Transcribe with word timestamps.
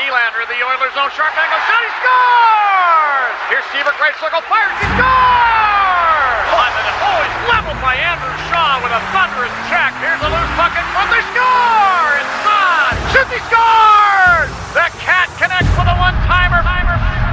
Nylander, 0.00 0.48
the 0.48 0.64
Oilers' 0.64 0.96
own 0.96 1.12
sharp 1.12 1.36
angle 1.36 1.60
shot. 1.68 1.82
He 1.84 1.92
scores! 2.00 3.36
Here's 3.52 3.66
Seabrook, 3.68 4.00
great 4.00 4.16
circle, 4.16 4.40
fires. 4.48 4.72
He 4.80 4.88
scores! 4.96 6.44
Behind 6.48 6.72
the 6.72 6.82
net. 6.88 6.96
Oh, 7.04 7.20
it's 7.20 7.40
leveled 7.52 7.80
by 7.84 8.00
Andrew 8.00 8.32
Shaw 8.48 8.80
with 8.80 8.96
a 8.96 9.02
thunderous 9.12 9.52
check. 9.68 9.92
Here's 10.00 10.22
a 10.24 10.30
loose 10.32 10.52
puck 10.56 10.72
in 10.72 10.86
front. 10.96 11.12
They 11.12 11.20
score! 11.36 12.08
It's 12.16 12.32
Saad. 12.48 12.96
Shoots, 13.12 13.28
he 13.28 13.40
scores! 13.52 14.48
The 14.72 14.88
Cat 15.04 15.28
connects 15.36 15.68
with 15.76 15.84
a 15.92 15.96
one-timer. 16.00 16.64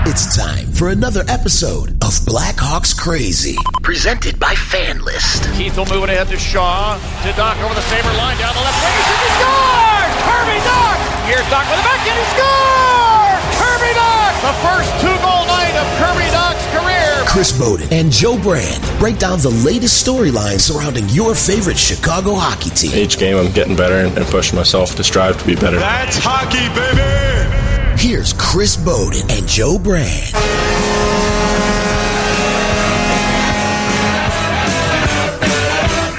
It's 0.08 0.36
time 0.36 0.68
for 0.72 0.90
another 0.90 1.24
episode 1.28 1.92
of 2.04 2.20
Blackhawks 2.28 2.98
Crazy, 2.98 3.56
presented 3.84 4.40
by 4.40 4.56
FanLyst. 4.56 5.56
Keith 5.56 5.78
will 5.78 5.86
move 5.86 6.04
it 6.04 6.10
ahead 6.10 6.28
to 6.30 6.38
Shaw. 6.40 6.96
To 7.24 7.30
Dach 7.32 7.64
over 7.64 7.76
the 7.76 7.82
Sabre 7.88 8.12
line 8.18 8.38
down 8.40 8.56
the 8.56 8.62
left 8.62 8.82
wing. 8.84 8.92
He 8.92 9.16
he 9.24 9.30
scores! 9.40 10.16
Kirby 10.28 10.60
Dach! 10.68 11.17
Here's 11.28 11.44
Dach 11.52 11.68
with 11.68 11.75
the 11.75 11.84
back, 11.84 12.07
and 12.07 12.16
he 12.16 12.25
scores! 12.32 13.43
Kirby 13.60 13.91
Dach! 14.00 14.32
The 14.47 14.56
first 14.64 14.92
two-goal 15.02 15.43
night 15.43 15.75
of 15.75 15.86
Kirby 16.00 16.24
Dach's 16.32 16.65
career. 16.71 17.28
Chris 17.28 17.52
Boden 17.60 17.92
and 17.92 18.10
Joe 18.10 18.42
Brand 18.42 18.82
break 18.97 19.19
down 19.19 19.39
the 19.39 19.50
latest 19.50 20.07
storylines 20.07 20.61
surrounding 20.61 21.04
your 21.10 21.36
favorite 21.36 21.78
Chicago 21.78 22.33
hockey 22.33 22.69
team. 22.69 22.93
Each 22.93 23.19
game, 23.19 23.36
I'm 23.36 23.52
getting 23.52 23.75
better 23.75 23.96
and 23.96 24.25
pushing 24.28 24.55
myself 24.55 24.96
to 24.96 25.04
strive 25.04 25.38
to 25.38 25.46
be 25.46 25.55
better. 25.55 25.78
That's 25.78 26.18
hockey, 26.18 26.69
baby! 26.74 28.02
Here's 28.02 28.32
Chris 28.32 28.78
Boden 28.78 29.30
and 29.30 29.46
Joe 29.50 29.78
Brand. 29.78 30.32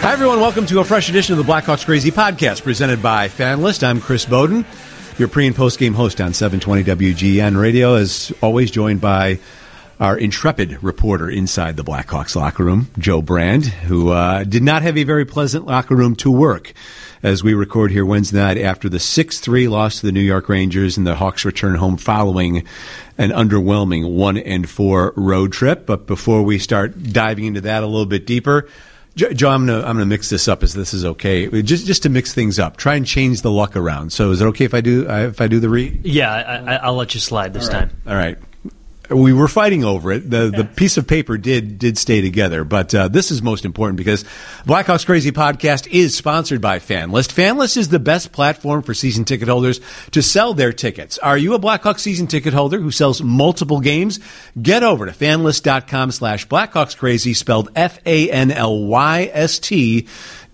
Hi, 0.02 0.12
everyone. 0.12 0.40
Welcome 0.40 0.66
to 0.66 0.80
a 0.80 0.84
fresh 0.84 1.08
edition 1.08 1.38
of 1.38 1.46
the 1.46 1.50
Blackhawks 1.50 1.86
Crazy 1.86 2.10
podcast 2.10 2.62
presented 2.62 3.02
by 3.02 3.28
FanLyst. 3.28 3.82
I'm 3.82 4.02
Chris 4.02 4.26
Boden, 4.26 4.66
your 5.18 5.28
pre 5.28 5.46
and 5.46 5.56
post 5.56 5.78
game 5.78 5.94
host 5.94 6.20
on 6.20 6.32
720 6.32 7.12
WGN 7.12 7.60
Radio, 7.60 7.94
as 7.94 8.32
always, 8.40 8.70
joined 8.70 9.00
by 9.00 9.38
our 9.98 10.16
intrepid 10.16 10.82
reporter 10.82 11.28
inside 11.28 11.76
the 11.76 11.82
Blackhawks 11.82 12.36
locker 12.36 12.64
room, 12.64 12.88
Joe 12.98 13.20
Brand, 13.20 13.66
who 13.66 14.10
uh, 14.10 14.44
did 14.44 14.62
not 14.62 14.82
have 14.82 14.96
a 14.96 15.02
very 15.02 15.24
pleasant 15.24 15.66
locker 15.66 15.96
room 15.96 16.14
to 16.16 16.30
work 16.30 16.72
as 17.22 17.42
we 17.42 17.52
record 17.54 17.90
here 17.90 18.06
Wednesday 18.06 18.38
night 18.38 18.58
after 18.58 18.88
the 18.88 19.00
6 19.00 19.40
3 19.40 19.66
loss 19.66 20.00
to 20.00 20.06
the 20.06 20.12
New 20.12 20.20
York 20.20 20.48
Rangers 20.48 20.96
and 20.96 21.06
the 21.06 21.16
Hawks 21.16 21.44
return 21.44 21.74
home 21.74 21.96
following 21.96 22.64
an 23.16 23.30
underwhelming 23.30 24.14
1 24.14 24.38
and 24.38 24.68
4 24.68 25.14
road 25.16 25.52
trip. 25.52 25.84
But 25.84 26.06
before 26.06 26.42
we 26.44 26.58
start 26.58 27.02
diving 27.12 27.46
into 27.46 27.62
that 27.62 27.82
a 27.82 27.86
little 27.86 28.06
bit 28.06 28.24
deeper, 28.24 28.68
Joe, 29.18 29.50
I'm 29.50 29.66
gonna 29.66 29.78
I'm 29.78 29.96
gonna 29.96 30.06
mix 30.06 30.30
this 30.30 30.46
up 30.46 30.62
as 30.62 30.74
this 30.74 30.94
is 30.94 31.04
okay. 31.04 31.62
Just 31.62 31.86
just 31.86 32.04
to 32.04 32.08
mix 32.08 32.32
things 32.32 32.58
up, 32.58 32.76
try 32.76 32.94
and 32.94 33.04
change 33.04 33.42
the 33.42 33.50
luck 33.50 33.74
around. 33.74 34.12
So 34.12 34.30
is 34.30 34.40
it 34.40 34.46
okay 34.46 34.64
if 34.64 34.74
I 34.74 34.80
do 34.80 35.08
uh, 35.08 35.26
if 35.26 35.40
I 35.40 35.48
do 35.48 35.58
the 35.58 35.68
read? 35.68 36.06
Yeah, 36.06 36.30
I, 36.82 36.88
will 36.88 36.98
let 36.98 37.14
you 37.14 37.20
slide 37.20 37.52
this 37.52 37.68
time. 37.68 37.90
All 38.06 38.14
right 38.14 38.38
we 39.10 39.32
were 39.32 39.48
fighting 39.48 39.84
over 39.84 40.12
it. 40.12 40.28
The 40.28 40.50
the 40.50 40.64
piece 40.64 40.96
of 40.96 41.06
paper 41.06 41.38
did 41.38 41.78
did 41.78 41.98
stay 41.98 42.20
together, 42.20 42.64
but 42.64 42.94
uh, 42.94 43.08
this 43.08 43.30
is 43.30 43.42
most 43.42 43.64
important 43.64 43.96
because 43.96 44.24
Blackhawks 44.64 45.06
Crazy 45.06 45.32
podcast 45.32 45.86
is 45.90 46.16
sponsored 46.16 46.60
by 46.60 46.78
FanLyst. 46.78 47.32
FanLyst 47.32 47.76
is 47.76 47.88
the 47.88 47.98
best 47.98 48.32
platform 48.32 48.82
for 48.82 48.94
season 48.94 49.24
ticket 49.24 49.48
holders 49.48 49.80
to 50.10 50.22
sell 50.22 50.54
their 50.54 50.72
tickets. 50.72 51.18
Are 51.18 51.38
you 51.38 51.54
a 51.54 51.58
Blackhawks 51.58 52.00
season 52.00 52.26
ticket 52.26 52.52
holder 52.52 52.80
who 52.80 52.90
sells 52.90 53.22
multiple 53.22 53.80
games? 53.80 54.20
Get 54.60 54.82
over 54.82 55.06
to 55.06 55.12
fanlyst.com 55.12 56.10
slash 56.10 56.46
Blackhawks 56.46 56.96
Crazy, 56.96 57.34
spelled 57.34 57.70
F 57.74 57.98
A 58.04 58.30
N 58.30 58.50
L 58.50 58.84
Y 58.84 59.30
S 59.32 59.58
T 59.58 60.06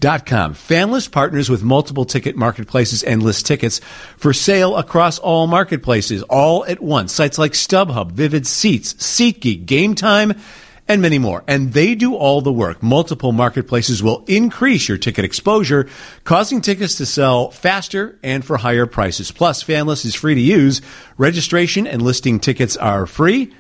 FanLyst.com. 0.05 0.55
FanLyst 0.55 1.13
partners 1.13 1.49
with 1.49 1.63
multiple 1.63 2.05
ticket 2.05 2.37
marketplaces 2.37 3.03
and 3.03 3.23
list 3.23 3.47
tickets 3.47 3.81
for 4.19 4.33
sale 4.35 4.77
across 4.77 5.19
all 5.19 5.47
marketplaces, 5.47 6.23
all 6.25 6.65
at 6.67 6.83
once. 6.83 7.13
Sites 7.13 7.39
like 7.39 7.53
StubHub, 7.53 8.13
Vivid 8.13 8.47
Seats, 8.47 8.95
SeatGeek, 8.95 9.65
GameTime, 9.65 10.39
and 10.87 11.01
many 11.01 11.19
more. 11.19 11.43
And 11.49 11.73
they 11.73 11.95
do 11.95 12.15
all 12.15 12.43
the 12.43 12.53
work. 12.53 12.83
Multiple 12.83 13.33
marketplaces 13.33 14.03
will 14.03 14.25
increase 14.27 14.89
your 14.89 14.99
ticket 14.99 15.25
exposure, 15.25 15.89
causing 16.25 16.61
tickets 16.61 16.97
to 16.97 17.07
sell 17.07 17.51
faster 17.51 18.19
and 18.23 18.45
for 18.45 18.59
higher 18.59 18.87
prices. 18.87 19.33
Plus, 19.33 19.65
FanLyst 19.65 20.05
is 20.05 20.15
free 20.15 20.35
to 20.35 20.41
use. 20.41 20.83
Registration 21.17 21.87
and 21.87 22.03
listing 22.03 22.41
tickets 22.41 22.77
are 22.77 23.07
free. 23.07 23.55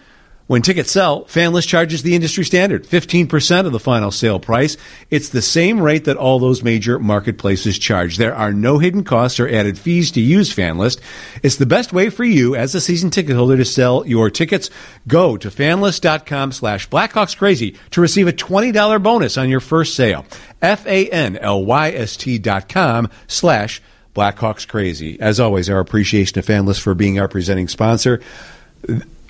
When 0.47 0.61
tickets 0.61 0.91
sell, 0.91 1.25
FanLyst 1.25 1.67
charges 1.69 2.03
the 2.03 2.15
industry 2.15 2.45
standard, 2.45 2.85
15% 2.85 3.65
of 3.65 3.73
the 3.73 3.81
final 3.81 4.11
sale 4.11 4.39
price. 4.39 4.77
It's 5.11 5.31
the 5.31 5.41
same 5.41 5.81
rate 5.81 6.05
that 6.05 6.19
all 6.19 6.39
those 6.39 6.63
major 6.63 6.99
marketplaces 6.99 7.79
charge. 7.79 8.19
There 8.19 8.35
are 8.35 8.53
no 8.53 8.79
hidden 8.79 9.05
costs 9.05 9.41
or 9.41 9.49
added 9.49 9.79
fees 9.79 10.11
to 10.13 10.21
use 10.21 10.55
FanLyst. 10.55 11.01
It's 11.43 11.57
the 11.57 11.65
best 11.65 11.95
way 11.95 12.11
for 12.11 12.25
you 12.25 12.55
as 12.55 12.75
a 12.75 12.81
season 12.83 13.09
ticket 13.09 13.37
holder 13.37 13.57
to 13.57 13.65
sell 13.65 14.07
your 14.07 14.29
tickets. 14.29 14.69
Go 15.09 15.39
to 15.39 15.49
fanlyst.com 15.49 16.53
slash 16.53 16.91
blackhawkscrazy 16.91 17.79
to 17.93 18.03
receive 18.03 18.29
a 18.29 18.33
$20 18.33 19.03
bonus 19.03 19.39
on 19.39 19.49
your 19.49 19.61
first 19.61 19.95
sale. 19.95 20.27
F-A-N-L-Y-S-T 20.61 22.39
dot 22.39 22.69
com 22.69 23.09
slash 23.27 23.81
Blackhawks 24.15 24.69
Crazy. 24.69 25.19
As 25.21 25.41
always, 25.41 25.69
our 25.69 25.81
appreciation 25.81 26.35
to 26.35 26.43
FanLyst 26.43 26.81
for 26.81 26.95
being 26.95 27.19
our 27.19 27.29
presenting 27.29 27.69
sponsor. 27.69 28.21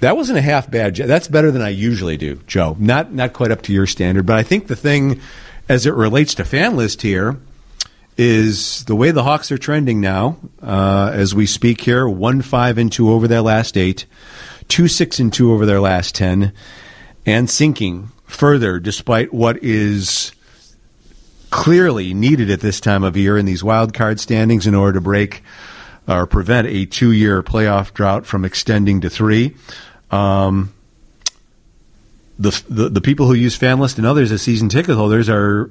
That 0.05 0.19
wasn't 0.19 0.37
a 0.37 0.43
half 0.43 0.71
bad. 0.71 0.97
That's 0.97 1.29
better 1.29 1.51
than 1.51 1.63
I 1.63 1.71
usually 1.71 2.19
do, 2.19 2.39
Joe. 2.47 2.77
Not 2.79 3.15
not 3.15 3.33
quite 3.33 3.51
up 3.51 3.63
to 3.63 3.73
your 3.73 3.87
standard, 3.87 4.27
but 4.27 4.37
I 4.37 4.43
think 4.43 4.67
the 4.67 4.77
thing, 4.77 5.19
as 5.67 5.87
it 5.87 5.95
relates 5.95 6.35
to 6.35 6.43
FanLyst 6.43 7.01
here, 7.01 7.39
is 8.19 8.85
the 8.85 8.95
way 8.95 9.13
the 9.13 9.23
Hawks 9.23 9.51
are 9.51 9.57
trending 9.57 10.03
now. 10.03 10.37
Uh, 10.61 11.11
as 11.15 11.35
we 11.35 11.47
speak 11.47 11.81
here, 11.81 12.07
one 12.07 12.43
five 12.43 12.77
and 12.77 12.93
two 12.93 13.11
over 13.11 13.27
their 13.27 13.41
last 13.41 13.79
eight, 13.79 14.05
two 14.69 14.89
six 14.89 15.19
and 15.19 15.33
two 15.33 15.51
over 15.51 15.65
their 15.65 15.81
last 15.81 16.15
ten, 16.15 16.53
and 17.25 17.49
sinking 17.49 18.11
further 18.27 18.79
despite 18.79 19.33
what 19.33 19.57
is 19.65 20.33
clearly 21.49 22.13
needed 22.13 22.51
at 22.51 22.61
this 22.61 22.79
time 22.79 23.05
of 23.05 23.17
year 23.17 23.39
in 23.39 23.47
these 23.47 23.65
wild 23.65 23.95
card 23.95 24.21
standings 24.21 24.67
in 24.67 24.75
order 24.75 24.93
to 24.93 25.01
break 25.01 25.43
or 26.07 26.27
prevent 26.27 26.67
a 26.67 26.85
two 26.85 27.11
year 27.11 27.43
playoff 27.43 27.95
drought 27.95 28.27
from 28.27 28.45
extending 28.45 29.01
to 29.01 29.09
three. 29.09 29.55
Um, 30.15 30.73
the, 32.39 32.63
the, 32.69 32.89
the 32.89 33.01
people 33.01 33.27
who 33.27 33.35
use 33.35 33.59
FanLyst 33.59 33.99
and 33.99 34.07
others 34.07 34.31
as 34.33 34.43
season 34.43 34.69
ticket 34.69 34.97
holders 34.97 35.29
are 35.29 35.71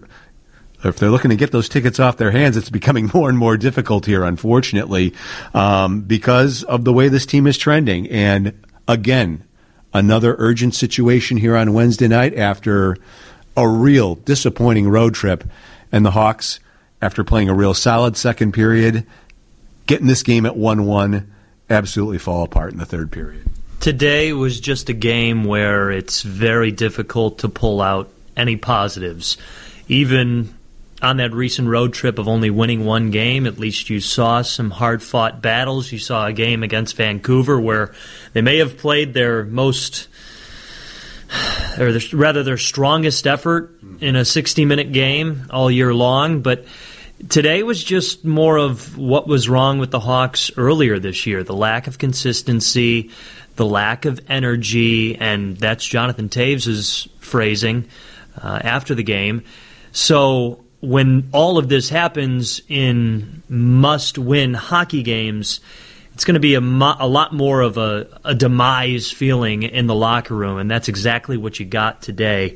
if 0.83 0.97
they're 0.97 1.09
looking 1.09 1.29
to 1.29 1.37
get 1.37 1.51
those 1.51 1.69
tickets 1.69 1.97
off 1.97 2.17
their 2.17 2.31
hands, 2.31 2.57
it's 2.57 2.69
becoming 2.69 3.09
more 3.13 3.29
and 3.29 3.37
more 3.37 3.57
difficult 3.57 4.05
here, 4.05 4.23
unfortunately, 4.23 5.13
um, 5.53 6.01
because 6.01 6.63
of 6.63 6.83
the 6.83 6.91
way 6.91 7.07
this 7.07 7.25
team 7.25 7.47
is 7.47 7.57
trending. 7.57 8.09
And 8.09 8.53
again, 8.87 9.45
another 9.93 10.35
urgent 10.39 10.75
situation 10.75 11.37
here 11.37 11.55
on 11.55 11.73
Wednesday 11.73 12.09
night 12.09 12.35
after 12.37 12.97
a 13.55 13.67
real 13.67 14.15
disappointing 14.15 14.89
road 14.89 15.13
trip, 15.13 15.45
and 15.91 16.05
the 16.05 16.11
Hawks, 16.11 16.59
after 17.01 17.23
playing 17.23 17.47
a 17.47 17.53
real 17.53 17.73
solid 17.73 18.17
second 18.17 18.51
period, 18.51 19.05
getting 19.85 20.07
this 20.07 20.23
game 20.23 20.45
at 20.45 20.57
1 20.57 20.85
1, 20.85 21.33
absolutely 21.69 22.17
fall 22.17 22.43
apart 22.43 22.73
in 22.73 22.79
the 22.79 22.85
third 22.85 23.11
period. 23.11 23.52
Today 23.83 24.31
was 24.31 24.61
just 24.61 24.87
a 24.87 24.93
game 24.93 25.43
where 25.43 25.91
it's 25.91 26.21
very 26.21 26.71
difficult 26.71 27.39
to 27.39 27.49
pull 27.49 27.81
out 27.81 28.09
any 28.37 28.55
positives. 28.55 29.35
Even 29.89 30.55
on 31.01 31.17
that 31.17 31.33
recent 31.33 31.67
road 31.67 31.93
trip 31.93 32.17
of 32.17 32.29
only 32.29 32.49
winning 32.49 32.85
one 32.85 33.11
game, 33.11 33.45
at 33.45 33.59
least 33.59 33.89
you 33.89 33.99
saw 33.99 34.41
some 34.41 34.71
hard 34.71 35.03
fought 35.03 35.41
battles. 35.41 35.91
You 35.91 35.99
saw 35.99 36.27
a 36.27 36.31
game 36.31 36.63
against 36.63 36.95
Vancouver 36.95 37.59
where 37.59 37.93
they 38.31 38.41
may 38.41 38.59
have 38.59 38.77
played 38.77 39.13
their 39.13 39.43
most, 39.43 40.07
or 41.77 41.91
rather 42.13 42.41
their 42.41 42.57
strongest 42.57 43.27
effort 43.27 43.77
in 43.99 44.15
a 44.15 44.23
60 44.23 44.63
minute 44.63 44.93
game 44.93 45.47
all 45.49 45.69
year 45.69 45.93
long, 45.93 46.41
but 46.41 46.63
Today 47.29 47.63
was 47.63 47.81
just 47.81 48.25
more 48.25 48.57
of 48.57 48.97
what 48.97 49.27
was 49.27 49.47
wrong 49.47 49.79
with 49.79 49.91
the 49.91 49.99
Hawks 49.99 50.51
earlier 50.57 50.99
this 50.99 51.25
year 51.25 51.41
the 51.41 51.53
lack 51.53 51.87
of 51.87 51.97
consistency, 51.97 53.11
the 53.55 53.65
lack 53.65 54.05
of 54.05 54.19
energy, 54.27 55.15
and 55.15 55.57
that's 55.57 55.85
Jonathan 55.85 56.29
Toews' 56.29 57.07
phrasing 57.19 57.87
uh, 58.41 58.59
after 58.63 58.95
the 58.95 59.03
game. 59.03 59.43
So 59.91 60.63
when 60.81 61.29
all 61.31 61.57
of 61.57 61.69
this 61.69 61.89
happens 61.89 62.61
in 62.67 63.43
must 63.47 64.17
win 64.17 64.53
hockey 64.53 65.03
games, 65.03 65.61
it's 66.13 66.25
going 66.25 66.33
to 66.33 66.39
be 66.39 66.55
a, 66.55 66.61
mo- 66.61 66.95
a 66.99 67.07
lot 67.07 67.33
more 67.33 67.61
of 67.61 67.77
a, 67.77 68.07
a, 68.23 68.35
demise 68.35 69.11
feeling 69.11 69.63
in 69.63 69.87
the 69.87 69.95
locker 69.95 70.35
room, 70.35 70.57
and 70.57 70.69
that's 70.69 70.87
exactly 70.87 71.37
what 71.37 71.59
you 71.59 71.65
got 71.65 72.01
today. 72.01 72.55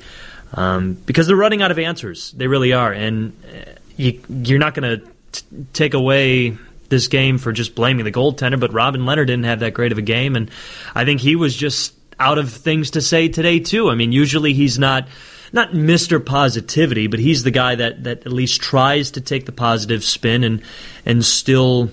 Um, 0.53 0.93
because 0.93 1.27
they're 1.27 1.35
running 1.35 1.61
out 1.61 1.71
of 1.71 1.79
answers. 1.79 2.31
They 2.31 2.47
really 2.47 2.73
are. 2.73 2.91
And 2.91 3.33
uh, 3.45 3.71
you, 3.97 4.21
you're 4.29 4.59
not 4.59 4.73
going 4.75 5.01
to 5.01 5.43
take 5.73 5.93
away 5.93 6.57
this 6.89 7.07
game 7.07 7.37
for 7.37 7.51
just 7.51 7.75
blaming 7.75 8.05
the 8.05 8.11
goaltender, 8.11 8.59
but 8.59 8.73
Robin 8.73 9.01
Lehner 9.01 9.25
didn't 9.25 9.45
have 9.45 9.59
that 9.59 9.73
great 9.73 9.91
of 9.91 9.97
a 9.97 10.03
game, 10.03 10.35
and 10.35 10.51
I 10.95 11.05
think 11.05 11.21
he 11.21 11.35
was 11.35 11.55
just 11.55 11.93
out 12.19 12.37
of 12.37 12.51
things 12.51 12.91
to 12.91 13.01
say 13.01 13.27
today 13.27 13.59
too. 13.59 13.89
I 13.89 13.95
mean, 13.95 14.11
usually 14.11 14.53
he's 14.53 14.79
not 14.79 15.07
not 15.53 15.71
Mr. 15.71 16.23
Positivity, 16.23 17.07
but 17.07 17.19
he's 17.19 17.43
the 17.43 17.51
guy 17.51 17.75
that, 17.75 18.03
that 18.03 18.25
at 18.25 18.33
least 18.33 18.61
tries 18.61 19.11
to 19.11 19.21
take 19.21 19.45
the 19.45 19.51
positive 19.51 20.03
spin 20.03 20.43
and 20.43 20.61
and 21.05 21.23
still 21.23 21.91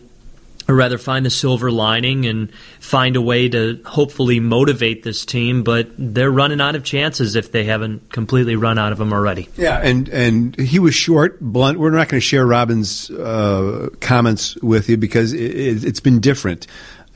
or 0.68 0.74
rather 0.74 0.98
find 0.98 1.26
the 1.26 1.30
silver 1.30 1.70
lining 1.70 2.26
and 2.26 2.52
find 2.80 3.16
a 3.16 3.20
way 3.20 3.48
to 3.48 3.80
hopefully 3.84 4.40
motivate 4.40 5.02
this 5.02 5.24
team. 5.24 5.62
But 5.62 5.90
they're 5.98 6.30
running 6.30 6.60
out 6.60 6.74
of 6.74 6.84
chances 6.84 7.36
if 7.36 7.52
they 7.52 7.64
haven't 7.64 8.12
completely 8.12 8.56
run 8.56 8.78
out 8.78 8.92
of 8.92 8.98
them 8.98 9.12
already. 9.12 9.48
Yeah, 9.56 9.78
and 9.78 10.08
and 10.08 10.58
he 10.58 10.78
was 10.78 10.94
short, 10.94 11.40
blunt. 11.40 11.78
We're 11.78 11.90
not 11.90 12.08
going 12.08 12.20
to 12.20 12.26
share 12.26 12.46
Robin's 12.46 13.10
uh, 13.10 13.90
comments 14.00 14.56
with 14.56 14.88
you 14.88 14.96
because 14.96 15.32
it, 15.32 15.84
it's 15.84 16.00
been 16.00 16.20
different. 16.20 16.66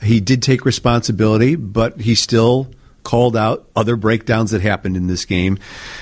He 0.01 0.19
did 0.19 0.41
take 0.41 0.63
responsibility, 0.63 1.55
but 1.55 1.99
he 1.99 2.15
still 2.15 2.69
called 3.09 3.35
out 3.35 3.67
other 3.75 3.95
breakdowns 3.95 4.51
that 4.51 4.61
happened 4.61 4.95
in 4.95 5.07
this 5.07 5.25
game. 5.25 5.57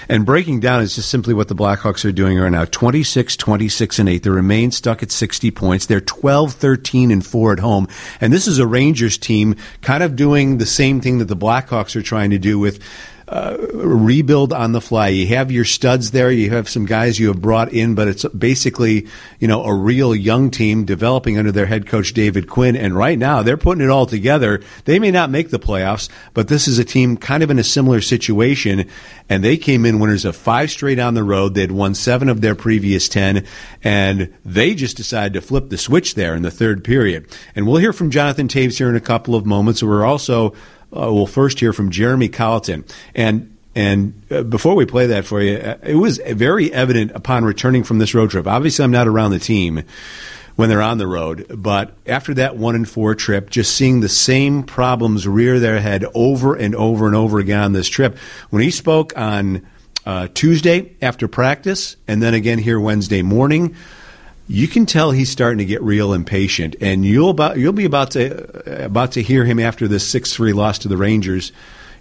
And 0.09 0.25
breaking 0.25 0.59
down 0.59 0.81
is 0.81 0.93
just 0.93 1.09
simply 1.09 1.33
what 1.33 1.47
the 1.47 1.55
Blackhawks 1.55 2.03
are 2.03 2.11
doing 2.11 2.37
right 2.37 2.51
now 2.51 2.65
26, 2.65 3.37
26, 3.37 3.99
and 3.99 4.09
8. 4.09 4.23
They 4.23 4.29
remain 4.29 4.71
stuck 4.71 5.01
at 5.01 5.09
60 5.09 5.49
points. 5.51 5.85
They're 5.85 6.01
12, 6.01 6.51
13, 6.51 7.09
and 7.11 7.25
4 7.25 7.53
at 7.53 7.59
home. 7.59 7.87
And 8.19 8.33
this 8.33 8.45
is 8.45 8.59
a 8.59 8.67
Rangers 8.67 9.17
team 9.17 9.55
kind 9.81 10.03
of 10.03 10.17
doing 10.17 10.57
the 10.57 10.65
same 10.65 10.99
thing 10.99 11.19
that 11.19 11.29
the 11.29 11.37
Blackhawks 11.37 11.95
are 11.95 12.01
trying 12.01 12.31
to 12.31 12.37
do 12.37 12.59
with 12.59 12.83
uh, 13.27 13.57
rebuild 13.73 14.53
on 14.53 14.71
the 14.71 14.79
fly. 14.79 15.09
You 15.09 15.27
have 15.27 15.51
your 15.51 15.65
studs 15.65 16.11
there. 16.11 16.31
You 16.31 16.51
have 16.51 16.69
some 16.69 16.85
guys 16.85 17.19
you 17.19 17.27
have 17.27 17.41
brought 17.41 17.73
in, 17.73 17.93
but 17.93 18.07
it's 18.07 18.23
basically 18.25 19.07
you 19.39 19.47
know 19.47 19.63
a 19.65 19.73
real 19.73 20.15
young 20.15 20.49
team 20.49 20.85
developing 20.85 21.37
under 21.37 21.51
their 21.51 21.65
head 21.65 21.87
coach 21.87 22.13
David 22.13 22.47
Quinn. 22.47 22.77
And 22.77 22.95
right 22.95 23.19
now 23.19 23.43
they're 23.43 23.57
putting 23.57 23.83
it 23.83 23.89
all 23.89 24.05
together. 24.05 24.61
They 24.85 24.97
may 24.97 25.11
not 25.11 25.29
make 25.29 25.49
the 25.49 25.59
playoffs, 25.59 26.07
but 26.33 26.47
this 26.47 26.69
is 26.69 26.79
a 26.79 26.85
team 26.85 27.17
kind 27.17 27.43
of 27.43 27.51
in 27.51 27.59
a 27.59 27.65
similar 27.65 27.99
situation. 27.99 28.89
And 29.27 29.43
they 29.43 29.57
came 29.57 29.85
in 29.85 29.99
winners 29.99 30.23
of 30.23 30.37
five 30.37 30.71
straight 30.71 30.99
on 30.99 31.13
the 31.13 31.23
road. 31.23 31.53
They'd 31.53 31.71
won 31.71 31.95
seven 31.95 32.29
of 32.29 32.39
their 32.39 32.55
previous 32.55 33.09
ten, 33.09 33.45
and 33.83 34.33
they 34.45 34.73
just 34.73 34.95
decided 34.95 35.33
to 35.33 35.41
flip 35.41 35.69
the 35.69 35.77
switch 35.77 36.15
there 36.15 36.33
in 36.33 36.43
the 36.43 36.51
third 36.51 36.85
period. 36.85 37.27
And 37.55 37.67
we'll 37.67 37.77
hear 37.77 37.91
from 37.91 38.09
Jonathan 38.09 38.47
Toews 38.47 38.77
here 38.77 38.89
in 38.89 38.95
a 38.95 39.01
couple 39.01 39.35
of 39.35 39.45
moments. 39.45 39.83
We're 39.83 40.05
also 40.05 40.53
uh, 40.95 41.11
we'll 41.11 41.27
first 41.27 41.59
hear 41.59 41.73
from 41.73 41.91
Jeremy 41.91 42.29
Colliton. 42.29 42.85
And 43.15 43.53
and 43.75 44.23
uh, 44.31 44.41
before 44.41 44.73
we 44.73 44.87
play 44.87 45.05
that 45.07 45.25
for 45.25 45.39
you, 45.41 45.57
uh, 45.57 45.77
it 45.83 45.95
was 45.95 46.17
very 46.17 46.73
evident 46.73 47.11
upon 47.11 47.45
returning 47.45 47.83
from 47.83 47.99
this 47.99 48.15
road 48.15 48.31
trip. 48.31 48.47
Obviously, 48.47 48.83
I'm 48.83 48.91
not 48.91 49.07
around 49.07 49.31
the 49.31 49.39
team 49.39 49.83
when 50.55 50.69
they're 50.69 50.81
on 50.81 50.97
the 50.97 51.05
road, 51.05 51.45
but 51.55 51.93
after 52.07 52.33
that 52.33 52.57
one 52.57 52.73
and 52.73 52.89
four 52.89 53.13
trip, 53.13 53.51
just 53.51 53.75
seeing 53.75 53.99
the 53.99 54.09
same 54.09 54.63
problems 54.63 55.27
rear 55.27 55.59
their 55.59 55.79
head 55.79 56.03
over 56.15 56.55
and 56.55 56.73
over 56.73 57.05
and 57.05 57.15
over 57.15 57.37
again 57.37 57.61
on 57.61 57.73
this 57.73 57.87
trip. 57.87 58.17
When 58.49 58.63
he 58.63 58.71
spoke 58.71 59.15
on 59.15 59.67
uh, 60.07 60.29
Tuesday 60.33 60.95
after 60.99 61.27
practice, 61.27 61.97
and 62.07 62.23
then 62.23 62.33
again 62.33 62.57
here 62.57 62.79
Wednesday 62.79 63.21
morning 63.21 63.75
you 64.47 64.67
can 64.67 64.85
tell 64.85 65.11
he's 65.11 65.29
starting 65.29 65.57
to 65.57 65.65
get 65.65 65.81
real 65.81 66.13
impatient, 66.13 66.77
and 66.79 67.05
you'll 67.05 67.29
about 67.29 67.57
you'll 67.57 67.73
be 67.73 67.85
about 67.85 68.11
to 68.11 68.85
about 68.85 69.13
to 69.13 69.21
hear 69.21 69.43
him 69.43 69.59
after 69.59 69.87
this 69.87 70.07
six 70.07 70.33
three 70.33 70.53
loss 70.53 70.79
to 70.79 70.87
the 70.87 70.97
Rangers 70.97 71.51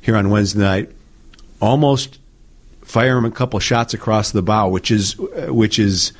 here 0.00 0.16
on 0.16 0.30
Wednesday 0.30 0.60
night, 0.60 0.90
almost 1.60 2.18
fire 2.82 3.18
him 3.18 3.24
a 3.24 3.30
couple 3.30 3.58
shots 3.58 3.94
across 3.94 4.30
the 4.30 4.42
bow, 4.42 4.68
which 4.68 4.92
is 4.92 5.16
which 5.18 5.78
is 5.78 6.12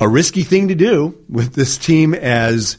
a 0.00 0.08
risky 0.08 0.42
thing 0.42 0.68
to 0.68 0.74
do 0.74 1.16
with 1.28 1.54
this 1.54 1.78
team 1.78 2.12
as 2.14 2.76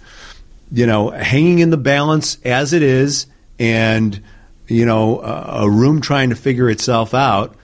you 0.72 0.86
know 0.86 1.10
hanging 1.10 1.60
in 1.60 1.70
the 1.70 1.78
balance 1.78 2.38
as 2.44 2.74
it 2.74 2.82
is, 2.82 3.28
and 3.60 4.22
you 4.68 4.86
know 4.86 5.22
a, 5.22 5.70
room 5.70 6.02
trying 6.02 6.32
to 6.32 6.36
figure 6.36 6.70
itself 6.70 7.14
out, 7.14 7.56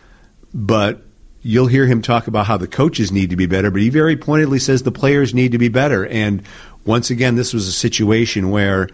but 0.54 1.02
you'll 1.48 1.68
hear 1.68 1.88
him 1.88 2.02
talk 2.02 2.28
about 2.28 2.46
how 2.46 2.58
the 2.58 2.68
coaches 2.68 3.10
need 3.10 3.30
to 3.30 3.38
be 3.38 3.46
better, 3.46 3.72
but 3.72 3.82
he 3.82 3.90
very 3.90 4.18
pointedly 4.18 4.60
says 4.60 4.84
the 4.84 4.92
players 4.92 5.34
need 5.34 5.54
to 5.54 5.58
be 5.58 5.70
better. 5.70 6.06
And 6.06 6.44
once 6.86 7.10
again, 7.10 7.36
this 7.36 7.54
was 7.54 7.70
a 7.70 7.72
situation 7.72 8.52
where 8.52 8.90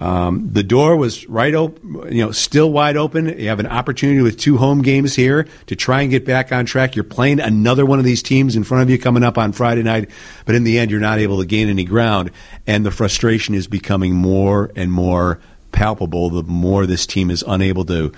um, 0.00 0.48
the 0.50 0.62
door 0.62 0.96
was 0.96 1.28
right 1.28 1.54
open, 1.54 2.10
you 2.10 2.24
know, 2.24 2.32
still 2.32 2.72
wide 2.72 2.96
open. 2.96 3.38
You 3.38 3.48
have 3.48 3.60
an 3.60 3.66
opportunity 3.66 4.22
with 4.22 4.38
two 4.38 4.56
home 4.56 4.80
games 4.80 5.14
here 5.14 5.46
to 5.66 5.76
try 5.76 6.00
and 6.00 6.10
get 6.10 6.24
back 6.24 6.50
on 6.50 6.64
track. 6.64 6.96
You're 6.96 7.04
playing 7.04 7.40
another 7.40 7.84
one 7.84 7.98
of 7.98 8.06
these 8.06 8.22
teams 8.22 8.56
in 8.56 8.64
front 8.64 8.82
of 8.82 8.90
you 8.90 8.98
coming 8.98 9.22
up 9.22 9.36
on 9.36 9.52
Friday 9.52 9.82
night, 9.82 10.10
but 10.46 10.54
in 10.54 10.64
the 10.64 10.78
end, 10.78 10.90
you're 10.90 10.98
not 10.98 11.18
able 11.18 11.40
to 11.40 11.46
gain 11.46 11.68
any 11.68 11.84
ground. 11.84 12.30
And 12.66 12.86
the 12.86 12.90
frustration 12.90 13.54
is 13.54 13.66
becoming 13.66 14.14
more 14.14 14.72
and 14.74 14.90
more 14.90 15.40
palpable 15.72 16.30
the 16.30 16.42
more 16.42 16.86
this 16.86 17.06
team 17.06 17.30
is 17.30 17.44
unable 17.46 17.84
to 17.84 18.12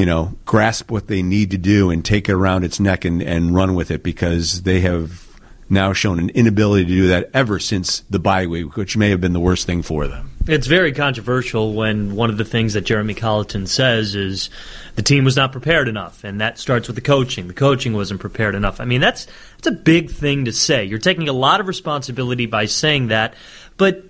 you 0.00 0.06
know, 0.06 0.34
grasp 0.46 0.90
what 0.90 1.08
they 1.08 1.22
need 1.22 1.50
to 1.50 1.58
do 1.58 1.90
and 1.90 2.02
take 2.02 2.30
it 2.30 2.32
around 2.32 2.64
its 2.64 2.80
neck 2.80 3.04
and, 3.04 3.20
and 3.20 3.54
run 3.54 3.74
with 3.74 3.90
it 3.90 4.02
because 4.02 4.62
they 4.62 4.80
have 4.80 5.28
now 5.68 5.92
shown 5.92 6.18
an 6.18 6.30
inability 6.30 6.86
to 6.86 6.90
do 6.90 7.08
that 7.08 7.28
ever 7.34 7.58
since 7.58 8.00
the 8.08 8.18
bye 8.18 8.46
week, 8.46 8.78
which 8.78 8.96
may 8.96 9.10
have 9.10 9.20
been 9.20 9.34
the 9.34 9.40
worst 9.40 9.66
thing 9.66 9.82
for 9.82 10.08
them. 10.08 10.30
It's 10.46 10.66
very 10.66 10.92
controversial 10.92 11.74
when 11.74 12.16
one 12.16 12.30
of 12.30 12.38
the 12.38 12.46
things 12.46 12.72
that 12.72 12.80
Jeremy 12.80 13.12
Colliton 13.12 13.66
says 13.66 14.14
is 14.14 14.48
the 14.94 15.02
team 15.02 15.22
was 15.22 15.36
not 15.36 15.52
prepared 15.52 15.86
enough, 15.86 16.24
and 16.24 16.40
that 16.40 16.58
starts 16.58 16.88
with 16.88 16.96
the 16.96 17.02
coaching. 17.02 17.46
The 17.46 17.52
coaching 17.52 17.92
wasn't 17.92 18.20
prepared 18.20 18.54
enough. 18.54 18.80
I 18.80 18.86
mean, 18.86 19.02
that's 19.02 19.26
that's 19.58 19.66
a 19.66 19.82
big 19.82 20.10
thing 20.10 20.46
to 20.46 20.52
say. 20.54 20.86
You're 20.86 20.98
taking 20.98 21.28
a 21.28 21.34
lot 21.34 21.60
of 21.60 21.68
responsibility 21.68 22.46
by 22.46 22.64
saying 22.64 23.08
that, 23.08 23.34
but 23.76 24.04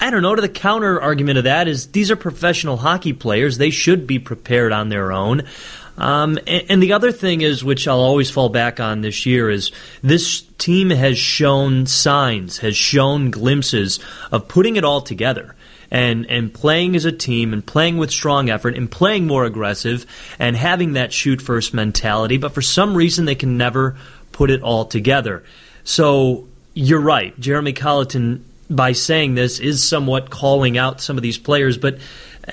I 0.00 0.10
don't 0.10 0.22
know. 0.22 0.34
To 0.34 0.42
the 0.42 0.48
counter 0.48 1.00
argument 1.00 1.38
of 1.38 1.44
that 1.44 1.66
is 1.66 1.88
these 1.88 2.10
are 2.10 2.16
professional 2.16 2.76
hockey 2.76 3.12
players. 3.12 3.58
They 3.58 3.70
should 3.70 4.06
be 4.06 4.18
prepared 4.18 4.72
on 4.72 4.88
their 4.88 5.12
own. 5.12 5.42
Um, 5.96 6.38
and, 6.46 6.64
and, 6.68 6.82
the 6.82 6.92
other 6.92 7.10
thing 7.10 7.40
is, 7.40 7.64
which 7.64 7.88
I'll 7.88 7.98
always 7.98 8.30
fall 8.30 8.48
back 8.48 8.78
on 8.78 9.00
this 9.00 9.26
year, 9.26 9.50
is 9.50 9.72
this 10.00 10.42
team 10.56 10.90
has 10.90 11.18
shown 11.18 11.86
signs, 11.86 12.58
has 12.58 12.76
shown 12.76 13.32
glimpses 13.32 13.98
of 14.30 14.46
putting 14.46 14.76
it 14.76 14.84
all 14.84 15.00
together. 15.00 15.56
And, 15.90 16.26
and 16.26 16.52
playing 16.52 16.96
as 16.96 17.06
a 17.06 17.12
team 17.12 17.54
and 17.54 17.64
playing 17.64 17.96
with 17.96 18.10
strong 18.10 18.50
effort 18.50 18.74
and 18.74 18.90
playing 18.90 19.26
more 19.26 19.46
aggressive 19.46 20.04
and 20.38 20.54
having 20.54 20.92
that 20.92 21.14
shoot 21.14 21.40
first 21.40 21.72
mentality, 21.72 22.36
but 22.36 22.52
for 22.52 22.60
some 22.60 22.94
reason 22.94 23.24
they 23.24 23.34
can 23.34 23.56
never 23.56 23.96
put 24.30 24.50
it 24.50 24.60
all 24.60 24.84
together. 24.84 25.44
So 25.84 26.46
you're 26.74 27.00
right. 27.00 27.40
Jeremy 27.40 27.72
Colliton 27.72 28.44
by 28.70 28.92
saying 28.92 29.34
this 29.34 29.60
is 29.60 29.86
somewhat 29.86 30.30
calling 30.30 30.76
out 30.76 31.00
some 31.00 31.16
of 31.16 31.22
these 31.22 31.38
players, 31.38 31.78
but 31.78 31.98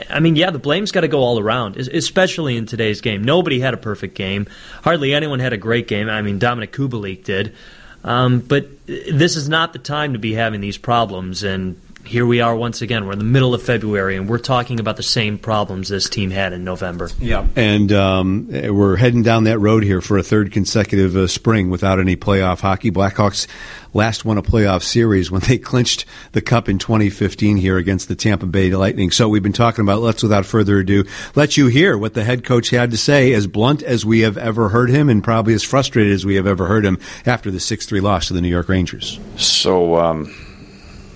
I 0.10 0.20
mean, 0.20 0.36
yeah, 0.36 0.52
the 0.52 0.60
blame's 0.60 0.92
got 0.92 1.02
to 1.02 1.08
go 1.08 1.20
all 1.20 1.40
around, 1.40 1.78
especially 1.78 2.58
in 2.58 2.66
today's 2.66 3.02
game. 3.02 3.24
Nobody 3.24 3.60
had 3.60 3.74
a 3.74 3.78
perfect 3.78 4.16
game. 4.16 4.48
Hardly 4.84 5.14
anyone 5.14 5.40
had 5.40 5.54
a 5.54 5.58
great 5.58 5.88
game. 5.88 6.10
I 6.10 6.22
mean, 6.22 6.40
Dominik 6.40 6.72
Kubalik 6.72 7.24
did. 7.24 7.56
Um, 8.04 8.40
but 8.40 8.68
this 8.86 9.36
is 9.36 9.50
not 9.50 9.74
the 9.74 9.80
time 9.80 10.14
to 10.14 10.20
be 10.20 10.34
having 10.34 10.62
these 10.62 10.78
problems, 10.78 11.44
and 11.44 11.80
here 12.06 12.26
we 12.26 12.42
are 12.42 12.56
once 12.56 12.82
again. 12.82 13.06
We're 13.06 13.14
in 13.14 13.20
the 13.20 13.26
middle 13.26 13.54
of 13.54 13.62
February, 13.62 14.16
and 14.16 14.30
we're 14.30 14.38
talking 14.38 14.80
about 14.80 14.98
the 14.98 15.04
same 15.04 15.38
problems 15.38 15.90
this 15.90 16.10
team 16.10 16.30
had 16.30 16.54
in 16.54 16.64
November. 16.64 17.10
Yeah, 17.20 17.48
and 17.56 17.92
um, 17.92 18.48
we're 18.50 18.96
heading 18.96 19.24
down 19.24 19.46
that 19.46 19.60
road 19.60 19.84
here 19.84 20.02
for 20.02 20.18
a 20.18 20.24
third 20.24 20.52
consecutive 20.52 21.16
uh, 21.16 21.28
spring 21.28 21.70
without 21.70 22.00
any 22.00 22.16
playoff 22.16 22.62
hockey. 22.62 22.92
Blackhawks 22.92 23.48
last 23.94 24.26
won 24.26 24.38
a 24.38 24.42
playoff 24.42 24.84
series 24.84 25.32
when 25.32 25.42
they 25.42 25.58
clinched 25.58 26.06
the 26.34 26.42
cup 26.42 26.70
in 26.70 26.78
2015 26.78 27.58
here 27.58 27.78
against 27.78 28.08
the 28.08 28.16
Tampa 28.16 28.46
Bay 28.46 28.70
Lightning. 28.72 29.12
So 29.12 29.28
we've 29.28 29.44
been 29.44 29.54
talking 29.54 29.82
about. 29.82 30.02
Let's, 30.02 30.24
without 30.24 30.46
further 30.46 30.80
ado, 30.80 31.06
let 31.36 31.58
you 31.58 31.68
hear 31.68 31.98
what 31.98 32.14
the 32.14 32.24
head 32.24 32.44
coach 32.44 32.70
had 32.70 32.92
to 32.92 32.98
say, 32.98 33.34
as 33.34 33.48
blunt 33.48 33.82
as 33.82 34.06
we 34.06 34.20
have 34.22 34.38
ever 34.38 34.70
heard 34.70 34.90
him, 34.90 35.10
and 35.10 35.24
probably 35.24 35.54
as 35.54 35.64
frustrated 35.64 36.14
as 36.14 36.26
we 36.26 36.36
have 36.36 36.48
ever 36.48 36.68
heard 36.68 36.86
him 36.86 37.00
after 37.26 37.50
the 37.50 37.60
six-three 37.60 38.02
loss 38.02 38.28
to 38.28 38.34
the 38.34 38.42
New 38.42 38.50
York 38.50 38.70
Rangers. 38.70 39.20
So. 39.38 39.98
Um 39.98 40.45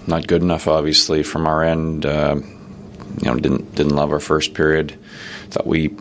not 0.09 0.27
good 0.27 0.41
enough, 0.41 0.67
obviously, 0.67 1.23
from 1.23 1.47
our 1.47 1.63
end. 1.63 2.05
Uh, 2.05 2.41
you 3.21 3.31
know, 3.31 3.35
didn't 3.35 3.75
didn't 3.75 3.95
love 3.95 4.11
our 4.11 4.19
first 4.19 4.53
period. 4.53 4.97
Thought 5.49 5.67
we 5.67 5.95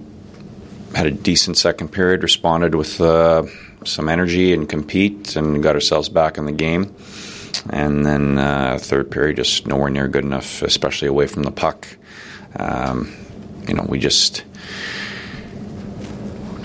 had 0.94 1.06
a 1.06 1.10
decent 1.10 1.56
second 1.56 1.88
period. 1.88 2.22
Responded 2.22 2.74
with 2.74 3.00
uh, 3.00 3.44
some 3.84 4.08
energy 4.08 4.52
and 4.52 4.68
compete, 4.68 5.36
and 5.36 5.62
got 5.62 5.74
ourselves 5.74 6.08
back 6.08 6.38
in 6.38 6.46
the 6.46 6.52
game. 6.52 6.94
And 7.70 8.04
then 8.04 8.38
uh, 8.38 8.78
third 8.80 9.10
period, 9.10 9.36
just 9.36 9.66
nowhere 9.66 9.90
near 9.90 10.08
good 10.08 10.24
enough, 10.24 10.62
especially 10.62 11.08
away 11.08 11.26
from 11.26 11.42
the 11.42 11.50
puck. 11.50 11.88
Um, 12.56 13.14
you 13.66 13.74
know, 13.74 13.84
we 13.88 13.98
just 13.98 14.44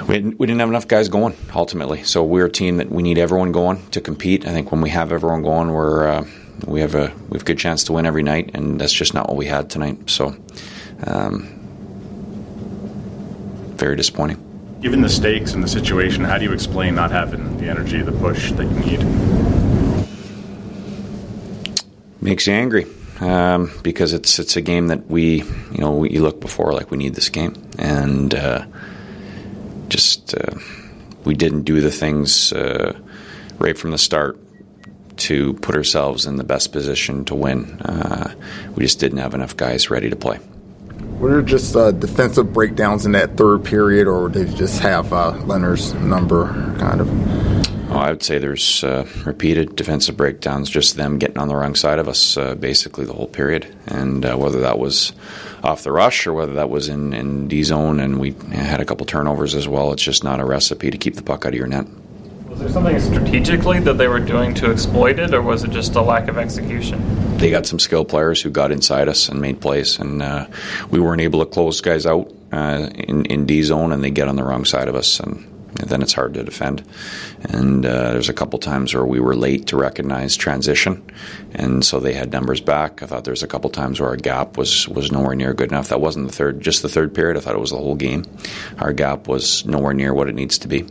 we 0.08 0.16
didn't, 0.16 0.40
we 0.40 0.48
didn't 0.48 0.60
have 0.60 0.70
enough 0.70 0.88
guys 0.88 1.10
going 1.10 1.36
ultimately. 1.56 2.04
So 2.04 2.24
we're 2.24 2.46
a 2.46 2.52
team 2.52 2.78
that 2.78 2.92
we 2.92 3.02
need 3.02 3.18
everyone 3.18 3.52
going 3.52 3.90
to 3.92 4.02
compete. 4.02 4.46
I 4.46 4.52
think 4.52 4.72
when 4.72 4.82
we 4.82 4.90
have 4.90 5.12
everyone 5.12 5.44
going, 5.44 5.72
we're 5.72 6.08
uh, 6.08 6.26
we 6.66 6.82
have 6.82 6.96
a 6.96 7.14
we 7.30 7.36
have 7.36 7.42
a 7.42 7.46
good 7.46 7.58
chance 7.58 7.84
to 7.86 7.94
win 7.94 8.06
every 8.06 8.24
night, 8.24 8.52
and 8.54 8.80
that's 8.80 8.94
just 8.94 9.14
not 9.14 9.28
what 9.28 9.38
we 9.38 9.46
had 9.46 9.70
tonight. 9.70 10.10
So, 10.10 10.36
um, 11.06 11.44
very 13.76 13.96
disappointing. 13.96 14.40
Given 14.82 15.02
the 15.02 15.10
stakes 15.10 15.54
and 15.54 15.64
the 15.64 15.68
situation, 15.68 16.24
how 16.24 16.38
do 16.38 16.44
you 16.44 16.52
explain 16.52 16.96
not 16.96 17.12
having 17.12 17.58
the 17.58 17.68
energy, 17.68 18.02
the 18.02 18.12
push 18.12 18.52
that 18.54 18.66
you 18.66 18.80
need? 18.80 19.04
Makes 22.22 22.48
you 22.48 22.54
angry 22.54 22.86
um, 23.20 23.72
because 23.84 24.14
it's 24.14 24.40
it's 24.40 24.56
a 24.56 24.62
game 24.62 24.88
that 24.88 25.08
we 25.08 25.44
you 25.72 25.80
know 25.80 25.92
we, 25.92 26.10
you 26.10 26.22
look 26.22 26.40
before 26.40 26.74
like 26.74 26.92
we 26.92 26.98
need 26.98 27.16
this 27.16 27.30
game, 27.30 27.54
and 27.78 28.34
uh, 28.36 28.66
just 29.90 30.36
uh, 30.36 30.56
we 31.24 31.34
didn't 31.34 31.64
do 31.64 31.82
the 31.82 31.92
things 31.92 32.52
uh, 32.54 32.98
right 33.60 33.78
from 33.78 33.92
the 33.92 33.98
start 33.98 34.38
to 35.24 35.54
put 35.56 35.76
ourselves 35.76 36.26
in 36.26 36.36
the 36.36 36.44
best 36.44 36.72
position 36.72 37.24
to 37.26 37.36
win. 37.36 37.80
Uh, 37.82 38.34
we 38.76 38.84
just 38.84 39.00
didn't 39.00 39.20
have 39.20 39.34
enough 39.34 39.56
guys 39.56 39.90
ready 39.90 40.10
to 40.10 40.16
play. 40.16 40.40
Were 41.20 41.30
there 41.30 41.42
just 41.42 41.76
uh, 41.76 41.92
defensive 41.92 42.52
breakdowns 42.52 43.06
in 43.06 43.14
that 43.14 43.38
third 43.38 43.64
period, 43.64 44.08
or 44.08 44.28
did 44.28 44.50
you 44.50 44.58
just 44.58 44.82
have 44.82 45.14
uh, 45.14 45.32
Lehner's 45.46 45.94
number 45.94 46.48
kind 46.80 47.00
of? 47.00 47.10
Oh, 47.90 48.00
I 48.00 48.10
would 48.10 48.24
say 48.24 48.40
there's 48.40 48.84
uh, 48.84 49.08
repeated 49.24 49.76
defensive 49.76 50.18
breakdowns, 50.18 50.70
just 50.70 50.98
them 50.98 51.20
getting 51.20 51.38
on 51.38 51.48
the 51.48 51.56
wrong 51.56 51.76
side 51.76 52.00
of 52.00 52.08
us 52.10 52.36
uh, 52.36 52.56
basically 52.56 53.06
the 53.06 53.14
whole 53.14 53.28
period. 53.28 53.74
And 53.88 54.26
uh, 54.26 54.36
whether 54.36 54.62
that 54.62 54.80
was 54.80 55.14
off 55.64 55.84
the 55.84 55.92
rush 55.92 56.28
or 56.28 56.34
whether 56.34 56.54
that 56.54 56.70
was 56.70 56.90
in, 56.90 57.14
in 57.14 57.48
D 57.48 57.64
zone 57.64 58.00
and 58.00 58.20
we 58.20 58.32
had 58.52 58.82
a 58.82 58.86
couple 58.86 59.06
turnovers 59.06 59.54
as 59.54 59.68
well, 59.68 59.94
it's 59.94 60.04
just 60.04 60.24
not 60.24 60.40
a 60.40 60.46
recipe 60.46 60.90
to 60.90 60.98
keep 60.98 61.16
the 61.16 61.22
puck 61.22 61.46
out 61.46 61.54
of 61.54 61.58
your 61.58 61.68
net. 61.68 61.86
Was 62.54 62.60
there 62.60 62.70
something 62.70 63.00
strategically 63.00 63.80
that 63.80 63.98
they 63.98 64.08
were 64.08 64.20
doing 64.20 64.54
to 64.54 64.70
exploit 64.70 65.18
it, 65.18 65.34
or 65.34 65.42
was 65.42 65.64
it 65.64 65.72
just 65.72 65.96
a 65.96 66.02
lack 66.04 66.28
of 66.28 66.38
execution? 66.38 67.02
They 67.40 67.50
got 67.50 67.66
some 67.66 67.80
skill 67.80 68.06
players 68.06 68.44
who 68.44 68.52
got 68.52 68.72
inside 68.72 69.08
us 69.08 69.28
and 69.28 69.42
made 69.42 69.60
plays, 69.60 69.98
and 69.98 70.22
uh, 70.22 70.46
we 70.92 71.00
weren't 71.00 71.22
able 71.22 71.40
to 71.40 71.48
close 71.48 71.82
guys 71.82 72.06
out 72.06 72.32
uh, 72.52 72.92
in, 72.94 73.26
in 73.26 73.48
D 73.48 73.64
zone, 73.64 73.92
and 73.92 74.04
they 74.04 74.12
get 74.12 74.28
on 74.28 74.36
the 74.36 74.44
wrong 74.44 74.66
side 74.66 74.88
of 74.88 74.94
us, 74.94 75.20
and, 75.20 75.38
and 75.80 75.90
then 75.90 76.04
it's 76.04 76.14
hard 76.14 76.36
to 76.36 76.44
defend. 76.44 76.88
And 77.42 77.88
uh, 77.88 78.12
there's 78.12 78.30
a 78.30 78.34
couple 78.34 78.60
times 78.60 78.94
where 78.94 79.04
we 79.04 79.20
were 79.20 79.36
late 79.36 79.66
to 79.68 79.76
recognize 79.76 80.38
transition, 80.38 81.04
and 81.56 81.84
so 81.84 82.00
they 82.00 82.14
had 82.14 82.32
numbers 82.32 82.62
back. 82.62 83.02
I 83.02 83.08
thought 83.08 83.24
there's 83.24 83.42
a 83.42 83.48
couple 83.48 83.72
times 83.72 84.00
where 84.00 84.10
our 84.10 84.16
gap 84.16 84.58
was 84.58 84.88
was 84.88 85.12
nowhere 85.12 85.36
near 85.36 85.56
good 85.56 85.72
enough. 85.72 85.88
That 85.90 86.02
wasn't 86.02 86.28
the 86.28 86.34
third, 86.34 86.62
just 86.62 86.84
the 86.84 86.88
third 86.88 87.16
period. 87.16 87.36
I 87.36 87.40
thought 87.40 87.56
it 87.56 87.60
was 87.60 87.72
the 87.72 87.78
whole 87.78 87.96
game. 87.96 88.26
Our 88.78 88.94
gap 88.94 89.28
was 89.28 89.66
nowhere 89.66 89.94
near 89.94 90.14
what 90.14 90.30
it 90.30 90.36
needs 90.36 90.60
to 90.60 90.68
be. 90.68 90.86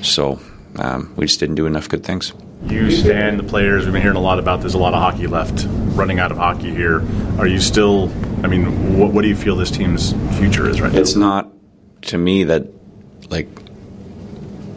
So 0.00 0.38
um, 0.78 1.12
we 1.16 1.26
just 1.26 1.40
didn't 1.40 1.56
do 1.56 1.66
enough 1.66 1.88
good 1.88 2.04
things. 2.04 2.32
You 2.66 2.90
stand 2.90 3.38
the 3.38 3.44
players. 3.44 3.84
We've 3.84 3.92
been 3.92 4.02
hearing 4.02 4.16
a 4.16 4.20
lot 4.20 4.38
about. 4.38 4.60
There's 4.60 4.74
a 4.74 4.78
lot 4.78 4.92
of 4.94 5.00
hockey 5.00 5.26
left, 5.26 5.66
running 5.94 6.18
out 6.18 6.32
of 6.32 6.38
hockey 6.38 6.70
here. 6.74 7.02
Are 7.38 7.46
you 7.46 7.60
still? 7.60 8.10
I 8.42 8.48
mean, 8.48 8.98
what, 8.98 9.12
what 9.12 9.22
do 9.22 9.28
you 9.28 9.36
feel 9.36 9.56
this 9.56 9.70
team's 9.70 10.12
future 10.38 10.68
is 10.68 10.80
right 10.80 10.94
It's 10.94 11.14
now? 11.14 11.42
not 11.42 11.52
to 12.02 12.18
me 12.18 12.44
that 12.44 12.66
like 13.30 13.48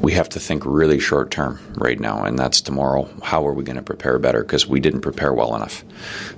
we 0.02 0.14
have 0.14 0.30
to 0.30 0.40
think 0.40 0.64
really 0.66 1.00
short 1.00 1.30
term 1.30 1.60
right 1.76 2.00
now, 2.00 2.24
and 2.24 2.38
that's 2.38 2.60
tomorrow. 2.60 3.08
How 3.22 3.48
are 3.48 3.54
we 3.54 3.64
going 3.64 3.76
to 3.76 3.84
prepare 3.84 4.18
better? 4.18 4.42
Because 4.42 4.66
we 4.66 4.80
didn't 4.80 5.02
prepare 5.02 5.32
well 5.32 5.56
enough. 5.56 5.84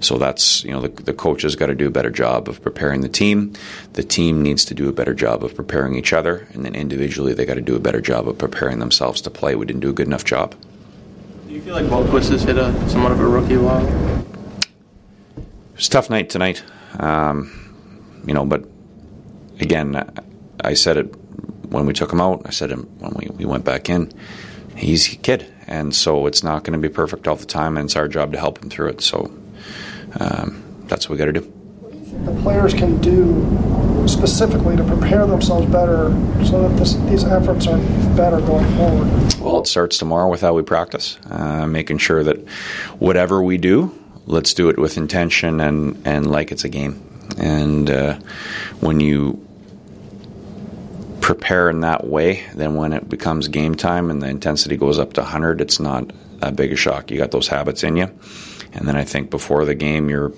So 0.01 0.17
that's 0.17 0.63
you 0.65 0.71
know 0.71 0.81
the, 0.81 0.89
the 0.89 1.37
has 1.41 1.55
got 1.55 1.67
to 1.67 1.75
do 1.75 1.87
a 1.87 1.91
better 1.91 2.09
job 2.09 2.49
of 2.49 2.61
preparing 2.61 3.01
the 3.01 3.09
team. 3.09 3.53
The 3.93 4.03
team 4.03 4.41
needs 4.41 4.65
to 4.65 4.73
do 4.73 4.89
a 4.89 4.93
better 4.93 5.13
job 5.13 5.43
of 5.43 5.55
preparing 5.55 5.95
each 5.95 6.11
other, 6.11 6.47
and 6.53 6.65
then 6.65 6.75
individually 6.75 7.33
they 7.33 7.45
got 7.45 7.53
to 7.55 7.61
do 7.61 7.75
a 7.75 7.79
better 7.79 8.01
job 8.01 8.27
of 8.27 8.37
preparing 8.37 8.79
themselves 8.79 9.21
to 9.21 9.29
play. 9.29 9.55
We 9.55 9.65
didn't 9.65 9.81
do 9.81 9.89
a 9.89 9.93
good 9.93 10.07
enough 10.07 10.25
job. 10.25 10.55
Do 11.47 11.53
you 11.53 11.61
feel 11.61 11.73
like 11.73 11.85
Boqvist 11.85 12.31
has 12.31 12.43
hit 12.43 12.57
a 12.57 12.73
somewhat 12.89 13.13
of 13.13 13.19
a 13.21 13.25
rookie 13.25 13.57
wall? 13.57 13.85
It 15.37 15.77
was 15.77 15.87
a 15.87 15.89
tough 15.89 16.09
night 16.09 16.29
tonight, 16.29 16.63
um, 16.99 18.21
you 18.27 18.33
know. 18.33 18.45
But 18.45 18.65
again, 19.61 20.11
I 20.61 20.73
said 20.73 20.97
it 20.97 21.22
when 21.73 21.85
we 21.85 21.93
took 21.93 22.13
him 22.13 22.21
out. 22.21 22.43
I 22.45 22.51
said 22.51 22.71
it 22.71 22.75
when 22.75 23.13
we, 23.15 23.27
we 23.35 23.45
went 23.45 23.65
back 23.65 23.89
in. 23.89 24.11
He's 24.75 25.11
a 25.13 25.17
kid, 25.17 25.51
and 25.67 25.93
so 25.93 26.27
it's 26.27 26.43
not 26.43 26.63
going 26.63 26.79
to 26.79 26.87
be 26.87 26.93
perfect 26.93 27.27
all 27.27 27.35
the 27.35 27.45
time, 27.45 27.77
and 27.77 27.85
it's 27.85 27.95
our 27.95 28.07
job 28.07 28.31
to 28.33 28.39
help 28.39 28.63
him 28.63 28.69
through 28.69 28.89
it. 28.89 29.01
So 29.01 29.31
um, 30.19 30.63
that's 30.87 31.09
what 31.09 31.13
we 31.13 31.17
got 31.17 31.25
to 31.25 31.33
do. 31.33 31.41
What 31.41 31.91
do 31.91 31.97
you 31.97 32.05
think 32.05 32.25
the 32.25 32.41
players 32.41 32.73
can 32.73 33.01
do 33.01 34.07
specifically 34.07 34.75
to 34.75 34.83
prepare 34.83 35.25
themselves 35.25 35.65
better 35.71 36.11
so 36.45 36.67
that 36.67 36.77
this, 36.77 36.93
these 37.09 37.23
efforts 37.23 37.67
are 37.67 37.77
better 38.15 38.39
going 38.41 38.65
forward? 38.75 39.35
Well, 39.39 39.61
it 39.61 39.67
starts 39.67 39.97
tomorrow 39.97 40.29
with 40.29 40.41
how 40.41 40.53
we 40.53 40.61
practice, 40.61 41.17
uh, 41.29 41.65
making 41.67 41.99
sure 41.99 42.23
that 42.23 42.37
whatever 42.99 43.41
we 43.41 43.57
do, 43.57 43.97
let's 44.25 44.53
do 44.53 44.69
it 44.69 44.77
with 44.77 44.97
intention 44.97 45.59
and, 45.59 46.01
and 46.05 46.29
like 46.29 46.51
it's 46.51 46.63
a 46.63 46.69
game. 46.69 47.01
And 47.37 47.89
uh, 47.89 48.19
when 48.79 48.99
you 48.99 49.45
prepare 51.23 51.69
in 51.69 51.79
that 51.79 52.05
way, 52.05 52.43
then 52.53 52.75
when 52.75 52.91
it 52.91 53.07
becomes 53.07 53.47
game 53.47 53.75
time 53.75 54.11
and 54.11 54.21
the 54.21 54.27
intensity 54.27 54.75
goes 54.75 54.99
up 54.99 55.13
to 55.13 55.21
100, 55.21 55.61
it's 55.61 55.79
not 55.79 56.11
that 56.39 56.57
big 56.57 56.73
a 56.73 56.75
shock. 56.75 57.09
You 57.09 57.17
got 57.17 57.31
those 57.31 57.47
habits 57.47 57.81
in 57.81 57.95
you. 57.95 58.11
And 58.73 58.85
then 58.85 58.97
I 58.97 59.05
think 59.05 59.29
before 59.29 59.63
the 59.63 59.73
game, 59.73 60.09
you're 60.09 60.33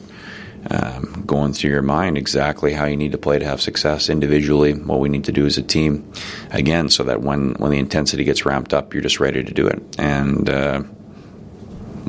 um, 0.69 1.23
going 1.25 1.53
through 1.53 1.71
your 1.71 1.81
mind 1.81 2.19
exactly 2.19 2.71
how 2.71 2.85
you 2.85 2.97
need 2.97 3.13
to 3.13 3.17
play 3.17 3.39
to 3.39 3.45
have 3.45 3.61
success 3.61 4.09
individually, 4.09 4.73
what 4.73 4.99
we 4.99 5.09
need 5.09 5.23
to 5.23 5.31
do 5.31 5.47
as 5.47 5.57
a 5.57 5.63
team, 5.63 6.11
again, 6.51 6.89
so 6.89 7.03
that 7.03 7.21
when, 7.21 7.55
when 7.55 7.71
the 7.71 7.79
intensity 7.79 8.23
gets 8.23 8.45
ramped 8.45 8.71
up, 8.71 8.93
you're 8.93 9.01
just 9.01 9.19
ready 9.19 9.43
to 9.43 9.53
do 9.53 9.65
it. 9.65 9.81
And 9.97 10.47
uh, 10.47 10.83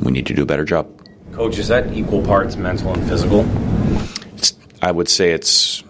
we 0.03 0.11
need 0.11 0.27
to 0.27 0.35
do 0.35 0.43
a 0.43 0.45
better 0.45 0.65
job. 0.65 0.87
Coach, 1.31 1.57
is 1.57 1.69
that 1.69 1.91
equal 1.93 2.23
parts 2.23 2.55
mental 2.55 2.93
and 2.93 3.09
physical? 3.09 3.43
It's, 4.35 4.53
I 4.83 4.91
would 4.91 5.09
say 5.09 5.31
it's, 5.31 5.83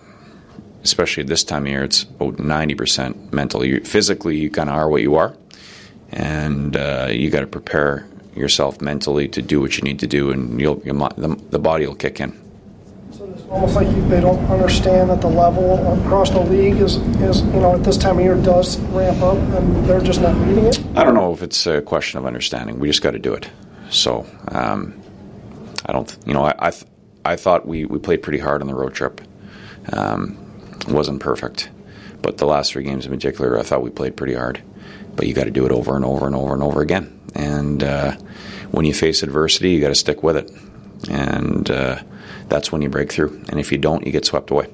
especially 0.88 1.24
this 1.24 1.44
time 1.44 1.64
of 1.64 1.70
year, 1.70 1.84
it's 1.84 2.04
about 2.04 2.38
90% 2.38 3.34
mental. 3.34 3.66
You, 3.66 3.82
physically, 3.82 4.38
you 4.38 4.50
kind 4.50 4.70
of 4.70 4.76
are 4.76 4.90
what 4.90 5.02
you 5.02 5.16
are, 5.16 5.36
and 6.12 6.76
uh, 6.76 7.10
you 7.12 7.30
got 7.30 7.42
to 7.42 7.48
prepare 7.48 8.08
yourself 8.36 8.80
mentally 8.82 9.28
to 9.28 9.42
do 9.42 9.60
what 9.60 9.78
you 9.78 9.84
need 9.84 10.00
to 10.00 10.08
do, 10.08 10.32
and 10.32 10.60
you'll, 10.60 10.82
you'll 10.86 11.10
the, 11.10 11.36
the 11.50 11.60
body 11.60 11.86
will 11.86 11.96
kick 11.96 12.20
in. 12.20 12.32
So 13.12 13.26
it's 13.26 13.44
almost 13.50 13.76
like 13.76 13.88
you, 13.88 14.08
they 14.08 14.22
don't 14.22 14.44
understand 14.50 15.10
that 15.10 15.22
the 15.22 15.30
level 15.30 15.76
across 16.02 16.30
the 16.30 16.40
league 16.40 16.78
is, 16.78 16.96
is, 17.22 17.42
you 17.42 17.60
know, 17.60 17.76
at 17.76 17.84
this 17.84 17.98
time 17.98 18.18
of 18.18 18.24
year 18.24 18.36
does 18.36 18.80
ramp 18.80 19.22
up, 19.22 19.38
and 19.38 19.86
they're 19.86 20.02
just 20.02 20.22
not 20.22 20.36
reading 20.48 20.66
it. 20.66 20.80
I 20.96 21.04
don't 21.04 21.16
know 21.16 21.34
if 21.34 21.42
it's 21.42 21.68
a 21.68 21.82
question 21.82 22.18
of 22.20 22.26
understanding. 22.26 22.80
We 22.80 22.88
just 22.88 23.02
got 23.02 23.12
to 23.12 23.20
do 23.20 23.34
it. 23.34 23.50
So 23.90 24.26
um, 24.50 25.02
I 25.86 25.92
don't, 25.92 26.18
you 26.26 26.34
know, 26.34 26.46
I 26.46 26.54
I, 26.60 26.72
th- 26.72 26.86
I 27.26 27.36
thought 27.36 27.68
we, 27.68 27.86
we 27.86 28.00
played 28.00 28.22
pretty 28.24 28.40
hard 28.40 28.62
on 28.62 28.68
the 28.68 28.76
road 28.76 28.94
trip. 28.94 29.20
Um, 29.92 30.38
wasn't 30.88 31.20
perfect, 31.20 31.70
but 32.22 32.38
the 32.38 32.46
last 32.46 32.72
three 32.72 32.84
games 32.84 33.06
in 33.06 33.12
particular, 33.12 33.58
I 33.60 33.64
thought 33.64 33.82
we 33.82 33.90
played 33.90 34.18
pretty 34.18 34.34
hard. 34.34 34.62
But 35.16 35.28
you 35.28 35.34
got 35.34 35.46
to 35.46 35.52
do 35.52 35.66
it 35.66 35.72
over 35.72 35.96
and 35.96 36.06
over 36.06 36.28
and 36.28 36.36
over 36.36 36.54
and 36.54 36.62
over 36.62 36.82
again. 36.82 37.20
And 37.34 37.84
uh, 37.84 38.12
when 38.72 38.86
you 38.86 38.94
face 38.94 39.24
adversity, 39.24 39.72
you 39.72 39.82
got 39.82 39.90
to 39.90 39.96
stick 39.96 40.22
with 40.24 40.38
it, 40.38 40.52
and 41.10 41.70
uh, 41.70 42.02
that's 42.48 42.72
when 42.72 42.82
you 42.82 42.90
break 42.90 43.12
through. 43.12 43.44
And 43.50 43.60
if 43.60 43.72
you 43.72 43.78
don't, 43.78 44.06
you 44.06 44.12
get 44.12 44.26
swept 44.26 44.52
away. 44.52 44.68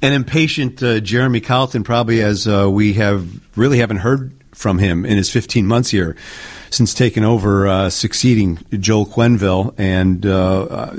An 0.00 0.12
impatient 0.12 0.82
uh, 0.82 1.00
Jeremy 1.00 1.40
Colliton, 1.40 1.82
probably 1.84 2.22
as 2.22 2.46
uh, 2.46 2.70
we 2.70 2.94
have 2.94 3.28
really 3.56 3.78
haven't 3.78 3.98
heard 3.98 4.32
from 4.54 4.78
him 4.78 5.04
in 5.04 5.16
his 5.16 5.30
15 5.30 5.66
months 5.66 5.90
here 5.90 6.16
since 6.70 6.94
taking 6.94 7.24
over, 7.24 7.66
uh, 7.66 7.90
succeeding 7.90 8.58
Joel 8.70 9.06
Quenville, 9.06 9.74
and 9.78 10.24
uh, 10.24 10.92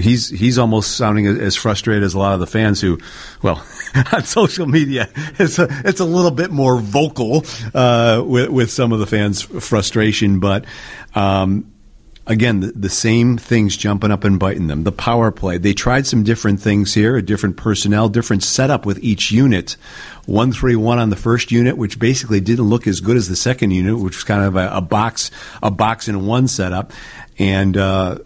he's 0.00 0.28
he's 0.28 0.58
almost 0.58 0.96
sounding 0.96 1.26
as 1.26 1.56
frustrated 1.56 2.02
as 2.02 2.14
a 2.14 2.18
lot 2.18 2.34
of 2.34 2.40
the 2.40 2.46
fans 2.46 2.80
who, 2.80 2.98
well, 3.42 3.64
on 4.12 4.24
social 4.24 4.66
media, 4.66 5.08
it's 5.38 5.58
a, 5.58 5.66
it's 5.84 6.00
a 6.00 6.04
little 6.04 6.30
bit 6.30 6.50
more 6.50 6.78
vocal 6.78 7.44
uh, 7.74 8.22
with 8.24 8.50
with 8.50 8.70
some 8.70 8.92
of 8.92 8.98
the 8.98 9.06
fans' 9.06 9.42
frustration, 9.42 10.40
but. 10.40 10.64
Um, 11.14 11.70
again, 12.26 12.60
the, 12.60 12.72
the, 12.72 12.88
same 12.88 13.36
things 13.36 13.76
jumping 13.76 14.10
up 14.10 14.24
and 14.24 14.38
biting 14.38 14.66
them. 14.66 14.84
The 14.84 14.92
power 14.92 15.30
play. 15.30 15.58
They 15.58 15.74
tried 15.74 16.06
some 16.06 16.24
different 16.24 16.60
things 16.60 16.94
here, 16.94 17.16
a 17.16 17.22
different 17.22 17.56
personnel, 17.56 18.08
different 18.08 18.42
setup 18.42 18.86
with 18.86 19.02
each 19.02 19.30
unit. 19.30 19.76
One 20.26 20.52
three 20.52 20.76
one 20.76 20.98
on 20.98 21.10
the 21.10 21.16
first 21.16 21.52
unit, 21.52 21.76
which 21.76 21.98
basically 21.98 22.40
didn't 22.40 22.64
look 22.64 22.86
as 22.86 23.00
good 23.00 23.16
as 23.16 23.28
the 23.28 23.36
second 23.36 23.72
unit, 23.72 23.98
which 23.98 24.16
was 24.16 24.24
kind 24.24 24.42
of 24.42 24.56
a, 24.56 24.70
a 24.72 24.80
box 24.80 25.30
a 25.62 25.70
box 25.70 26.08
in 26.08 26.26
one 26.26 26.48
setup, 26.48 26.92
and 27.38 27.76
uh, 27.76 28.18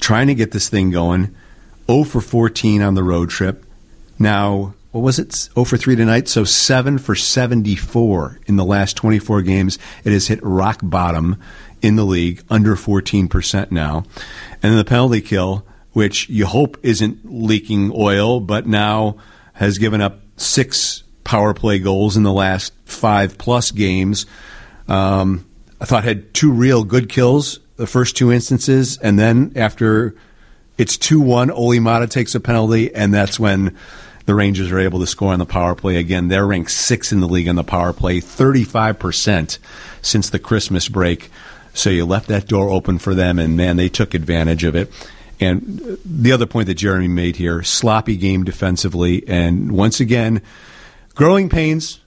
trying 0.00 0.26
to 0.26 0.34
get 0.34 0.52
this 0.52 0.68
thing 0.68 0.90
going. 0.90 1.34
0 1.86 2.04
for 2.04 2.20
14 2.20 2.82
on 2.82 2.94
the 2.94 3.02
road 3.02 3.30
trip. 3.30 3.64
Now, 4.18 4.74
what 4.92 5.00
was 5.00 5.18
it? 5.18 5.32
0 5.32 5.64
for 5.64 5.76
3 5.76 5.96
tonight. 5.96 6.28
So 6.28 6.44
7 6.44 6.98
for 6.98 7.14
74 7.14 8.38
in 8.46 8.56
the 8.56 8.64
last 8.64 8.96
24 8.96 9.42
games. 9.42 9.78
It 10.04 10.12
has 10.12 10.28
hit 10.28 10.40
rock 10.42 10.80
bottom 10.82 11.40
in 11.82 11.96
the 11.96 12.04
league, 12.04 12.42
under 12.50 12.76
14% 12.76 13.70
now. 13.70 14.04
And 14.62 14.72
then 14.72 14.76
the 14.76 14.84
penalty 14.84 15.20
kill, 15.20 15.66
which 15.92 16.28
you 16.28 16.46
hope 16.46 16.78
isn't 16.82 17.20
leaking 17.24 17.92
oil, 17.94 18.40
but 18.40 18.66
now 18.66 19.16
has 19.54 19.78
given 19.78 20.00
up 20.00 20.20
six 20.36 21.02
power 21.24 21.54
play 21.54 21.78
goals 21.78 22.16
in 22.16 22.22
the 22.22 22.32
last 22.32 22.72
five 22.84 23.38
plus 23.38 23.70
games. 23.70 24.26
Um, 24.88 25.46
I 25.80 25.84
thought 25.84 26.04
had 26.04 26.34
two 26.34 26.52
real 26.52 26.84
good 26.84 27.08
kills 27.08 27.60
the 27.80 27.86
first 27.86 28.14
two 28.14 28.30
instances, 28.30 28.98
and 28.98 29.18
then 29.18 29.52
after 29.56 30.14
it's 30.76 30.98
2 30.98 31.18
1, 31.18 31.50
Olli 31.50 31.80
Maatta 31.80 32.06
takes 32.06 32.34
a 32.34 32.40
penalty, 32.40 32.94
and 32.94 33.12
that's 33.12 33.40
when 33.40 33.74
the 34.26 34.34
Rangers 34.34 34.70
are 34.70 34.78
able 34.78 35.00
to 35.00 35.06
score 35.06 35.32
on 35.32 35.38
the 35.38 35.46
power 35.46 35.74
play 35.74 35.96
again. 35.96 36.28
They're 36.28 36.46
ranked 36.46 36.70
sixth 36.70 37.10
in 37.10 37.20
the 37.20 37.26
league 37.26 37.48
on 37.48 37.56
the 37.56 37.64
power 37.64 37.94
play, 37.94 38.20
35% 38.20 39.58
since 40.02 40.28
the 40.28 40.38
Christmas 40.38 40.88
break. 40.88 41.30
So 41.74 41.90
you 41.90 42.04
left 42.04 42.28
that 42.28 42.46
door 42.46 42.70
open 42.70 42.98
for 42.98 43.14
them, 43.14 43.38
and 43.38 43.56
man, 43.56 43.76
they 43.76 43.88
took 43.88 44.14
advantage 44.14 44.64
of 44.64 44.74
it. 44.74 44.92
And 45.40 45.98
the 46.04 46.32
other 46.32 46.46
point 46.46 46.66
that 46.66 46.74
Jeremy 46.74 47.08
made 47.08 47.36
here 47.36 47.62
sloppy 47.62 48.16
game 48.16 48.44
defensively. 48.44 49.26
And 49.26 49.72
once 49.72 50.00
again, 50.00 50.42
growing 51.14 51.48
pains. 51.48 52.00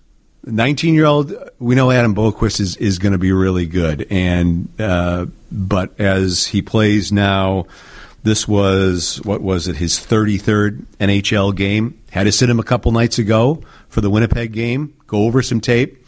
19 0.45 0.93
year 0.93 1.05
old, 1.05 1.33
we 1.57 1.73
know 1.73 1.89
Adam 1.89 2.13
Boqvist 2.13 2.59
is, 2.59 2.75
is 2.75 2.99
going 2.99 3.13
to 3.13 3.17
be 3.17 3.31
really 3.31 3.65
good. 3.65 4.05
And 4.09 4.67
uh, 4.77 5.27
but 5.51 5.99
as 5.99 6.47
he 6.47 6.61
plays 6.61 7.11
now, 7.11 7.65
this 8.23 8.47
was 8.47 9.21
what 9.23 9.41
was 9.41 9.67
it? 9.67 9.77
His 9.77 9.93
33rd 9.99 10.85
NHL 10.99 11.55
game. 11.55 11.99
Had 12.11 12.25
to 12.25 12.31
sit 12.31 12.49
him 12.49 12.59
a 12.59 12.63
couple 12.63 12.91
nights 12.91 13.17
ago 13.17 13.63
for 13.87 14.01
the 14.01 14.09
Winnipeg 14.09 14.51
game. 14.51 14.93
Go 15.07 15.23
over 15.23 15.41
some 15.41 15.61
tape. 15.61 16.05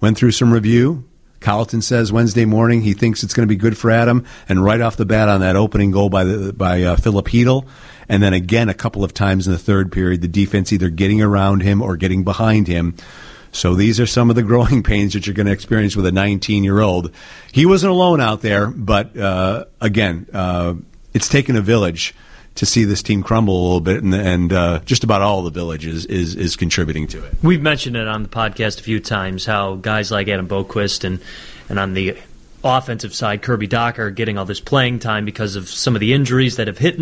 Went 0.00 0.16
through 0.16 0.32
some 0.32 0.52
review. 0.52 1.04
Colliton 1.42 1.82
says 1.82 2.12
Wednesday 2.12 2.44
morning 2.44 2.82
he 2.82 2.94
thinks 2.94 3.22
it's 3.22 3.34
going 3.34 3.46
to 3.46 3.52
be 3.52 3.56
good 3.56 3.76
for 3.76 3.90
Adam, 3.90 4.24
and 4.48 4.64
right 4.64 4.80
off 4.80 4.96
the 4.96 5.04
bat 5.04 5.28
on 5.28 5.40
that 5.40 5.56
opening 5.56 5.90
goal 5.90 6.08
by 6.08 6.24
the, 6.24 6.52
by 6.52 6.82
uh, 6.82 6.96
Filip 6.96 7.26
Chytil, 7.26 7.66
and 8.08 8.22
then 8.22 8.32
again 8.32 8.68
a 8.68 8.74
couple 8.74 9.04
of 9.04 9.12
times 9.12 9.46
in 9.46 9.52
the 9.52 9.58
third 9.58 9.92
period, 9.92 10.20
the 10.22 10.28
defense 10.28 10.72
either 10.72 10.88
getting 10.88 11.20
around 11.20 11.62
him 11.62 11.82
or 11.82 11.96
getting 11.96 12.24
behind 12.24 12.66
him. 12.66 12.94
So 13.52 13.74
these 13.74 14.00
are 14.00 14.06
some 14.06 14.30
of 14.30 14.36
the 14.36 14.42
growing 14.44 14.82
pains 14.82 15.12
that 15.12 15.26
you're 15.26 15.34
going 15.34 15.46
to 15.46 15.52
experience 15.52 15.94
with 15.94 16.06
a 16.06 16.12
19 16.12 16.64
year 16.64 16.80
old. 16.80 17.12
He 17.52 17.66
wasn't 17.66 17.92
alone 17.92 18.20
out 18.20 18.40
there, 18.40 18.66
but 18.66 19.16
uh, 19.16 19.66
again, 19.80 20.26
uh, 20.32 20.74
it's 21.12 21.28
taken 21.28 21.56
a 21.56 21.60
village 21.60 22.14
to 22.54 22.66
see 22.66 22.84
this 22.84 23.02
team 23.02 23.22
crumble 23.22 23.60
a 23.60 23.64
little 23.64 23.80
bit, 23.80 24.02
and, 24.02 24.14
and 24.14 24.52
uh, 24.52 24.80
just 24.84 25.04
about 25.04 25.22
all 25.22 25.42
the 25.42 25.50
villages 25.50 26.04
is, 26.06 26.34
is 26.34 26.56
contributing 26.56 27.06
to 27.08 27.24
it. 27.24 27.34
We've 27.42 27.62
mentioned 27.62 27.96
it 27.96 28.06
on 28.06 28.22
the 28.22 28.28
podcast 28.28 28.80
a 28.80 28.82
few 28.82 29.00
times 29.00 29.46
how 29.46 29.76
guys 29.76 30.10
like 30.10 30.28
Adam 30.28 30.48
Boqvist 30.48 31.04
and 31.04 31.20
and 31.68 31.78
on 31.78 31.94
the 31.94 32.18
offensive 32.62 33.14
side, 33.14 33.42
Kirby 33.42 33.68
are 33.74 34.10
getting 34.10 34.38
all 34.38 34.44
this 34.44 34.60
playing 34.60 34.98
time 34.98 35.24
because 35.24 35.56
of 35.56 35.68
some 35.68 35.96
of 35.96 36.00
the 36.00 36.12
injuries 36.12 36.56
that 36.56 36.66
have 36.66 36.78
hit 36.78 36.98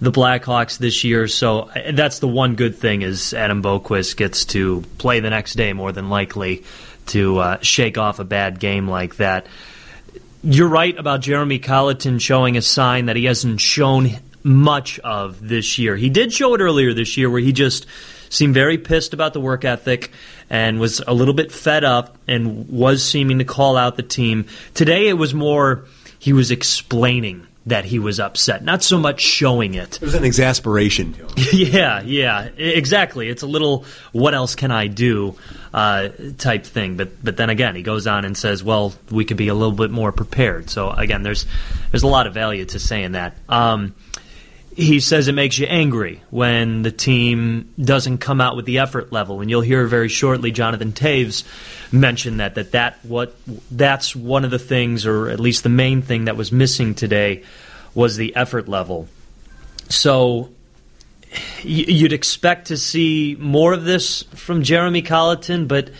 the 0.00 0.12
Blackhawks 0.12 0.78
this 0.78 1.04
year. 1.04 1.28
So 1.28 1.60
uh, 1.60 1.92
that's 1.92 2.18
the 2.18 2.28
one 2.28 2.56
good 2.56 2.76
thing 2.76 3.02
is 3.02 3.32
Adam 3.32 3.62
Boqvist 3.62 4.16
gets 4.16 4.44
to 4.46 4.82
play 4.98 5.20
the 5.20 5.30
next 5.30 5.54
day 5.54 5.72
more 5.72 5.92
than 5.92 6.10
likely 6.10 6.64
to 7.06 7.38
uh, 7.38 7.58
shake 7.60 7.98
off 7.98 8.18
a 8.18 8.24
bad 8.24 8.58
game 8.58 8.88
like 8.88 9.16
that. 9.16 9.46
You're 10.42 10.68
right 10.68 10.98
about 10.98 11.20
Jeremy 11.20 11.58
Colliton 11.58 12.18
showing 12.18 12.56
a 12.56 12.62
sign 12.62 13.06
that 13.06 13.16
he 13.16 13.24
hasn't 13.24 13.60
shown 13.60 14.10
much 14.44 14.98
of 15.00 15.48
this 15.48 15.78
year. 15.78 15.96
He 15.96 16.10
did 16.10 16.32
show 16.32 16.54
it 16.54 16.60
earlier 16.60 16.94
this 16.94 17.16
year 17.16 17.28
where 17.28 17.40
he 17.40 17.52
just 17.52 17.86
seemed 18.28 18.54
very 18.54 18.78
pissed 18.78 19.14
about 19.14 19.32
the 19.32 19.40
work 19.40 19.64
ethic 19.64 20.12
and 20.50 20.78
was 20.78 21.00
a 21.06 21.14
little 21.14 21.34
bit 21.34 21.50
fed 21.50 21.82
up 21.82 22.16
and 22.28 22.68
was 22.68 23.02
seeming 23.02 23.38
to 23.38 23.44
call 23.44 23.76
out 23.76 23.96
the 23.96 24.02
team. 24.02 24.46
Today 24.74 25.08
it 25.08 25.14
was 25.14 25.34
more 25.34 25.86
he 26.18 26.32
was 26.32 26.50
explaining 26.50 27.46
that 27.66 27.86
he 27.86 27.98
was 27.98 28.20
upset, 28.20 28.62
not 28.62 28.82
so 28.82 28.98
much 28.98 29.20
showing 29.22 29.72
it. 29.74 29.96
It 29.96 30.02
was 30.02 30.14
an 30.14 30.24
exasperation 30.24 31.16
yeah, 31.52 32.02
yeah, 32.02 32.42
exactly. 32.56 33.28
It's 33.28 33.42
a 33.42 33.46
little 33.46 33.86
"what 34.12 34.34
else 34.34 34.54
can 34.54 34.70
I 34.70 34.86
do" 34.86 35.36
uh, 35.72 36.10
type 36.36 36.64
thing. 36.64 36.96
But 36.96 37.24
but 37.24 37.36
then 37.38 37.48
again, 37.48 37.74
he 37.74 37.82
goes 37.82 38.06
on 38.06 38.24
and 38.24 38.36
says, 38.36 38.62
"Well, 38.62 38.92
we 39.10 39.24
could 39.24 39.38
be 39.38 39.48
a 39.48 39.54
little 39.54 39.74
bit 39.74 39.90
more 39.90 40.12
prepared." 40.12 40.68
So 40.68 40.90
again, 40.90 41.22
there's 41.22 41.46
there's 41.90 42.02
a 42.02 42.08
lot 42.08 42.26
of 42.26 42.34
value 42.34 42.66
to 42.66 42.78
saying 42.78 43.12
that. 43.12 43.36
Um, 43.48 43.94
he 44.76 44.98
says 44.98 45.28
it 45.28 45.32
makes 45.32 45.58
you 45.58 45.66
angry 45.66 46.20
when 46.30 46.82
the 46.82 46.90
team 46.90 47.72
doesn't 47.80 48.18
come 48.18 48.40
out 48.40 48.56
with 48.56 48.64
the 48.64 48.78
effort 48.78 49.12
level, 49.12 49.40
and 49.40 49.48
you'll 49.48 49.60
hear 49.60 49.86
very 49.86 50.08
shortly 50.08 50.50
Jonathan 50.50 50.92
Toews 50.92 51.44
mention 51.92 52.38
that 52.38 52.56
that 52.56 52.72
that 52.72 52.98
what 53.04 53.36
that's 53.70 54.16
one 54.16 54.44
of 54.44 54.50
the 54.50 54.58
things, 54.58 55.06
or 55.06 55.28
at 55.28 55.38
least 55.38 55.62
the 55.62 55.68
main 55.68 56.02
thing 56.02 56.24
that 56.24 56.36
was 56.36 56.50
missing 56.50 56.94
today, 56.94 57.44
was 57.94 58.16
the 58.16 58.34
effort 58.34 58.68
level. 58.68 59.06
So 59.88 60.50
you'd 61.62 62.12
expect 62.12 62.68
to 62.68 62.76
see 62.76 63.36
more 63.38 63.72
of 63.72 63.84
this 63.84 64.22
from 64.34 64.62
Jeremy 64.62 65.02
Colliton, 65.02 65.66
but. 65.66 65.90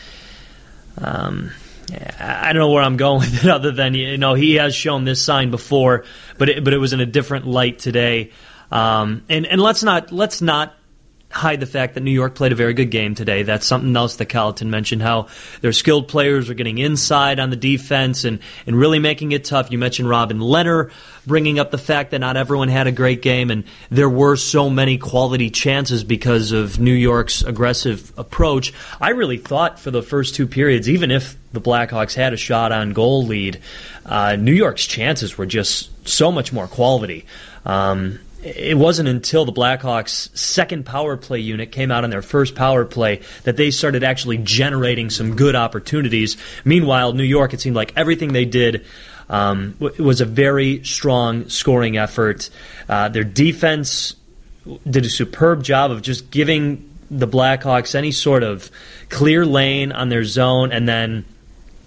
Um, 0.96 1.50
I 2.18 2.52
don't 2.54 2.60
know 2.60 2.70
where 2.70 2.82
I'm 2.82 2.96
going 2.96 3.20
with 3.30 3.44
it, 3.44 3.50
other 3.50 3.70
than 3.70 3.94
you 3.94 4.16
know 4.16 4.32
he 4.34 4.54
has 4.54 4.74
shown 4.74 5.04
this 5.04 5.22
sign 5.22 5.50
before, 5.50 6.04
but 6.38 6.48
it, 6.48 6.64
but 6.64 6.72
it 6.72 6.78
was 6.78 6.92
in 6.92 7.00
a 7.00 7.06
different 7.06 7.46
light 7.46 7.78
today. 7.78 8.30
Um, 8.74 9.24
and 9.28 9.46
and 9.46 9.60
let's 9.60 9.84
not 9.84 10.10
let's 10.10 10.42
not 10.42 10.74
hide 11.34 11.58
the 11.58 11.66
fact 11.66 11.94
that 11.94 12.00
New 12.00 12.12
York 12.12 12.36
played 12.36 12.52
a 12.52 12.54
very 12.54 12.74
good 12.74 12.90
game 12.90 13.16
today. 13.16 13.42
That's 13.42 13.66
something 13.66 13.94
else 13.96 14.16
that 14.16 14.26
Colliton 14.26 14.70
mentioned 14.70 15.02
how 15.02 15.26
their 15.62 15.72
skilled 15.72 16.06
players 16.06 16.48
are 16.48 16.54
getting 16.54 16.78
inside 16.78 17.40
on 17.40 17.50
the 17.50 17.56
defense 17.56 18.22
and, 18.22 18.38
and 18.68 18.76
really 18.76 19.00
making 19.00 19.32
it 19.32 19.44
tough. 19.44 19.72
You 19.72 19.78
mentioned 19.78 20.08
Robin 20.08 20.38
Lehner 20.38 20.92
bringing 21.26 21.58
up 21.58 21.72
the 21.72 21.78
fact 21.78 22.12
that 22.12 22.20
not 22.20 22.36
everyone 22.36 22.68
had 22.68 22.86
a 22.86 22.92
great 22.92 23.20
game 23.20 23.50
and 23.50 23.64
there 23.90 24.08
were 24.08 24.36
so 24.36 24.70
many 24.70 24.96
quality 24.96 25.50
chances 25.50 26.04
because 26.04 26.52
of 26.52 26.78
New 26.78 26.92
York's 26.92 27.42
aggressive 27.42 28.12
approach. 28.16 28.72
I 29.00 29.10
really 29.10 29.38
thought 29.38 29.80
for 29.80 29.90
the 29.90 30.02
first 30.02 30.36
two 30.36 30.46
periods, 30.46 30.88
even 30.88 31.10
if 31.10 31.36
the 31.52 31.60
Blackhawks 31.60 32.14
had 32.14 32.32
a 32.32 32.36
shot 32.36 32.70
on 32.70 32.92
goal 32.92 33.26
lead, 33.26 33.60
uh, 34.06 34.36
New 34.36 34.52
York's 34.52 34.86
chances 34.86 35.36
were 35.36 35.46
just 35.46 35.90
so 36.06 36.30
much 36.30 36.52
more 36.52 36.68
quality. 36.68 37.26
Um, 37.64 38.20
it 38.44 38.76
wasn't 38.76 39.08
until 39.08 39.46
the 39.46 39.52
Blackhawks' 39.52 40.36
second 40.36 40.84
power 40.84 41.16
play 41.16 41.38
unit 41.38 41.72
came 41.72 41.90
out 41.90 42.04
on 42.04 42.10
their 42.10 42.22
first 42.22 42.54
power 42.54 42.84
play 42.84 43.22
that 43.44 43.56
they 43.56 43.70
started 43.70 44.04
actually 44.04 44.36
generating 44.38 45.08
some 45.08 45.34
good 45.34 45.56
opportunities. 45.56 46.36
Meanwhile, 46.64 47.14
New 47.14 47.24
York, 47.24 47.54
it 47.54 47.60
seemed 47.60 47.76
like 47.76 47.92
everything 47.96 48.34
they 48.34 48.44
did 48.44 48.84
um, 49.30 49.76
was 49.78 50.20
a 50.20 50.26
very 50.26 50.84
strong 50.84 51.48
scoring 51.48 51.96
effort. 51.96 52.50
Uh, 52.86 53.08
their 53.08 53.24
defense 53.24 54.14
did 54.88 55.06
a 55.06 55.10
superb 55.10 55.62
job 55.62 55.90
of 55.90 56.02
just 56.02 56.30
giving 56.30 56.90
the 57.10 57.28
Blackhawks 57.28 57.94
any 57.94 58.12
sort 58.12 58.42
of 58.42 58.70
clear 59.08 59.46
lane 59.46 59.92
on 59.92 60.10
their 60.10 60.24
zone 60.24 60.72
and 60.72 60.86
then 60.86 61.24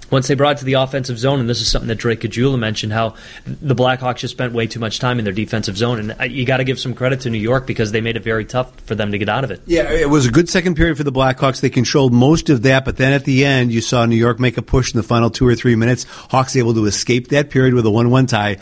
once 0.09 0.27
they 0.27 0.35
brought 0.35 0.55
it 0.55 0.59
to 0.59 0.65
the 0.65 0.73
offensive 0.73 1.19
zone, 1.19 1.39
and 1.39 1.49
this 1.49 1.61
is 1.61 1.69
something 1.69 1.87
that 1.87 1.95
Drake 1.95 2.21
Caggiula 2.21 2.57
mentioned, 2.57 2.93
how 2.93 3.15
the 3.45 3.75
Blackhawks 3.75 4.17
just 4.17 4.33
spent 4.33 4.53
way 4.53 4.67
too 4.67 4.79
much 4.79 4.99
time 4.99 5.19
in 5.19 5.25
their 5.25 5.33
defensive 5.33 5.77
zone, 5.77 5.99
and 5.99 6.15
uh, 6.19 6.23
you 6.23 6.45
got 6.45 6.57
to 6.57 6.63
give 6.63 6.79
some 6.79 6.93
credit 6.93 7.21
to 7.21 7.29
New 7.29 7.37
York 7.37 7.67
because 7.67 7.91
they 7.91 8.01
made 8.01 8.15
it 8.15 8.23
very 8.23 8.45
tough 8.45 8.79
for 8.81 8.95
them 8.95 9.11
to 9.11 9.17
get 9.17 9.29
out 9.29 9.43
of 9.43 9.51
it. 9.51 9.61
Yeah, 9.65 9.91
it 9.91 10.09
was 10.09 10.25
a 10.25 10.31
good 10.31 10.49
second 10.49 10.75
period 10.75 10.97
for 10.97 11.03
the 11.03 11.11
Blackhawks. 11.11 11.61
They 11.61 11.69
controlled 11.69 12.13
most 12.13 12.49
of 12.49 12.63
that, 12.63 12.85
but 12.85 12.97
then 12.97 13.13
at 13.13 13.25
the 13.25 13.45
end, 13.45 13.71
you 13.71 13.81
saw 13.81 14.05
New 14.05 14.15
York 14.15 14.39
make 14.39 14.57
a 14.57 14.61
push 14.61 14.93
in 14.93 14.97
the 14.97 15.03
final 15.03 15.29
two 15.29 15.47
or 15.47 15.55
three 15.55 15.75
minutes. 15.75 16.05
Hawks 16.29 16.55
able 16.55 16.73
to 16.75 16.85
escape 16.85 17.29
that 17.29 17.49
period 17.49 17.73
with 17.73 17.85
a 17.85 17.91
one-one 17.91 18.27
tie, 18.27 18.57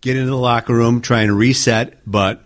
get 0.00 0.16
into 0.16 0.30
the 0.30 0.36
locker 0.36 0.74
room, 0.74 1.00
try 1.00 1.22
and 1.22 1.36
reset, 1.36 1.98
but 2.06 2.44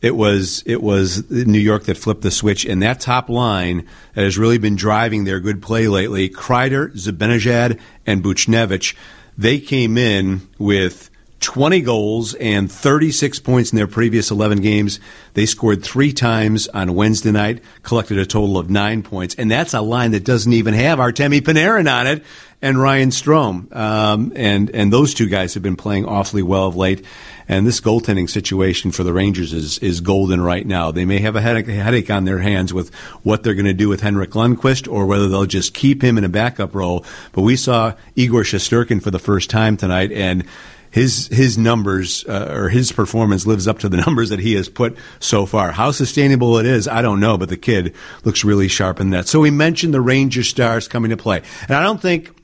it 0.00 0.14
was 0.14 0.62
it 0.64 0.82
was 0.82 1.28
New 1.30 1.58
York 1.58 1.84
that 1.84 1.96
flipped 1.96 2.22
the 2.22 2.30
switch, 2.30 2.64
and 2.64 2.82
that 2.82 3.00
top 3.00 3.28
line 3.28 3.86
that 4.14 4.24
has 4.24 4.38
really 4.38 4.58
been 4.58 4.76
driving 4.76 5.24
their 5.24 5.40
good 5.40 5.60
play 5.60 5.88
lately. 5.88 6.28
Kreider, 6.28 6.92
Zibanejad, 6.94 7.80
and 8.06 8.22
Buchnevich, 8.22 8.94
they 9.36 9.58
came 9.58 9.98
in 9.98 10.48
with 10.58 11.10
20 11.40 11.80
goals 11.82 12.34
and 12.34 12.70
36 12.70 13.38
points 13.40 13.72
in 13.72 13.76
their 13.76 13.86
previous 13.86 14.30
11 14.30 14.60
games. 14.60 14.98
They 15.34 15.46
scored 15.46 15.84
three 15.84 16.12
times 16.12 16.66
on 16.68 16.94
Wednesday 16.94 17.30
night, 17.30 17.62
collected 17.82 18.18
a 18.18 18.26
total 18.26 18.58
of 18.58 18.70
nine 18.70 19.02
points, 19.02 19.34
and 19.36 19.50
that's 19.50 19.74
a 19.74 19.80
line 19.80 20.12
that 20.12 20.24
doesn't 20.24 20.52
even 20.52 20.74
have 20.74 20.98
Artemi 20.98 21.40
Panarin 21.40 21.90
on 21.92 22.06
it 22.06 22.24
and 22.60 22.80
Ryan 22.80 23.10
Strome. 23.10 23.74
Um, 23.74 24.32
and 24.34 24.70
and 24.70 24.92
those 24.92 25.14
two 25.14 25.28
guys 25.28 25.54
have 25.54 25.62
been 25.62 25.76
playing 25.76 26.06
awfully 26.06 26.42
well 26.42 26.66
of 26.66 26.76
late. 26.76 27.04
And 27.48 27.66
this 27.66 27.80
goaltending 27.80 28.28
situation 28.28 28.92
for 28.92 29.02
the 29.02 29.12
Rangers 29.12 29.52
is 29.54 29.78
is 29.78 30.00
golden 30.00 30.40
right 30.40 30.66
now. 30.66 30.90
They 30.90 31.06
may 31.06 31.18
have 31.20 31.34
a 31.34 31.40
headache, 31.40 31.66
headache 31.66 32.10
on 32.10 32.26
their 32.26 32.38
hands 32.38 32.74
with 32.74 32.94
what 33.22 33.42
they're 33.42 33.54
going 33.54 33.64
to 33.64 33.72
do 33.72 33.88
with 33.88 34.02
Henrik 34.02 34.30
Lundqvist 34.30 34.90
or 34.92 35.06
whether 35.06 35.28
they'll 35.28 35.46
just 35.46 35.72
keep 35.72 36.02
him 36.02 36.18
in 36.18 36.24
a 36.24 36.28
backup 36.28 36.74
role. 36.74 37.04
But 37.32 37.42
we 37.42 37.56
saw 37.56 37.94
Igor 38.16 38.42
Shesterkin 38.42 39.02
for 39.02 39.10
the 39.10 39.18
first 39.18 39.48
time 39.48 39.78
tonight, 39.78 40.12
and 40.12 40.44
his 40.90 41.28
his 41.28 41.56
numbers 41.56 42.24
uh, 42.26 42.52
or 42.54 42.68
his 42.68 42.92
performance 42.92 43.46
lives 43.46 43.66
up 43.66 43.78
to 43.80 43.88
the 43.88 43.96
numbers 44.06 44.28
that 44.30 44.40
he 44.40 44.54
has 44.54 44.68
put 44.68 44.96
so 45.18 45.46
far. 45.46 45.72
How 45.72 45.90
sustainable 45.90 46.58
it 46.58 46.66
is, 46.66 46.86
I 46.86 47.02
don't 47.02 47.20
know, 47.20 47.38
but 47.38 47.48
the 47.48 47.56
kid 47.56 47.94
looks 48.24 48.44
really 48.44 48.68
sharp 48.68 49.00
in 49.00 49.10
that. 49.10 49.26
So 49.26 49.40
we 49.40 49.50
mentioned 49.50 49.94
the 49.94 50.00
Ranger 50.00 50.42
stars 50.42 50.88
coming 50.88 51.10
to 51.10 51.16
play, 51.16 51.42
and 51.62 51.72
I 51.72 51.82
don't 51.82 52.00
think 52.00 52.34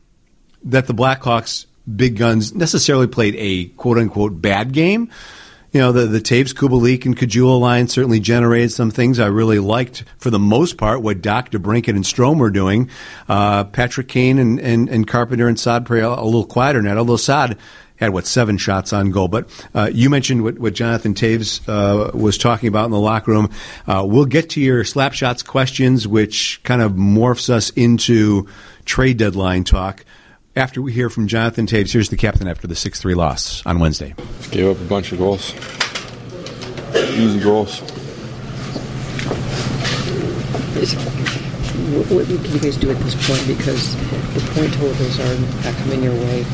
that 0.65 0.87
the 0.87 0.95
Blackhawks 0.95 1.67
big 1.93 2.17
guns 2.17 2.55
necessarily 2.55 3.07
played 3.07 3.35
a 3.39 3.67
quote 3.77 3.99
unquote 3.99 4.41
bad 4.41 4.73
game. 4.73 5.11
You 5.73 5.81
know, 5.81 5.91
the, 5.91 6.07
the 6.07 6.21
Toews, 6.21 6.55
Kubalik, 6.55 7.05
and 7.05 7.17
Caggiula 7.17 7.59
line 7.59 7.89
certainly 7.89 8.21
generated 8.21 8.71
some 8.71 8.93
things 8.93 9.19
I 9.19 9.27
really 9.27 9.59
liked 9.59 10.05
for 10.19 10.31
the 10.31 10.39
most 10.39 10.77
part 10.77 11.03
what 11.03 11.21
Dach, 11.21 11.51
DeBrincat, 11.51 11.89
and 11.89 12.05
Strome 12.05 12.39
were 12.39 12.51
doing. 12.51 12.91
Uh, 13.29 13.65
Patrick 13.65 14.07
Kane 14.07 14.39
and, 14.39 14.61
and, 14.61 14.89
and 14.89 15.05
Carpenter 15.05 15.49
and 15.49 15.59
Saad 15.59 15.91
a, 15.91 16.07
a 16.07 16.25
little 16.25 16.47
quieter 16.47 16.81
now, 16.81 16.97
although 16.97 17.17
Saad 17.17 17.59
had 17.97 18.13
what 18.13 18.25
seven 18.25 18.57
shots 18.57 18.93
on 18.93 19.11
goal. 19.11 19.27
But 19.27 19.67
uh, 19.75 19.91
you 19.93 20.11
mentioned 20.11 20.45
what, 20.45 20.61
what 20.61 20.75
Jonathan 20.75 21.13
Toews 21.13 21.69
uh, 21.69 22.17
was 22.17 22.39
talking 22.39 22.69
about 22.69 22.85
in 22.85 22.93
the 22.93 23.01
locker 23.01 23.33
room. 23.33 23.51
Uh, 23.85 24.05
we'll 24.07 24.27
get 24.27 24.51
to 24.51 24.61
your 24.61 24.85
slap 24.85 25.13
shots 25.13 25.43
questions, 25.43 26.07
which 26.07 26.61
kind 26.63 26.83
of 26.83 26.93
morphs 26.93 27.51
us 27.51 27.71
into 27.71 28.49
trade 28.85 29.17
deadline 29.17 29.65
talk 29.65 30.05
after 30.57 30.81
we 30.81 30.93
hear 30.93 31.11
from 31.11 31.27
Jonathan 31.27 31.67
Toews, 31.67 31.93
Here's 31.93 32.09
the 32.09 32.17
captain 32.17 32.47
after 32.47 32.67
the 32.67 32.77
6 32.77 33.01
3 33.01 33.15
loss 33.15 33.65
on 33.67 33.79
Wednesday. 33.79 34.15
Gave 34.51 34.69
up 34.69 34.81
a 34.81 34.89
bunch 34.89 35.13
of 35.13 35.19
goals. 35.19 35.55
Easy 36.95 37.41
goals. 37.41 37.81
What, 41.95 42.07
what 42.11 42.27
can 42.27 42.53
you 42.53 42.61
guys 42.61 42.77
do 42.77 42.91
at 42.91 42.99
this 42.99 43.15
point? 43.27 43.47
Because 43.47 43.97
the 44.35 44.41
point 44.55 44.73
totals 44.75 45.21
are 45.21 45.39
not 45.65 45.75
coming 45.83 46.03
your 46.03 46.15
way. 46.15 46.45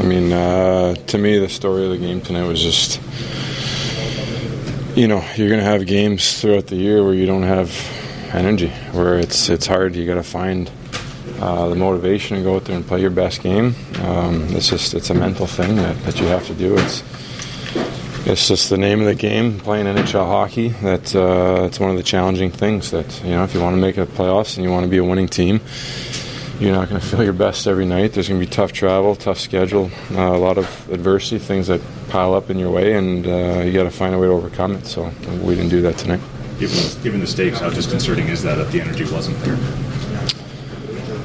I 0.00 0.04
mean, 0.04 0.32
uh, 0.32 0.94
to 0.94 1.18
me, 1.18 1.38
the 1.38 1.48
story 1.48 1.84
of 1.84 1.90
the 1.90 1.98
game 1.98 2.20
tonight 2.20 2.46
was 2.46 2.60
just, 2.60 3.00
you 4.96 5.06
know, 5.08 5.24
you're 5.36 5.48
going 5.48 5.60
to 5.60 5.66
have 5.66 5.86
games 5.86 6.40
throughout 6.40 6.66
the 6.66 6.76
year 6.76 7.04
where 7.04 7.14
you 7.14 7.26
don't 7.26 7.42
have 7.42 7.70
energy, 8.32 8.68
where 8.92 9.18
it's 9.18 9.48
it's 9.48 9.66
hard. 9.66 9.94
You 9.94 10.06
got 10.06 10.14
to 10.14 10.22
find 10.22 10.70
uh, 11.42 11.68
the 11.68 11.74
motivation 11.74 12.36
to 12.36 12.42
go 12.44 12.54
out 12.54 12.64
there 12.66 12.76
and 12.76 12.86
play 12.86 13.00
your 13.00 13.10
best 13.10 13.42
game. 13.42 13.74
Um, 14.02 14.44
it's 14.50 14.68
just 14.68 14.94
it's 14.94 15.10
a 15.10 15.14
mental 15.14 15.48
thing 15.48 15.74
that, 15.74 16.00
that 16.04 16.20
you 16.20 16.26
have 16.26 16.46
to 16.46 16.54
do. 16.54 16.78
It's 16.78 17.02
it's 18.24 18.46
just 18.46 18.70
the 18.70 18.78
name 18.78 19.00
of 19.00 19.06
the 19.06 19.16
game, 19.16 19.58
playing 19.58 19.86
NHL 19.86 20.24
hockey. 20.24 20.68
That 20.68 21.14
uh, 21.16 21.64
it's 21.64 21.80
one 21.80 21.90
of 21.90 21.96
the 21.96 22.04
challenging 22.04 22.52
things. 22.52 22.92
That 22.92 23.22
you 23.24 23.30
know, 23.30 23.42
if 23.42 23.54
you 23.54 23.60
want 23.60 23.74
to 23.74 23.80
make 23.80 23.98
a 23.98 24.06
playoffs 24.06 24.56
and 24.56 24.64
you 24.64 24.70
want 24.70 24.84
to 24.84 24.88
be 24.88 24.98
a 24.98 25.04
winning 25.04 25.26
team, 25.26 25.60
you're 26.60 26.76
not 26.76 26.88
going 26.88 27.00
to 27.00 27.06
feel 27.06 27.24
your 27.24 27.32
best 27.32 27.66
every 27.66 27.86
night. 27.86 28.12
There's 28.12 28.28
going 28.28 28.40
to 28.40 28.46
be 28.46 28.50
tough 28.50 28.70
travel, 28.72 29.16
tough 29.16 29.40
schedule, 29.40 29.90
uh, 30.12 30.20
a 30.20 30.38
lot 30.38 30.58
of 30.58 30.90
adversity, 30.92 31.38
things 31.38 31.66
that 31.66 31.80
pile 32.08 32.34
up 32.34 32.50
in 32.50 32.58
your 32.60 32.70
way, 32.70 32.92
and 32.92 33.26
uh, 33.26 33.62
you 33.64 33.72
got 33.72 33.82
to 33.82 33.90
find 33.90 34.14
a 34.14 34.18
way 34.18 34.28
to 34.28 34.32
overcome 34.32 34.76
it. 34.76 34.86
So 34.86 35.10
we 35.42 35.56
didn't 35.56 35.70
do 35.70 35.80
that 35.82 35.98
tonight. 35.98 36.20
Given, 36.60 37.02
given 37.02 37.20
the 37.20 37.26
stakes, 37.26 37.58
how 37.58 37.70
disconcerting 37.70 38.28
is 38.28 38.44
that 38.44 38.54
that 38.54 38.70
the 38.70 38.80
energy 38.80 39.12
wasn't 39.12 39.40
there? 39.40 39.58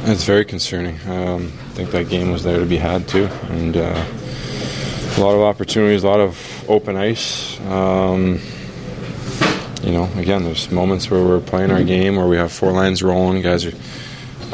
It's 0.10 0.24
very 0.24 0.46
concerning. 0.46 0.96
Um, 1.06 1.48
I 1.48 1.74
think 1.74 1.92
that 1.92 2.08
game 2.08 2.32
was 2.32 2.42
there 2.42 2.60
to 2.60 2.66
be 2.66 2.78
had 2.78 3.10
too, 3.10 3.26
and 3.50 3.76
uh, 3.76 4.06
a 5.18 5.20
lot 5.20 5.36
of 5.36 5.42
opportunities, 5.42 6.06
a 6.06 6.08
lot 6.08 6.22
of 6.22 6.66
open 6.70 6.96
ice. 6.96 7.60
Um, 7.68 8.40
you 9.84 9.92
know, 9.92 10.10
again, 10.16 10.46
there's 10.46 10.72
moments 10.72 11.12
where 11.12 11.22
we're 11.22 11.42
playing 11.42 11.72
our 11.72 11.84
game, 11.84 12.16
where 12.16 12.26
we 12.26 12.38
have 12.38 12.54
four 12.54 12.72
lines 12.72 13.04
rolling, 13.04 13.42
guys 13.42 13.66
are 13.66 13.74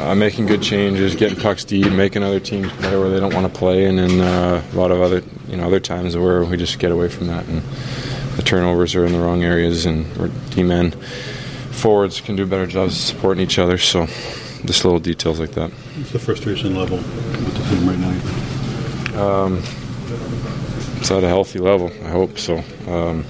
uh, 0.00 0.16
making 0.16 0.46
good 0.46 0.60
changes, 0.60 1.14
getting 1.14 1.38
pucks 1.38 1.64
deep, 1.64 1.92
making 1.92 2.24
other 2.24 2.40
teams 2.40 2.72
play 2.72 2.98
where 2.98 3.10
they 3.10 3.20
don't 3.20 3.32
want 3.32 3.46
to 3.46 3.56
play, 3.56 3.86
and 3.86 3.96
then 3.96 4.20
uh, 4.20 4.60
a 4.72 4.76
lot 4.76 4.90
of 4.90 5.00
other 5.00 5.22
you 5.46 5.56
know 5.56 5.68
other 5.68 5.78
times 5.78 6.16
where 6.16 6.42
we 6.44 6.56
just 6.56 6.80
get 6.80 6.90
away 6.90 7.08
from 7.08 7.28
that, 7.28 7.46
and 7.46 7.62
the 8.34 8.42
turnovers 8.42 8.96
are 8.96 9.06
in 9.06 9.12
the 9.12 9.20
wrong 9.20 9.44
areas, 9.44 9.86
and 9.86 10.04
team 10.50 10.66
men 10.66 10.90
forwards 11.70 12.20
can 12.20 12.34
do 12.34 12.44
better 12.44 12.66
jobs 12.66 12.96
supporting 12.96 13.40
each 13.44 13.60
other. 13.60 13.78
So 13.78 14.08
just 14.64 14.84
little 14.84 15.00
details 15.00 15.40
like 15.40 15.52
that. 15.52 15.70
What's 15.70 16.12
the 16.12 16.18
frustration 16.18 16.74
level 16.74 16.98
with 16.98 17.54
the 17.56 17.64
team 17.68 17.88
right 17.88 17.98
now? 17.98 19.22
Um, 19.22 19.62
it's 20.98 21.10
at 21.10 21.24
a 21.24 21.28
healthy 21.28 21.58
level. 21.58 21.90
I 22.04 22.08
hope 22.08 22.38
so. 22.38 22.58
Um, 22.88 23.24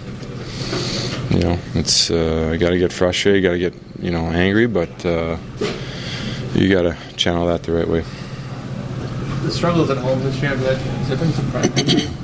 you 1.30 1.40
know, 1.40 1.58
it's 1.74 2.10
uh, 2.10 2.50
you 2.52 2.58
got 2.58 2.70
to 2.70 2.78
get 2.78 2.92
frustrated, 2.92 3.42
you 3.42 3.48
got 3.48 3.52
to 3.52 3.58
get 3.58 3.74
you 4.02 4.10
know 4.10 4.26
angry, 4.26 4.66
but. 4.66 5.04
Uh, 5.04 5.36
you 6.54 6.72
got 6.72 6.82
to 6.82 6.96
channel 7.16 7.48
that 7.48 7.64
the 7.64 7.72
right 7.72 7.88
way. 7.88 8.04
The 9.42 9.50
struggles 9.50 9.90
at 9.90 9.98
home 9.98 10.22
this 10.22 10.40
year, 10.40 10.54
that, 10.54 10.78
has 10.78 11.10
it 11.10 11.18
been 11.18 11.32
surprising? 11.32 12.16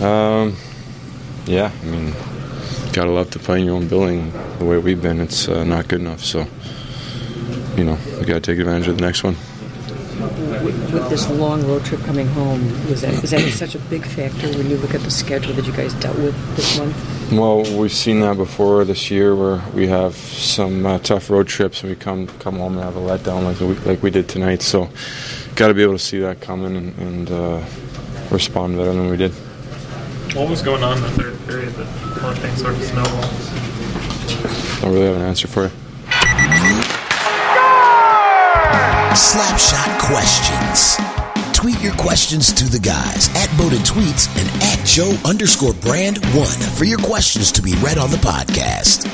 Um, 0.00 0.56
yeah, 1.46 1.72
I 1.82 1.84
mean, 1.86 2.12
gotta 2.92 3.10
love 3.10 3.30
to 3.30 3.38
play 3.38 3.60
in 3.60 3.66
your 3.66 3.76
own 3.76 3.88
building 3.88 4.30
the 4.58 4.64
way 4.64 4.78
we've 4.78 5.00
been. 5.00 5.20
It's 5.20 5.48
uh, 5.48 5.64
not 5.64 5.88
good 5.88 6.00
enough, 6.00 6.22
so 6.22 6.46
you 7.76 7.84
know 7.84 7.98
we 8.18 8.24
gotta 8.24 8.40
take 8.40 8.58
advantage 8.58 8.88
of 8.88 8.96
the 8.96 9.04
next 9.04 9.22
one. 9.22 9.36
With, 10.64 10.94
with 10.94 11.10
this 11.10 11.28
long 11.28 11.66
road 11.66 11.84
trip 11.84 12.00
coming 12.00 12.26
home, 12.28 12.62
was 12.88 13.02
that 13.02 13.22
is 13.22 13.30
that 13.30 13.40
such 13.52 13.74
a 13.74 13.78
big 13.78 14.04
factor 14.04 14.48
when 14.56 14.70
you 14.70 14.76
look 14.78 14.94
at 14.94 15.02
the 15.02 15.10
schedule 15.10 15.52
that 15.54 15.66
you 15.66 15.72
guys 15.72 15.92
dealt 15.94 16.16
with 16.16 16.56
this 16.56 16.78
month? 16.78 17.32
Well, 17.32 17.62
we've 17.78 17.92
seen 17.92 18.20
that 18.20 18.36
before 18.36 18.84
this 18.84 19.10
year, 19.10 19.34
where 19.34 19.62
we 19.74 19.88
have 19.88 20.14
some 20.14 20.86
uh, 20.86 20.98
tough 21.00 21.28
road 21.28 21.48
trips 21.48 21.82
and 21.82 21.90
we 21.90 21.96
come 21.96 22.26
come 22.38 22.56
home 22.56 22.74
and 22.74 22.82
have 22.82 22.96
a 22.96 23.00
letdown 23.00 23.44
like 23.44 23.60
we, 23.60 23.74
like 23.90 24.02
we 24.02 24.10
did 24.10 24.28
tonight. 24.28 24.62
So, 24.62 24.88
got 25.54 25.68
to 25.68 25.74
be 25.74 25.82
able 25.82 25.94
to 25.94 25.98
see 25.98 26.20
that 26.20 26.40
coming 26.40 26.76
and, 26.76 26.98
and 26.98 27.30
uh, 27.30 27.64
respond 28.30 28.76
better 28.76 28.92
than 28.94 29.10
we 29.10 29.16
did. 29.18 29.32
What 30.34 30.48
was 30.48 30.62
going 30.62 30.82
on 30.82 30.96
in 30.96 31.02
the 31.02 31.10
third 31.10 31.46
period 31.46 31.74
that 31.74 32.22
let 32.22 32.38
things 32.38 32.60
sort 32.60 32.74
of 32.74 32.82
snowball? 32.82 33.24
I 34.76 34.80
don't 34.82 34.92
really 34.92 35.06
have 35.06 35.16
an 35.16 35.22
answer 35.22 35.46
for 35.46 35.64
you. 35.64 35.70
Slapshot 39.16 39.98
questions. 39.98 40.98
Tweet 41.56 41.80
your 41.80 41.94
questions 41.94 42.52
to 42.52 42.64
the 42.64 42.78
guys 42.78 43.30
at 43.34 43.48
Bowden 43.56 43.78
Tweets 43.78 44.28
and 44.38 44.62
at 44.62 44.84
Joe 44.84 45.16
underscore 45.24 45.72
brand 45.72 46.18
one 46.34 46.60
for 46.76 46.84
your 46.84 46.98
questions 46.98 47.50
to 47.52 47.62
be 47.62 47.72
read 47.76 47.96
on 47.96 48.10
the 48.10 48.18
podcast. 48.18 49.04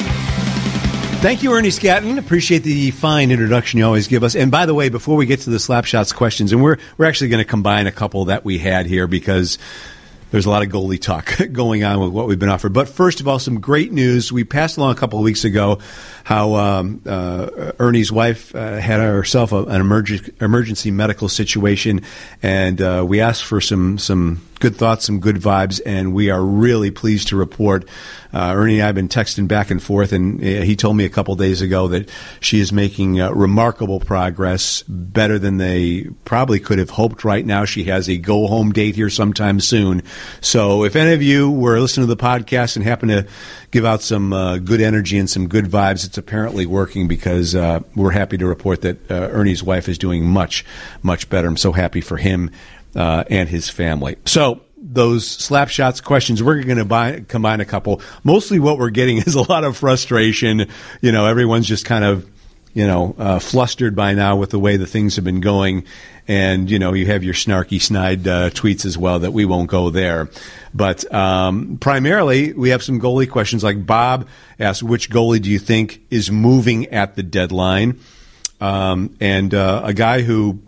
Thank 1.23 1.45
you, 1.45 1.53
Ernie 1.53 1.69
Scatton. 1.69 2.19
Appreciate 2.19 2.65
the 2.65 2.91
fine 2.91 3.31
introduction 3.31 3.79
you 3.79 3.87
always 3.87 4.09
give 4.09 4.25
us. 4.25 4.35
And 4.35 4.51
by 4.51 4.67
the 4.67 4.75
way, 4.75 4.89
before 4.89 5.15
we 5.15 5.25
get 5.25 5.43
to 5.43 5.51
the 5.51 5.59
Slapshots 5.59 6.13
questions, 6.13 6.51
and 6.51 6.61
we're 6.65 6.79
we're 6.99 7.07
actually 7.07 7.29
going 7.29 7.45
to 7.45 7.49
combine 7.49 7.87
a 7.87 7.93
couple 7.93 8.25
that 8.25 8.45
we 8.45 8.59
had 8.59 8.87
here 8.87 9.07
because 9.07 9.57
there's 10.33 10.47
a 10.47 10.51
lot 10.51 10.63
of 10.63 10.71
goalie 10.71 11.01
talk 11.01 11.39
going 11.53 11.85
on 11.85 12.01
with 12.01 12.11
what 12.11 12.27
we've 12.27 12.39
been 12.39 12.49
offered. 12.49 12.73
But 12.73 12.89
first 12.89 13.21
of 13.21 13.29
all, 13.29 13.39
some 13.39 13.61
great 13.61 13.93
news. 13.93 14.33
We 14.33 14.45
passed 14.45 14.79
along 14.79 14.93
a 14.93 14.95
couple 14.97 15.19
of 15.19 15.25
weeks 15.25 15.45
ago 15.45 15.79
how 16.25 16.55
um, 16.57 17.03
uh, 17.07 17.73
Ernie's 17.79 18.11
wife 18.11 18.55
uh, 18.55 18.79
had 18.79 18.99
herself 19.01 19.53
a, 19.53 19.63
an 19.65 19.81
emergency, 20.41 20.91
medical 20.91 21.29
situation, 21.29 22.03
and 22.43 22.81
uh, 22.81 23.05
we 23.07 23.21
asked 23.21 23.45
for 23.45 23.61
some 23.61 23.99
some 23.99 24.41
good 24.63 24.77
thoughts, 24.77 25.05
some 25.05 25.19
good 25.19 25.35
vibes, 25.35 25.81
and 25.85 26.15
we 26.15 26.31
are 26.31 26.41
really 26.41 26.93
pleased 26.93 27.29
to 27.29 27.37
report. 27.37 27.85
Uh, 28.33 28.53
Ernie 28.55 28.75
and 28.75 28.85
I 28.85 28.87
have 28.87 28.95
been 28.95 29.09
texting 29.09 29.49
back 29.49 29.73
and 29.73 29.83
forth, 29.83 30.13
and 30.13 30.41
uh, 30.41 30.63
he 30.63 30.77
told 30.77 30.97
me 30.97 31.05
a 31.05 31.09
couple 31.09 31.35
days 31.35 31.61
ago 31.63 31.89
that 31.89 32.09
she 32.39 32.61
is 32.61 32.73
making 32.73 33.21
uh, 33.21 33.33
remarkable 33.33 33.99
progress, 33.99 34.85
better 34.87 35.41
than 35.41 35.57
they 35.57 36.05
probably 36.25 36.61
could 36.61 36.79
have 36.79 36.91
hoped 36.91 37.25
right 37.25 37.45
now. 37.45 37.65
She 37.65 37.85
has 37.85 38.09
a 38.09 38.17
go 38.17 38.47
home 38.47 38.71
date 38.71 38.95
here 38.95 39.11
sometime 39.11 39.59
soon. 39.59 40.05
So 40.41 40.85
if 40.85 40.95
any 40.95 41.13
of 41.13 41.23
you 41.23 41.51
were 41.51 41.81
listening 41.81 42.07
to 42.07 42.15
the 42.15 42.23
podcast 42.23 42.77
and 42.77 42.85
happen 42.85 43.09
to 43.09 43.27
give 43.73 43.85
out 43.85 44.01
some 44.01 44.33
uh, 44.33 44.59
good 44.59 44.81
energy 44.81 45.19
and 45.19 45.29
some 45.29 45.49
good 45.49 45.65
vibes, 45.65 46.07
it's 46.07 46.19
apparently 46.19 46.67
working 46.67 47.09
because 47.09 47.57
uh, 47.57 47.81
we're 47.97 48.13
happy 48.13 48.39
to 48.39 48.47
report 48.47 48.83
that 48.83 49.11
uh, 49.11 49.15
Ernie's 49.33 49.65
wife 49.65 49.89
is 49.89 49.99
doing 49.99 50.25
much, 50.25 50.65
much 51.03 51.29
better. 51.29 51.49
I'm 51.49 51.57
so 51.57 51.73
happy 51.73 52.01
for 52.01 52.17
him 52.17 52.53
uh, 52.95 53.25
and 53.31 53.49
his 53.49 53.69
family. 53.69 54.17
So 54.25 54.63
those 54.83 55.27
slap 55.27 55.69
shots 55.69 56.01
questions, 56.01 56.43
we're 56.43 56.63
going 56.63 56.87
to 56.87 57.25
combine 57.29 57.61
a 57.61 57.65
couple. 57.65 58.03
Mostly 58.25 58.59
what 58.59 58.79
we're 58.79 58.91
getting 58.91 59.17
is 59.27 59.35
a 59.35 59.43
lot 59.43 59.65
of 59.65 59.77
frustration. 59.77 60.67
You 61.01 61.13
know, 61.13 61.27
everyone's 61.27 61.67
just 61.67 61.85
kind 61.85 62.05
of, 62.05 62.29
you 62.75 62.87
know, 62.87 63.15
uh, 63.19 63.39
flustered 63.39 63.95
by 63.95 64.15
now 64.15 64.37
with 64.37 64.51
the 64.51 64.59
way 64.59 64.77
the 64.77 64.87
things 64.87 65.17
have 65.17 65.25
been 65.25 65.41
going. 65.41 65.85
And, 66.29 66.71
you 66.71 66.79
know, 66.79 66.93
you 66.93 67.07
have 67.07 67.25
your 67.25 67.35
snarky, 67.35 67.83
snide 67.83 68.27
uh, 68.27 68.51
tweets 68.51 68.85
as 68.85 68.97
well 68.97 69.21
that 69.21 69.33
we 69.33 69.45
won't 69.45 69.69
go 69.69 69.91
there. 69.91 70.31
But 70.73 71.13
um, 71.13 71.79
primarily, 71.79 72.53
we 72.53 72.71
have 72.71 72.83
some 72.83 73.01
goalie 73.01 73.29
questions. 73.29 73.65
Like 73.65 73.85
Bob 73.85 74.29
asked, 74.59 74.83
which 74.83 75.11
goalie 75.11 75.43
do 75.43 75.51
you 75.51 75.59
think 75.59 76.01
is 76.11 76.31
moving 76.31 76.87
at 76.87 77.17
the 77.17 77.23
deadline? 77.23 77.99
Um, 78.61 79.17
and 79.21 79.53
uh, 79.53 79.83
a 79.85 79.93
guy 79.93 80.23
who 80.23 80.63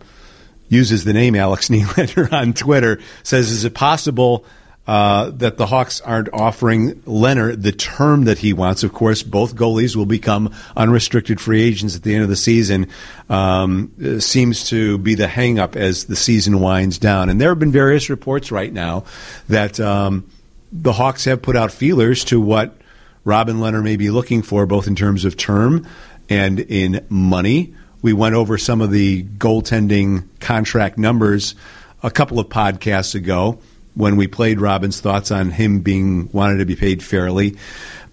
uses 0.75 1.03
the 1.03 1.13
name 1.13 1.35
Alex 1.35 1.69
Nylander 1.69 2.31
on 2.31 2.53
Twitter, 2.53 2.99
says, 3.23 3.49
"Is 3.49 3.63
it 3.63 3.73
possible?" 3.73 4.45
Uh, 4.87 5.31
that 5.31 5.57
the 5.57 5.65
Hawks 5.65 5.99
aren't 6.01 6.29
offering 6.31 6.93
Lehner 7.07 7.59
the 7.59 7.71
term 7.71 8.25
that 8.25 8.37
he 8.37 8.53
wants. 8.53 8.83
Of 8.83 8.93
course, 8.93 9.23
both 9.23 9.55
goalies 9.55 9.95
will 9.95 10.05
become 10.05 10.53
unrestricted 10.77 11.41
free 11.41 11.63
agents 11.63 11.95
at 11.95 12.03
the 12.03 12.13
end 12.13 12.21
of 12.21 12.29
the 12.29 12.35
season. 12.35 12.89
Um, 13.27 13.91
seems 14.19 14.69
to 14.69 14.99
be 14.99 15.15
the 15.15 15.25
hangup 15.25 15.75
as 15.75 16.03
the 16.03 16.15
season 16.15 16.59
winds 16.59 16.99
down. 16.99 17.31
And 17.31 17.41
there 17.41 17.49
have 17.49 17.57
been 17.57 17.71
various 17.71 18.11
reports 18.11 18.51
right 18.51 18.71
now 18.71 19.05
that 19.49 19.79
um, 19.79 20.29
the 20.71 20.93
Hawks 20.93 21.25
have 21.25 21.41
put 21.41 21.55
out 21.55 21.71
feelers 21.71 22.23
to 22.25 22.39
what 22.39 22.77
Robin 23.23 23.57
Lehner 23.57 23.83
may 23.83 23.97
be 23.97 24.11
looking 24.11 24.43
for, 24.43 24.67
both 24.67 24.85
in 24.85 24.95
terms 24.95 25.25
of 25.25 25.35
term 25.35 25.87
and 26.29 26.59
in 26.59 27.05
money. 27.09 27.73
We 28.01 28.13
went 28.13 28.35
over 28.35 28.57
some 28.57 28.81
of 28.81 28.91
the 28.91 29.23
goaltending 29.23 30.27
contract 30.39 30.97
numbers 30.97 31.55
a 32.03 32.11
couple 32.11 32.39
of 32.39 32.47
podcasts 32.47 33.15
ago 33.15 33.59
when 33.95 34.15
we 34.15 34.27
played 34.27 34.59
Robin's 34.59 34.99
thoughts 34.99 35.31
on 35.31 35.51
him 35.51 35.79
being 35.79 36.29
wanted 36.31 36.57
to 36.57 36.65
be 36.65 36.75
paid 36.75 37.01
fairly. 37.01 37.57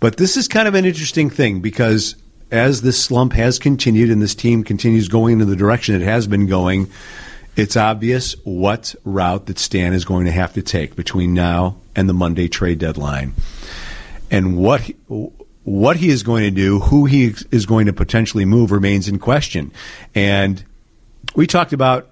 But 0.00 0.16
this 0.16 0.36
is 0.36 0.48
kind 0.48 0.66
of 0.66 0.74
an 0.74 0.84
interesting 0.84 1.28
thing 1.28 1.60
because 1.60 2.16
as 2.50 2.82
this 2.82 3.02
slump 3.02 3.32
has 3.32 3.58
continued 3.58 4.10
and 4.10 4.22
this 4.22 4.34
team 4.34 4.62
continues 4.64 5.08
going 5.08 5.40
in 5.40 5.48
the 5.48 5.56
direction 5.56 5.94
it 5.94 6.04
has 6.04 6.26
been 6.26 6.46
going, 6.46 6.90
it's 7.56 7.76
obvious 7.76 8.34
what 8.44 8.94
route 9.04 9.46
that 9.46 9.58
Stan 9.58 9.92
is 9.92 10.04
going 10.04 10.26
to 10.26 10.32
have 10.32 10.54
to 10.54 10.62
take 10.62 10.96
between 10.96 11.34
now 11.34 11.76
and 11.94 12.08
the 12.08 12.14
Monday 12.14 12.48
trade 12.48 12.78
deadline. 12.78 13.34
And 14.30 14.56
what 14.56 14.90
what 15.64 15.96
he 15.96 16.08
is 16.08 16.22
going 16.22 16.42
to 16.42 16.50
do, 16.50 16.80
who 16.80 17.06
he 17.06 17.34
is 17.50 17.66
going 17.66 17.86
to 17.86 17.92
potentially 17.92 18.44
move 18.44 18.72
remains 18.72 19.08
in 19.08 19.18
question. 19.18 19.72
And 20.14 20.62
we 21.34 21.46
talked 21.46 21.72
about 21.72 22.10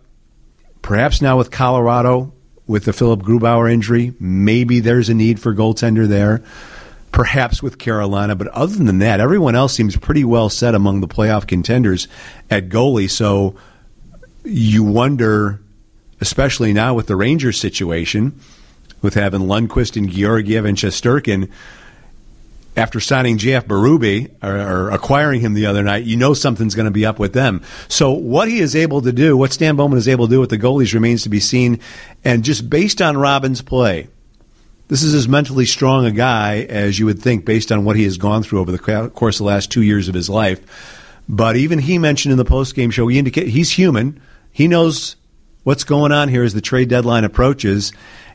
perhaps 0.83 1.21
now 1.21 1.37
with 1.37 1.51
Colorado, 1.51 2.33
with 2.67 2.85
the 2.85 2.93
Philipp 2.93 3.21
Grubauer 3.21 3.71
injury, 3.71 4.15
maybe 4.21 4.81
there's 4.81 5.09
a 5.09 5.15
need 5.15 5.41
for 5.41 5.55
goaltender 5.55 6.07
there. 6.07 6.43
Perhaps 7.13 7.61
with 7.61 7.79
Carolina, 7.79 8.37
but 8.37 8.47
other 8.49 8.77
than 8.77 9.01
that, 9.01 9.19
everyone 9.19 9.57
else 9.57 9.75
seems 9.75 9.97
pretty 9.97 10.23
well 10.23 10.49
set 10.49 10.77
among 10.77 11.01
the 11.01 11.09
playoff 11.09 11.45
contenders 11.45 12.07
at 12.49 12.69
goalie. 12.69 13.11
So 13.11 13.57
you 14.45 14.85
wonder 14.85 15.61
especially 16.21 16.73
now 16.73 16.95
with 16.95 17.07
the 17.07 17.17
Rangers 17.17 17.59
situation, 17.59 18.39
with 19.03 19.15
having 19.15 19.43
Lundqvist 19.43 19.97
and 19.97 20.11
Georgiev 20.11 20.65
and 20.65 20.77
Shesterkin, 20.77 21.51
after 22.81 22.99
signing 22.99 23.37
JF 23.37 23.65
Berube 23.65 24.31
or, 24.43 24.57
or, 24.57 24.91
acquiring 24.91 25.43
him 25.43 25.53
the 25.53 25.67
other 25.67 25.83
night, 25.83 26.05
you 26.05 26.17
know 26.17 26.33
something's 26.33 26.75
going 26.75 26.87
to 26.87 26.91
be 26.91 27.05
up 27.05 27.19
with 27.19 27.35
them. 27.35 27.63
So 27.89 28.11
what 28.13 28.49
he 28.49 28.59
is 28.61 28.75
able 28.75 29.03
to 29.03 29.13
do, 29.13 29.37
what 29.37 29.53
Stan 29.53 29.77
Bowman 29.77 29.99
is 29.99 30.09
able 30.09 30.27
to 30.27 30.31
do 30.31 30.41
with 30.41 30.49
the 30.49 30.59
goalies 30.59 30.95
remains 30.95 31.23
to 31.25 31.29
be 31.29 31.41
seen. 31.41 31.81
And 32.25 32.43
just 32.43 32.71
based 32.71 33.03
on 33.03 33.19
Robin's 33.19 33.61
play, 33.61 34.09
this 34.89 35.03
is 35.03 35.15
as 35.15 35.29
mentally 35.29 35.67
strong 35.67 36.07
a 36.07 36.11
guy 36.11 36.63
as 36.63 36.99
you 36.99 37.05
would 37.05 37.21
think 37.21 37.45
based 37.45 37.71
on 37.71 37.85
what 37.85 37.97
he 37.97 38.05
has 38.05 38.17
gone 38.17 38.43
through 38.43 38.61
over 38.61 38.73
the 38.73 39.11
course 39.15 39.37
of 39.37 39.45
the 39.45 39.53
last 39.53 39.71
two 39.71 39.83
years 39.83 40.09
of 40.09 40.15
his 40.15 40.31
life. 40.31 40.61
But 41.29 41.57
even 41.57 41.79
he 41.79 41.99
mentioned 41.99 42.33
in 42.33 42.39
the 42.39 42.47
post-game 42.47 42.91
show, 42.91 43.07
he 43.09 43.19
indicate 43.19 43.49
he's 43.49 43.71
human. 43.71 44.21
He 44.53 44.69
knows 44.69 45.17
what's 45.65 45.85
going 45.85 46.13
on 46.13 46.29
here 46.29 46.43
as 46.43 46.55
the 46.55 46.61
trade 46.63 46.89
deadline 46.89 47.25
approaches. 47.25 47.93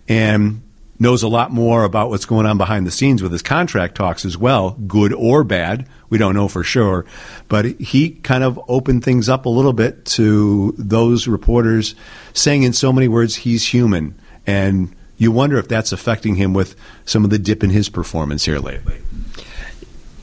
And 0.07 0.61
knows 0.97 1.23
a 1.23 1.27
lot 1.27 1.51
more 1.51 1.83
about 1.83 2.09
what's 2.09 2.25
going 2.25 2.45
on 2.45 2.57
behind 2.57 2.87
the 2.87 2.91
scenes 2.91 3.21
with 3.21 3.31
his 3.31 3.41
contract 3.41 3.95
talks 3.95 4.25
as 4.25 4.37
well, 4.37 4.71
good 4.87 5.13
or 5.13 5.43
bad. 5.43 5.87
We 6.09 6.17
don't 6.17 6.35
know 6.35 6.47
for 6.47 6.63
sure. 6.63 7.05
But 7.49 7.65
he 7.65 8.11
kind 8.11 8.43
of 8.43 8.59
opened 8.67 9.03
things 9.03 9.27
up 9.27 9.45
a 9.45 9.49
little 9.49 9.73
bit 9.73 10.05
to 10.05 10.73
those 10.77 11.27
reporters 11.27 11.95
saying 12.33 12.63
in 12.63 12.73
so 12.73 12.93
many 12.93 13.07
words, 13.07 13.35
he's 13.35 13.67
human. 13.67 14.15
And 14.47 14.95
you 15.17 15.31
wonder 15.31 15.57
if 15.57 15.67
that's 15.67 15.91
affecting 15.91 16.35
him 16.35 16.53
with 16.53 16.75
some 17.05 17.23
of 17.23 17.29
the 17.29 17.39
dip 17.39 17.63
in 17.63 17.69
his 17.69 17.89
performance 17.89 18.45
here 18.45 18.59
lately. 18.59 18.97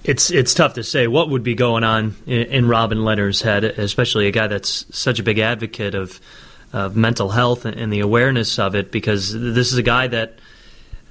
It's 0.04 0.30
it's 0.30 0.52
tough 0.52 0.74
to 0.74 0.82
say 0.82 1.06
what 1.06 1.30
would 1.30 1.44
be 1.44 1.54
going 1.54 1.84
on 1.84 2.16
in, 2.26 2.42
in 2.46 2.68
Robin 2.68 2.98
Lehner's 2.98 3.40
head, 3.40 3.62
especially 3.62 4.26
a 4.26 4.32
guy 4.32 4.48
that's 4.48 4.84
such 4.96 5.20
a 5.20 5.22
big 5.22 5.38
advocate 5.38 5.94
of 5.94 6.20
of 6.72 6.96
mental 6.96 7.28
health 7.28 7.66
and 7.66 7.92
the 7.92 8.00
awareness 8.00 8.58
of 8.58 8.74
it, 8.74 8.90
because 8.90 9.32
this 9.32 9.72
is 9.72 9.78
a 9.78 9.82
guy 9.82 10.08
that 10.08 10.38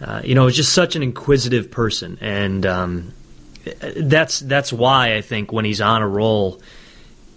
uh, 0.02 0.22
you 0.24 0.36
know, 0.36 0.48
is 0.48 0.56
just 0.56 0.74
such 0.74 0.96
an 0.96 1.04
inquisitive 1.04 1.70
person, 1.70 2.18
and 2.22 2.66
um, 2.66 3.14
that's 3.96 4.40
that's 4.40 4.74
why 4.74 5.16
I 5.16 5.22
think 5.22 5.52
when 5.52 5.66
he's 5.66 5.82
on 5.82 6.02
a 6.02 6.08
roll 6.08 6.62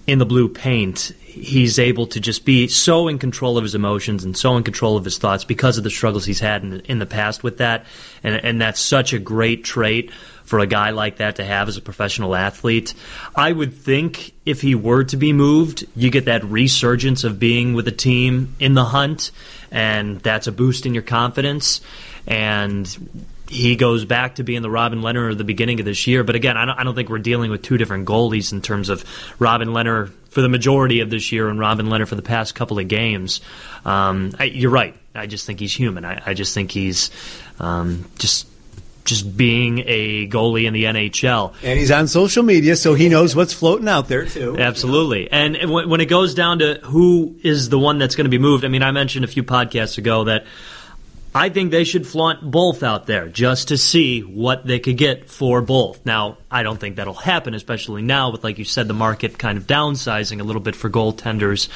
in 0.06 0.18
the 0.18 0.26
blue 0.26 0.48
paint, 0.48 1.12
he's 1.20 1.78
able 1.78 2.06
to 2.06 2.20
just 2.20 2.44
be 2.44 2.68
so 2.68 3.08
in 3.08 3.18
control 3.18 3.56
of 3.56 3.64
his 3.64 3.74
emotions 3.74 4.24
and 4.24 4.36
so 4.36 4.56
in 4.56 4.62
control 4.62 4.96
of 4.96 5.04
his 5.04 5.18
thoughts 5.18 5.44
because 5.44 5.78
of 5.78 5.84
the 5.84 5.90
struggles 5.90 6.26
he's 6.26 6.40
had 6.40 6.62
in 6.62 6.70
the, 6.70 6.90
in 6.90 6.98
the 6.98 7.06
past 7.06 7.42
with 7.42 7.58
that, 7.58 7.84
and 8.22 8.36
and 8.36 8.60
that's 8.60 8.80
such 8.80 9.12
a 9.12 9.18
great 9.18 9.64
trait 9.64 10.10
for 10.44 10.58
a 10.58 10.66
guy 10.66 10.90
like 10.90 11.16
that 11.18 11.36
to 11.36 11.44
have 11.44 11.68
as 11.68 11.76
a 11.76 11.82
professional 11.82 12.34
athlete. 12.34 12.94
I 13.34 13.52
would 13.52 13.74
think 13.74 14.32
if 14.44 14.60
he 14.60 14.74
were 14.74 15.04
to 15.04 15.16
be 15.16 15.32
moved, 15.32 15.86
you 15.96 16.10
get 16.10 16.26
that 16.26 16.44
resurgence 16.44 17.24
of 17.24 17.38
being 17.38 17.72
with 17.72 17.88
a 17.88 17.92
team 17.92 18.54
in 18.58 18.74
the 18.74 18.84
hunt, 18.84 19.30
and 19.70 20.20
that's 20.20 20.46
a 20.46 20.52
boost 20.52 20.84
in 20.84 20.94
your 20.94 21.02
confidence 21.02 21.80
and 22.26 22.86
he 23.48 23.76
goes 23.76 24.04
back 24.04 24.36
to 24.36 24.42
being 24.42 24.62
the 24.62 24.70
Robin 24.70 25.00
Lehner 25.00 25.30
of 25.30 25.38
the 25.38 25.44
beginning 25.44 25.78
of 25.78 25.86
this 25.86 26.06
year. 26.06 26.24
But 26.24 26.34
again, 26.34 26.56
I 26.56 26.64
don't, 26.64 26.78
I 26.78 26.84
don't, 26.84 26.94
think 26.94 27.08
we're 27.08 27.18
dealing 27.18 27.50
with 27.50 27.62
two 27.62 27.76
different 27.76 28.06
goalies 28.06 28.52
in 28.52 28.62
terms 28.62 28.88
of 28.88 29.04
Robin 29.38 29.68
Lehner 29.68 30.10
for 30.30 30.40
the 30.40 30.48
majority 30.48 31.00
of 31.00 31.10
this 31.10 31.30
year 31.30 31.48
and 31.48 31.58
Robin 31.58 31.86
Lehner 31.86 32.08
for 32.08 32.14
the 32.14 32.22
past 32.22 32.54
couple 32.54 32.78
of 32.78 32.88
games. 32.88 33.40
Um, 33.84 34.32
I, 34.38 34.44
you're 34.44 34.70
right. 34.70 34.94
I 35.14 35.26
just 35.26 35.46
think 35.46 35.60
he's 35.60 35.74
human. 35.74 36.04
I, 36.04 36.22
I 36.26 36.34
just 36.34 36.54
think 36.54 36.72
he's 36.72 37.10
um, 37.60 38.06
just 38.18 38.48
just 39.04 39.36
being 39.36 39.82
a 39.86 40.26
goalie 40.28 40.64
in 40.64 40.72
the 40.72 40.84
NHL. 40.84 41.52
And 41.62 41.78
he's 41.78 41.90
on 41.90 42.08
social 42.08 42.42
media, 42.42 42.74
so 42.74 42.94
he 42.94 43.10
knows 43.10 43.36
what's 43.36 43.52
floating 43.52 43.86
out 43.86 44.08
there, 44.08 44.24
too. 44.24 44.56
Absolutely. 44.58 45.30
And 45.30 45.70
when 45.70 46.00
it 46.00 46.06
goes 46.06 46.34
down 46.34 46.60
to 46.60 46.80
who 46.84 47.36
is 47.42 47.68
the 47.68 47.78
one 47.78 47.98
that's 47.98 48.16
going 48.16 48.24
to 48.24 48.30
be 48.30 48.38
moved, 48.38 48.64
I 48.64 48.68
mean, 48.68 48.82
I 48.82 48.92
mentioned 48.92 49.24
a 49.24 49.28
few 49.28 49.44
podcasts 49.44 49.98
ago 49.98 50.24
that 50.24 50.46
I 51.34 51.48
think 51.48 51.72
they 51.72 51.82
should 51.82 52.06
flaunt 52.06 52.48
both 52.48 52.84
out 52.84 53.06
there 53.06 53.28
just 53.28 53.68
to 53.68 53.76
see 53.76 54.20
what 54.20 54.64
they 54.64 54.78
could 54.78 54.96
get 54.96 55.28
for 55.28 55.60
both. 55.62 56.06
Now, 56.06 56.38
I 56.48 56.62
don't 56.62 56.78
think 56.78 56.96
that'll 56.96 57.12
happen, 57.12 57.54
especially 57.54 58.02
now 58.02 58.30
with, 58.30 58.44
like 58.44 58.58
you 58.58 58.64
said, 58.64 58.86
the 58.86 58.94
market 58.94 59.36
kind 59.36 59.58
of 59.58 59.66
downsizing 59.66 60.40
a 60.40 60.44
little 60.44 60.62
bit 60.62 60.76
for 60.76 60.88
goaltenders. 60.88 61.68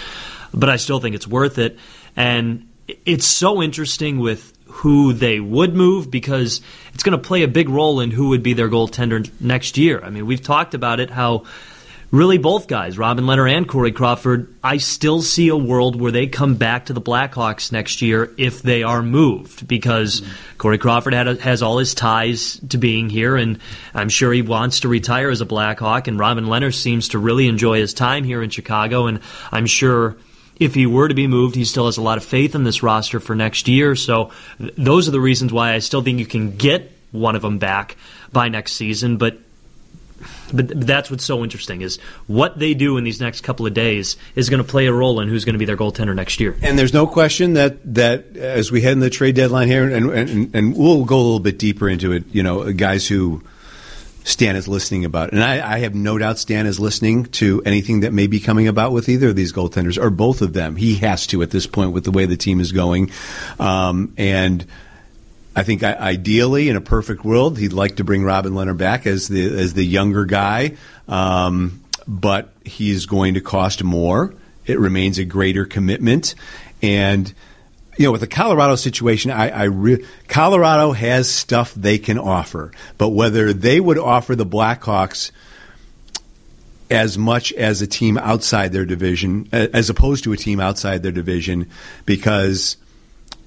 But 0.55 0.69
I 0.69 0.77
still 0.77 1.01
think 1.01 1.17
it's 1.17 1.27
worth 1.27 1.59
it. 1.59 1.77
And 2.15 2.69
it's 3.05 3.27
so 3.27 3.61
interesting 3.61 4.21
with 4.21 4.57
who 4.67 5.13
they 5.13 5.41
would 5.41 5.75
move 5.75 6.09
because 6.09 6.61
it's 6.95 7.03
going 7.03 7.19
to 7.19 7.27
play 7.27 7.43
a 7.43 7.49
big 7.49 7.69
role 7.69 7.99
in 7.99 8.13
who 8.13 8.29
would 8.29 8.45
be 8.45 8.53
their 8.53 8.69
goaltender 8.69 9.29
next 9.41 9.77
year. 9.77 10.01
I 10.05 10.11
mean, 10.11 10.27
we've 10.27 10.43
talked 10.43 10.75
about 10.75 11.01
it 11.01 11.11
how 11.11 11.45
really 12.11 12.39
both 12.39 12.69
guys, 12.69 12.97
Robin 12.97 13.25
Lehner 13.25 13.51
and 13.51 13.69
Corey 13.69 13.93
Crawford, 13.93 14.55
I 14.63 14.79
still 14.79 15.23
see 15.23 15.49
a 15.49 15.57
world 15.57 16.01
where 16.01 16.13
they 16.13 16.27
come 16.27 16.55
back 16.55 16.87
to 16.87 16.93
the 16.93 17.01
Blackhawks 17.01 17.71
next 17.71 18.03
year 18.03 18.33
if 18.39 18.63
they 18.63 18.83
are 18.83 19.03
moved 19.03 19.69
because 19.69 20.21
mm-hmm. 20.21 20.57
Corey 20.59 20.79
Crawford 20.79 21.15
a, 21.15 21.41
has 21.41 21.63
all 21.63 21.79
his 21.79 21.95
ties 21.95 22.61
to 22.69 22.79
being 22.79 23.11
here, 23.11 23.37
and 23.37 23.59
I'm 23.95 24.09
sure 24.09 24.33
he 24.33 24.43
wants 24.43 24.81
to 24.81 24.89
retire 24.89 25.31
as 25.31 25.41
a 25.41 25.47
Blackhawk, 25.47 26.09
and 26.09 26.19
Robin 26.19 26.47
Lehner 26.47 26.75
seems 26.75 27.09
to 27.09 27.19
really 27.19 27.49
enjoy 27.49 27.79
his 27.79 27.95
time 27.95 28.25
here 28.25 28.43
in 28.43 28.51
Chicago, 28.51 29.07
and 29.07 29.21
I'm 29.53 29.67
sure 29.67 30.17
if 30.59 30.75
he 30.75 30.87
were 30.87 31.09
to 31.09 31.15
be 31.15 31.27
moved, 31.27 31.55
he 31.55 31.65
still 31.65 31.87
has 31.87 31.99
a 31.99 32.03
lot 32.03 32.19
of 32.19 32.25
faith 32.25 32.55
in 32.55 32.65
this 32.65 32.83
roster 32.83 33.21
for 33.21 33.35
next 33.35 33.69
year. 33.69 33.95
So 33.95 34.33
th- 34.59 34.75
those 34.77 35.09
are 35.09 35.13
the 35.13 35.21
reasons 35.21 35.53
why 35.53 35.75
I 35.75 35.79
still 35.79 36.03
think 36.03 36.19
you 36.19 36.27
can 36.27 36.57
get 36.57 36.91
one 37.13 37.37
of 37.37 37.43
them 37.43 37.59
back 37.59 37.97
by 38.33 38.49
next 38.49 38.73
season, 38.73 39.17
but 39.17 39.39
but 40.53 40.69
that's 40.87 41.11
what's 41.11 41.25
so 41.25 41.43
interesting 41.43 41.83
is 41.83 41.99
what 42.27 42.59
they 42.59 42.75
do 42.75 42.97
in 42.97 43.05
these 43.05 43.21
next 43.21 43.43
couple 43.43 43.67
of 43.67 43.75
days 43.75 44.17
is 44.35 44.49
going 44.49 44.63
to 44.63 44.69
play 44.69 44.87
a 44.87 44.93
role 44.93 45.21
in 45.21 45.29
who's 45.29 45.45
going 45.45 45.55
to 45.55 45.59
be 45.59 45.65
their 45.65 45.77
goaltender 45.77 46.15
next 46.15 46.41
year. 46.41 46.57
And 46.63 46.79
there's 46.79 46.95
no 46.95 47.07
question 47.07 47.55
that 47.55 47.95
that 47.95 48.37
as 48.37 48.71
we 48.71 48.81
head 48.81 48.93
in 48.93 49.01
the 49.01 49.11
trade 49.11 49.35
deadline 49.35 49.69
here, 49.69 49.89
and 49.89 50.11
and, 50.11 50.55
and 50.55 50.77
we'll 50.77 51.05
go 51.05 51.17
a 51.17 51.23
little 51.23 51.41
bit 51.41 51.59
deeper 51.59 51.89
into 51.89 52.13
it. 52.13 52.25
You 52.33 52.43
know, 52.43 52.73
guys 52.73 53.07
who 53.07 53.43
Stan 54.25 54.57
is 54.57 54.69
listening 54.69 55.05
about, 55.05 55.33
and 55.33 55.43
I, 55.43 55.77
I 55.77 55.79
have 55.79 55.95
no 55.95 56.19
doubt 56.19 56.39
Stan 56.39 56.67
is 56.67 56.79
listening 56.79 57.25
to 57.27 57.63
anything 57.65 58.01
that 58.01 58.13
may 58.13 58.27
be 58.27 58.41
coming 58.41 58.69
about 58.69 58.93
with 58.93 59.09
either 59.09 59.29
of 59.29 59.37
these 59.37 59.53
goaltenders 59.53 60.01
or 60.01 60.11
both 60.11 60.43
of 60.43 60.53
them. 60.53 60.77
He 60.77 60.97
has 60.97 61.27
to 61.29 61.43
at 61.43 61.51
this 61.51 61.67
point 61.67 61.93
with 61.93 62.05
the 62.05 62.11
way 62.11 62.27
the 62.27 62.37
team 62.37 62.61
is 62.61 62.73
going, 62.73 63.11
um, 63.59 64.13
and 64.19 64.67
I 65.59 65.65
think 65.65 65.83
ideally, 65.83 66.69
in 66.69 66.77
a 66.77 66.81
perfect 66.81 67.25
world, 67.25 67.59
he'd 67.59 67.73
like 67.73 67.97
to 67.97 68.05
bring 68.05 68.23
Robin 68.23 68.53
Lehner 68.53 68.77
back 68.77 69.09
as 69.09 69.27
the 69.27 69.59
as 69.59 69.75
the 69.75 69.85
younger 69.85 70.25
guy, 70.25 70.77
um, 71.09 71.83
but 72.07 72.53
he's 72.65 73.07
going 73.07 73.35
to 73.35 73.41
cost 73.41 73.83
more. 73.83 74.33
It 74.67 74.79
remains 74.79 75.19
a 75.19 75.25
greater 75.25 75.65
commitment, 75.65 76.37
and 76.81 77.35
you 77.97 78.05
know, 78.05 78.13
with 78.13 78.21
the 78.21 78.29
Colorado 78.29 78.77
situation, 78.77 79.33
I, 79.33 79.49
I 79.49 79.65
re- 79.65 80.07
Colorado 80.29 80.93
has 80.93 81.29
stuff 81.29 81.75
they 81.75 81.99
can 81.99 82.21
offer, 82.21 82.71
but 82.97 83.09
whether 83.09 83.53
they 83.53 83.81
would 83.81 83.99
offer 83.99 84.37
the 84.37 84.47
Blackhawks 84.47 85.33
as 86.89 87.19
much 87.19 87.53
as 87.55 87.83
a 87.83 87.87
team 87.89 88.17
outside 88.17 88.71
their 88.71 88.87
division, 88.87 89.49
as 89.51 89.91
opposed 89.91 90.23
to 90.23 90.33
a 90.33 90.37
team 90.37 90.61
outside 90.61 91.03
their 91.03 91.11
division, 91.11 91.69
because 92.07 92.77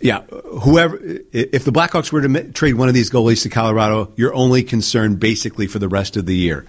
yeah, 0.01 0.21
whoever, 0.21 0.99
if 1.31 1.63
the 1.63 1.71
Blackhawks 1.71 2.11
were 2.11 2.21
to 2.21 2.51
trade 2.51 2.73
one 2.73 2.87
of 2.87 2.93
these 2.93 3.09
goalies 3.09 3.43
to 3.43 3.49
Colorado, 3.49 4.11
you're 4.15 4.33
only 4.33 4.63
concerned 4.63 5.19
basically 5.19 5.67
for 5.67 5.79
the 5.79 5.87
rest 5.87 6.17
of 6.17 6.25
the 6.25 6.35
year 6.35 6.65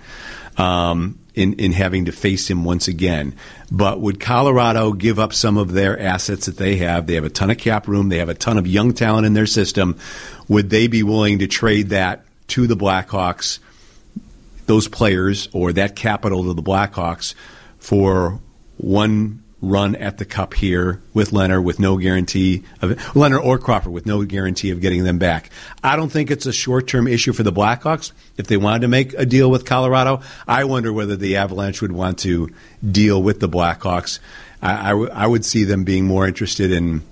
um, 0.56 1.18
in 1.34 1.54
in 1.54 1.72
having 1.72 2.04
to 2.06 2.12
face 2.12 2.48
him 2.50 2.64
once 2.64 2.88
again. 2.88 3.34
But 3.70 4.00
would 4.00 4.20
Colorado 4.20 4.92
give 4.92 5.18
up 5.18 5.32
some 5.32 5.56
of 5.56 5.72
their 5.72 5.98
assets 5.98 6.46
that 6.46 6.58
they 6.58 6.76
have? 6.76 7.06
They 7.06 7.14
have 7.14 7.24
a 7.24 7.30
ton 7.30 7.50
of 7.50 7.58
cap 7.58 7.88
room. 7.88 8.08
They 8.08 8.18
have 8.18 8.28
a 8.28 8.34
ton 8.34 8.58
of 8.58 8.66
young 8.66 8.92
talent 8.92 9.26
in 9.26 9.32
their 9.32 9.46
system. 9.46 9.98
Would 10.48 10.70
they 10.70 10.86
be 10.86 11.02
willing 11.02 11.38
to 11.38 11.46
trade 11.46 11.88
that 11.88 12.24
to 12.48 12.66
the 12.66 12.76
Blackhawks, 12.76 13.60
those 14.66 14.88
players, 14.88 15.48
or 15.52 15.72
that 15.72 15.96
capital 15.96 16.44
to 16.44 16.52
the 16.52 16.62
Blackhawks 16.62 17.34
for 17.78 18.40
one 18.76 19.42
run 19.62 19.94
at 19.94 20.18
the 20.18 20.24
cup 20.24 20.54
here 20.54 21.00
with 21.14 21.30
Lehner 21.30 21.62
with 21.62 21.78
no 21.78 21.96
guarantee 21.96 22.64
of 22.82 22.90
Lehner 23.14 23.42
or 23.42 23.58
Crawford 23.58 23.92
with 23.92 24.04
no 24.04 24.24
guarantee 24.24 24.70
of 24.70 24.80
getting 24.80 25.04
them 25.04 25.18
back. 25.18 25.50
I 25.84 25.94
don't 25.94 26.10
think 26.10 26.30
it's 26.30 26.46
a 26.46 26.52
short 26.52 26.88
term 26.88 27.06
issue 27.06 27.32
for 27.32 27.44
the 27.44 27.52
Blackhawks. 27.52 28.10
If 28.36 28.48
they 28.48 28.56
wanted 28.56 28.80
to 28.80 28.88
make 28.88 29.14
a 29.14 29.24
deal 29.24 29.50
with 29.50 29.64
Colorado, 29.64 30.20
I 30.48 30.64
wonder 30.64 30.92
whether 30.92 31.16
the 31.16 31.36
Avalanche 31.36 31.80
would 31.80 31.92
want 31.92 32.18
to 32.20 32.50
deal 32.90 33.22
with 33.22 33.38
the 33.38 33.48
Blackhawks. 33.48 34.18
I, 34.60 34.72
I, 34.72 34.90
w- 34.90 35.10
I 35.12 35.26
would 35.26 35.44
see 35.44 35.62
them 35.62 35.84
being 35.84 36.06
more 36.06 36.26
interested 36.26 36.72
in 36.72 37.02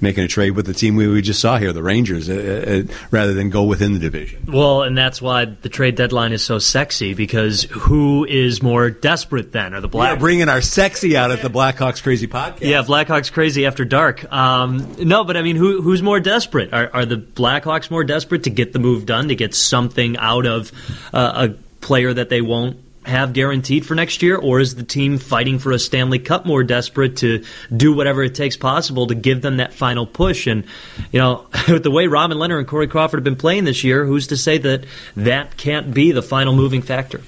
making 0.00 0.24
a 0.24 0.28
trade 0.28 0.52
with 0.52 0.66
the 0.66 0.74
team 0.74 0.96
we, 0.96 1.08
we 1.08 1.22
just 1.22 1.40
saw 1.40 1.58
here, 1.58 1.72
the 1.72 1.82
Rangers, 1.82 2.28
uh, 2.28 2.84
uh, 2.88 2.92
rather 3.10 3.34
than 3.34 3.50
go 3.50 3.64
within 3.64 3.92
the 3.92 3.98
division. 3.98 4.44
Well, 4.46 4.82
and 4.82 4.96
that's 4.96 5.20
why 5.20 5.46
the 5.46 5.68
trade 5.68 5.96
deadline 5.96 6.32
is 6.32 6.42
so 6.42 6.58
sexy 6.58 7.14
because 7.14 7.62
who 7.64 8.24
is 8.24 8.62
more 8.62 8.90
desperate 8.90 9.52
then? 9.52 9.74
Are 9.74 9.80
the 9.80 9.88
Black? 9.88 10.14
We're 10.14 10.20
bringing 10.20 10.48
our 10.48 10.60
sexy 10.60 11.16
out 11.16 11.30
at 11.30 11.42
the 11.42 11.50
Blackhawks 11.50 12.02
Crazy 12.02 12.26
podcast. 12.26 12.60
Yeah, 12.60 12.82
Blackhawks 12.82 13.32
Crazy 13.32 13.66
after 13.66 13.84
dark. 13.84 14.30
Um, 14.32 14.96
no, 14.98 15.24
but 15.24 15.36
I 15.36 15.42
mean, 15.42 15.56
who, 15.56 15.82
who's 15.82 16.02
more 16.02 16.20
desperate? 16.20 16.72
Are, 16.72 16.90
are, 16.92 17.06
the 17.06 17.16
Blackhawks 17.16 17.90
more 17.90 18.04
desperate 18.04 18.44
to 18.44 18.50
get 18.50 18.72
the 18.72 18.78
move 18.78 19.06
done 19.06 19.28
to 19.28 19.34
get 19.34 19.54
something 19.54 20.16
out 20.18 20.46
of 20.46 20.72
uh, 21.12 21.48
a 21.48 21.80
player 21.80 22.12
that 22.12 22.28
they 22.28 22.40
won't 22.40 22.76
have 23.08 23.32
guaranteed 23.32 23.86
for 23.86 23.94
next 23.94 24.22
year, 24.22 24.36
or 24.36 24.60
is 24.60 24.74
the 24.74 24.82
team 24.82 25.18
fighting 25.18 25.58
for 25.58 25.72
a 25.72 25.78
Stanley 25.78 26.18
Cup 26.18 26.46
more 26.46 26.62
desperate 26.62 27.16
to 27.18 27.44
do 27.74 27.92
whatever 27.94 28.22
it 28.22 28.34
takes 28.34 28.56
possible 28.56 29.06
to 29.08 29.14
give 29.14 29.42
them 29.42 29.56
that 29.56 29.72
final 29.72 30.06
push? 30.06 30.46
And 30.46 30.64
you 31.12 31.18
know, 31.18 31.46
with 31.68 31.82
the 31.82 31.90
way 31.90 32.06
Robin 32.06 32.38
Lehner 32.38 32.58
and 32.58 32.68
Corey 32.68 32.86
Crawford 32.86 33.18
have 33.18 33.24
been 33.24 33.36
playing 33.36 33.64
this 33.64 33.82
year, 33.84 34.04
who's 34.04 34.28
to 34.28 34.36
say 34.36 34.58
that 34.58 34.84
that 35.16 35.56
can't 35.56 35.92
be 35.92 36.12
the 36.12 36.22
final 36.22 36.54
moving 36.54 36.82
factor? 36.82 37.22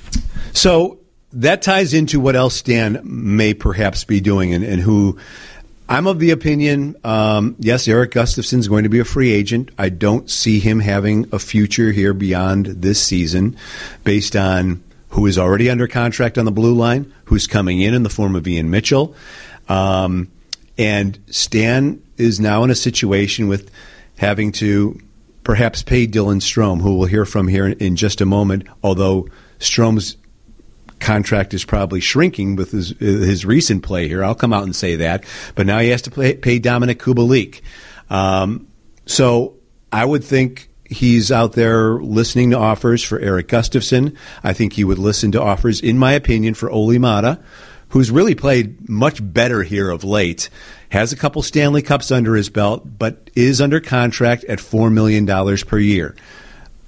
So 0.52 0.98
that 1.32 1.62
ties 1.62 1.94
into 1.94 2.20
what 2.20 2.36
else 2.36 2.56
Stan 2.56 3.00
may 3.04 3.54
perhaps 3.54 4.04
be 4.04 4.20
doing, 4.20 4.54
and, 4.54 4.64
and 4.64 4.80
who. 4.80 5.18
I'm 5.88 6.06
of 6.06 6.20
the 6.20 6.30
opinion, 6.30 6.94
um, 7.02 7.56
yes, 7.58 7.88
Erik 7.88 8.12
Gustafsson 8.12 8.58
is 8.60 8.68
going 8.68 8.84
to 8.84 8.88
be 8.88 9.00
a 9.00 9.04
free 9.04 9.32
agent. 9.32 9.72
I 9.76 9.88
don't 9.88 10.30
see 10.30 10.60
him 10.60 10.78
having 10.78 11.28
a 11.32 11.40
future 11.40 11.90
here 11.90 12.14
beyond 12.14 12.66
this 12.66 13.02
season 13.02 13.56
based 14.04 14.36
on 14.36 14.84
who 15.10 15.26
is 15.26 15.38
already 15.38 15.68
under 15.70 15.86
contract 15.86 16.38
on 16.38 16.44
the 16.44 16.52
blue 16.52 16.74
line, 16.74 17.12
who's 17.24 17.46
coming 17.46 17.80
in 17.80 17.94
in 17.94 18.02
the 18.02 18.08
form 18.10 18.34
of 18.34 18.46
Ian 18.46 18.70
Mitchell. 18.70 19.14
Um, 19.68 20.30
and 20.78 21.18
Stan 21.28 22.02
is 22.16 22.40
now 22.40 22.64
in 22.64 22.70
a 22.70 22.74
situation 22.74 23.48
with 23.48 23.70
having 24.16 24.52
to 24.52 25.00
perhaps 25.44 25.82
pay 25.82 26.06
Dylan 26.06 26.40
Strome, 26.40 26.80
who 26.80 26.96
we'll 26.96 27.08
hear 27.08 27.24
from 27.24 27.48
here 27.48 27.66
in, 27.66 27.96
just 27.96 28.20
a 28.20 28.26
moment, 28.26 28.66
although 28.82 29.28
Strome's 29.58 30.16
contract 31.00 31.54
is 31.54 31.64
probably 31.64 32.00
shrinking 32.00 32.56
with 32.56 32.72
his 32.72 32.90
his 32.98 33.44
recent 33.44 33.82
play 33.82 34.06
here. 34.06 34.22
I'll 34.22 34.34
come 34.34 34.52
out 34.52 34.64
and 34.64 34.76
say 34.76 34.96
that. 34.96 35.24
But 35.54 35.66
now 35.66 35.78
he 35.78 35.88
has 35.88 36.02
to 36.02 36.10
play, 36.10 36.34
pay 36.34 36.60
Dominik 36.60 36.96
Kubalik. 36.96 37.62
Um, 38.10 38.68
so 39.06 39.56
I 39.92 40.04
would 40.04 40.22
think 40.22 40.69
he's 40.90 41.30
out 41.30 41.52
there 41.52 41.94
listening 41.94 42.50
to 42.50 42.58
offers 42.58 43.02
for 43.02 43.18
Erik 43.20 43.48
Gustafsson. 43.48 44.16
I 44.42 44.52
think 44.52 44.72
he 44.72 44.84
would 44.84 44.98
listen 44.98 45.32
to 45.32 45.40
offers, 45.42 45.80
in 45.80 45.96
my 45.96 46.12
opinion, 46.12 46.54
for 46.54 46.70
Olli 46.70 46.98
Maatta, 46.98 47.40
who's 47.90 48.10
really 48.10 48.34
played 48.34 48.88
much 48.88 49.20
better 49.22 49.62
here 49.62 49.90
of 49.90 50.04
late. 50.04 50.50
Has 50.90 51.12
a 51.12 51.16
couple 51.16 51.42
Stanley 51.42 51.82
Cups 51.82 52.10
under 52.10 52.34
his 52.34 52.50
belt, 52.50 52.98
but 52.98 53.30
is 53.34 53.60
under 53.60 53.80
contract 53.80 54.44
at 54.44 54.58
$4 54.58 54.92
million 54.92 55.26
per 55.58 55.78
year. 55.78 56.16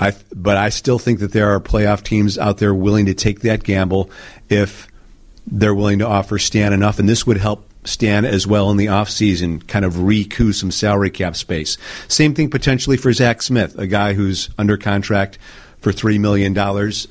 I, 0.01 0.13
but 0.35 0.57
I 0.57 0.71
still 0.71 0.99
think 0.99 1.21
that 1.21 1.31
there 1.31 1.55
are 1.55 1.61
playoff 1.61 2.03
teams 2.03 2.37
out 2.37 2.59
there 2.59 2.75
willing 2.75 3.07
to 3.07 3.15
take 3.15 3.41
that 3.41 3.63
gamble 3.63 4.11
if 4.49 4.89
they're 5.47 5.75
willing 5.75 6.01
to 6.01 6.09
offer 6.09 6.39
Stan 6.39 6.73
enough, 6.73 6.99
and 6.99 7.09
this 7.09 7.25
would 7.25 7.37
help 7.37 7.69
Stan 7.85 8.25
as 8.25 8.47
well 8.47 8.71
in 8.71 8.77
the 8.77 8.87
offseason, 8.87 9.67
kind 9.67 9.85
of 9.85 10.03
recoup 10.03 10.55
some 10.55 10.71
salary 10.71 11.11
cap 11.11 11.37
space. 11.37 11.79
Same 12.09 12.35
thing 12.35 12.51
potentially 12.51 12.97
for 12.97 13.13
Zach 13.13 13.43
Smith, 13.43 13.79
a 13.79 13.87
guy 13.87 14.15
who's 14.15 14.51
under 14.57 14.77
contract 14.77 15.39
for 15.81 15.91
$3 15.93 16.21
million 16.21 16.57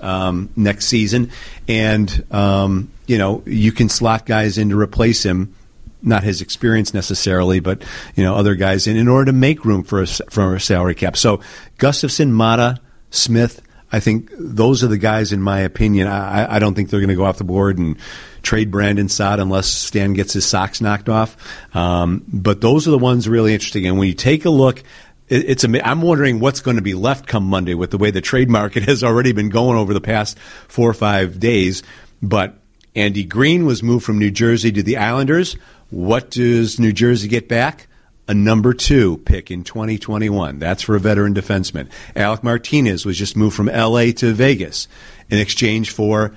um, 0.01 0.49
next 0.55 0.85
season. 0.85 1.31
And, 1.67 2.25
um, 2.31 2.89
you 3.05 3.17
know, 3.17 3.43
you 3.45 3.71
can 3.71 3.89
slot 3.89 4.25
guys 4.25 4.57
in 4.57 4.69
to 4.69 4.79
replace 4.79 5.23
him 5.23 5.55
not 6.03 6.23
his 6.23 6.41
experience 6.41 6.93
necessarily, 6.93 7.59
but 7.59 7.83
you 8.15 8.23
know 8.23 8.35
other 8.35 8.55
guys 8.55 8.87
in 8.87 8.97
in 8.97 9.07
order 9.07 9.25
to 9.25 9.33
make 9.33 9.63
room 9.65 9.83
for 9.83 10.01
a 10.01 10.07
for 10.07 10.55
a 10.55 10.59
salary 10.59 10.95
cap. 10.95 11.15
So 11.15 11.41
Gustafsson, 11.77 12.31
Maatta, 12.31 12.79
Smith. 13.11 13.61
I 13.91 13.99
think 13.99 14.31
those 14.37 14.83
are 14.83 14.87
the 14.87 14.97
guys, 14.97 15.33
in 15.33 15.41
my 15.41 15.59
opinion. 15.59 16.07
I, 16.07 16.55
I 16.55 16.59
don't 16.59 16.75
think 16.75 16.89
they're 16.89 17.01
going 17.01 17.09
to 17.09 17.15
go 17.15 17.25
off 17.25 17.37
the 17.37 17.43
board 17.43 17.77
and 17.77 17.97
trade 18.41 18.71
Brandon 18.71 19.09
Saad 19.09 19.39
unless 19.39 19.67
Stan 19.67 20.13
gets 20.13 20.33
his 20.33 20.45
socks 20.45 20.81
knocked 20.81 21.09
off. 21.09 21.37
Um, 21.75 22.23
but 22.27 22.61
those 22.61 22.87
are 22.87 22.91
the 22.91 22.97
ones 22.97 23.27
really 23.27 23.53
interesting. 23.53 23.85
And 23.85 23.97
when 23.97 24.07
you 24.07 24.13
take 24.13 24.45
a 24.45 24.49
look, 24.49 24.79
it, 25.27 25.49
it's 25.49 25.63
a, 25.63 25.87
I'm 25.87 26.01
wondering 26.01 26.39
what's 26.39 26.61
going 26.61 26.77
to 26.77 26.81
be 26.81 26.93
left 26.93 27.27
come 27.27 27.45
Monday 27.45 27.73
with 27.73 27.91
the 27.91 27.97
way 27.97 28.11
the 28.11 28.21
trade 28.21 28.49
market 28.49 28.83
has 28.87 29.03
already 29.03 29.31
been 29.31 29.49
going 29.49 29.77
over 29.77 29.93
the 29.93 30.01
past 30.01 30.37
four 30.67 30.89
or 30.89 30.93
five 30.93 31.39
days. 31.39 31.83
But 32.21 32.57
Andy 32.95 33.23
Greene 33.23 33.65
was 33.65 33.81
moved 33.81 34.05
from 34.05 34.19
New 34.19 34.31
Jersey 34.31 34.71
to 34.71 34.83
the 34.83 34.97
Islanders. 34.97 35.55
What 35.89 36.29
does 36.29 36.79
New 36.79 36.93
Jersey 36.93 37.27
get 37.27 37.47
back? 37.47 37.87
A 38.27 38.33
number 38.33 38.73
two 38.73 39.17
pick 39.17 39.51
in 39.51 39.63
2021. 39.63 40.59
That's 40.59 40.83
for 40.83 40.95
a 40.95 40.99
veteran 40.99 41.33
defenseman. 41.33 41.89
Alec 42.15 42.43
Martinez 42.43 43.05
was 43.05 43.17
just 43.17 43.35
moved 43.35 43.55
from 43.55 43.67
LA 43.67 44.11
to 44.17 44.33
Vegas 44.33 44.87
in 45.29 45.39
exchange 45.39 45.91
for 45.91 46.33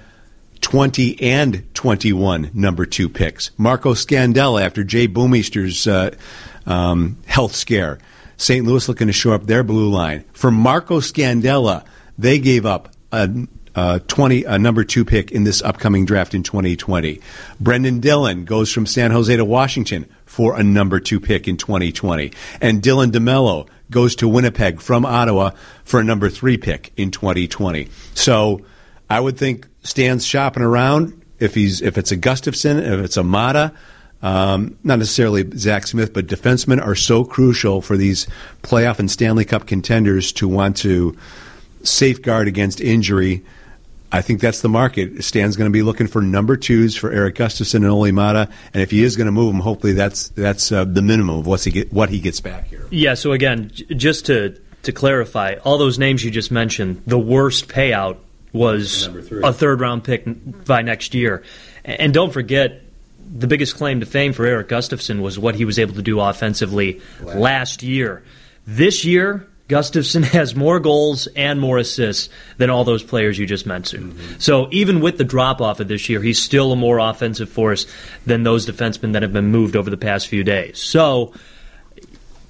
20 0.65 1.21
and 1.21 1.63
21 1.75 2.51
number 2.55 2.87
two 2.87 3.11
picks. 3.11 3.51
Marco 3.59 3.93
Scandella 3.93 4.65
after 4.65 4.83
Jay 4.83 5.07
Bouwmeester's 5.07 5.87
uh, 5.87 6.11
um, 6.65 7.19
health 7.27 7.55
scare. 7.55 7.99
St. 8.39 8.65
Louis 8.65 8.89
looking 8.89 9.09
to 9.09 9.13
shore 9.13 9.35
up 9.35 9.45
their 9.45 9.63
blue 9.63 9.91
line. 9.91 10.25
For 10.33 10.51
Marco 10.51 11.01
Scandella, 11.01 11.85
they 12.17 12.39
gave 12.39 12.65
up 12.65 12.89
a 13.13 13.47
uh, 13.75 13.99
20, 14.09 14.45
a 14.45 14.59
number 14.59 14.85
two 14.85 15.05
pick 15.05 15.31
in 15.33 15.45
this 15.45 15.61
upcoming 15.61 16.07
draft 16.07 16.33
in 16.33 16.43
2020. 16.43 17.21
Brendan 17.61 18.01
Dillon 18.01 18.47
goes 18.47 18.73
from 18.73 18.87
San 18.87 19.11
Jose 19.11 19.37
to 19.37 19.45
Washington 19.45 20.09
for 20.25 20.59
a 20.59 20.63
number 20.63 20.99
two 20.99 21.21
pick 21.21 21.47
in 21.47 21.59
2020. 21.59 22.33
And 22.63 22.81
Dylan 22.81 23.11
DeMelo 23.13 23.69
goes 23.91 24.17
to 24.17 24.29
Winnipeg 24.29 24.81
from 24.81 25.05
Ottawa 25.05 25.51
for 25.85 26.01
a 26.01 26.05
number 26.05 26.31
three 26.31 26.57
pick 26.57 26.91
in 26.97 27.11
2020. 27.11 27.91
So 28.15 28.65
I 29.09 29.21
would 29.21 29.37
think 29.37 29.69
Stan's 29.83 30.27
shopping 30.27 30.63
around 30.63 31.23
if 31.39 31.55
he's 31.55 31.83
if 31.83 31.99
it's 31.99 32.13
a 32.13 32.17
Gustafsson, 32.17 32.79
if 32.79 33.05
it's 33.05 33.17
a 33.17 33.23
Maatta. 33.23 33.75
Um, 34.23 34.79
not 34.83 34.99
necessarily 34.99 35.47
Zach 35.59 35.87
Smith, 35.87 36.15
but 36.15 36.27
defensemen 36.27 36.85
are 36.85 36.95
so 36.95 37.25
crucial 37.25 37.83
for 37.83 37.99
these 37.99 38.27
playoff 38.63 38.99
and 38.99 39.11
Stanley 39.11 39.45
Cup 39.45 39.67
contenders 39.67 40.33
to 40.35 40.49
want 40.49 40.79
to 40.79 41.19
safeguard 41.83 42.49
against 42.49 42.81
injury 42.81 43.45
I 44.15 44.23
think 44.23 44.41
that's 44.41 44.61
the 44.61 44.69
market. 44.69 45.25
Stan's 45.25 45.57
going 45.57 45.69
to 45.69 45.73
be 45.73 45.83
looking 45.83 46.07
for 46.07 46.23
number 46.23 46.57
twos 46.57 46.95
for 46.95 47.11
Erik 47.11 47.35
Gustafsson 47.35 47.77
and 47.77 47.87
Olli 47.87 48.13
Maatta, 48.13 48.49
and 48.73 48.81
if 48.81 48.93
he 48.93 49.03
is 49.03 49.17
going 49.17 49.27
to 49.27 49.33
move 49.33 49.53
him, 49.53 49.61
hopefully 49.61 49.93
that's 49.93 50.29
that's 50.29 50.71
uh, 50.71 50.85
the 50.85 51.03
minimum 51.03 51.41
of 51.41 51.49
what's 51.49 51.65
he 51.65 51.73
get, 51.73 51.93
what 51.93 52.11
he 52.11 52.21
gets 52.21 52.39
back 52.39 52.69
here. 52.69 52.87
Yeah. 52.93 53.15
So 53.15 53.33
again, 53.33 53.73
j- 53.75 53.93
just 53.97 54.27
to 54.27 54.57
to 54.85 54.93
clarify, 54.93 55.57
all 55.65 55.79
those 55.79 55.99
names 55.99 56.23
you 56.25 56.31
just 56.31 56.53
mentioned, 56.53 57.03
the 57.09 57.19
worst 57.19 57.67
payout 57.67 58.19
was 58.55 59.07
a 59.43 59.53
third 59.53 59.81
round 59.81 60.05
pick 60.05 60.25
by 60.65 60.81
next 60.81 61.15
year, 61.15 61.43
and 61.85 62.15
don't 62.15 62.33
forget. 62.33 62.81
The 63.37 63.47
biggest 63.49 63.77
claim 63.77 63.99
to 64.01 64.07
fame 64.07 64.33
for 64.33 64.47
Erik 64.47 64.69
Gustafsson 64.69 65.21
was 65.21 65.39
what 65.39 65.57
he 65.57 65.65
was 65.65 65.79
able 65.79 65.95
to 65.95 66.03
do 66.03 66.21
offensively 66.21 67.01
last 67.21 67.83
year. 67.83 68.23
This 68.67 69.05
year, 69.05 69.49
Gustafsson 69.69 70.25
has 70.33 70.55
more 70.55 70.79
goals 70.79 71.27
and 71.29 71.61
more 71.61 71.79
assists 71.79 72.29
than 72.59 72.71
all 72.71 72.85
those 72.85 73.03
players 73.03 73.39
you 73.39 73.47
just 73.47 73.67
mentioned. 73.67 74.13
Mm-hmm. 74.13 74.39
So 74.39 74.69
even 74.71 75.01
with 75.01 75.19
the 75.19 75.25
drop 75.25 75.61
off 75.61 75.81
of 75.81 75.89
this 75.89 76.09
year, 76.09 76.21
he's 76.23 76.41
still 76.41 76.73
a 76.73 76.77
more 76.77 76.99
offensive 76.99 77.49
force 77.49 77.87
than 78.27 78.43
those 78.43 78.67
defensemen 78.67 79.13
that 79.15 79.23
have 79.23 79.33
been 79.33 79.49
moved 79.49 79.75
over 79.75 79.91
the 79.91 79.97
past 79.97 80.29
few 80.29 80.45
days. 80.45 80.79
So 80.79 81.33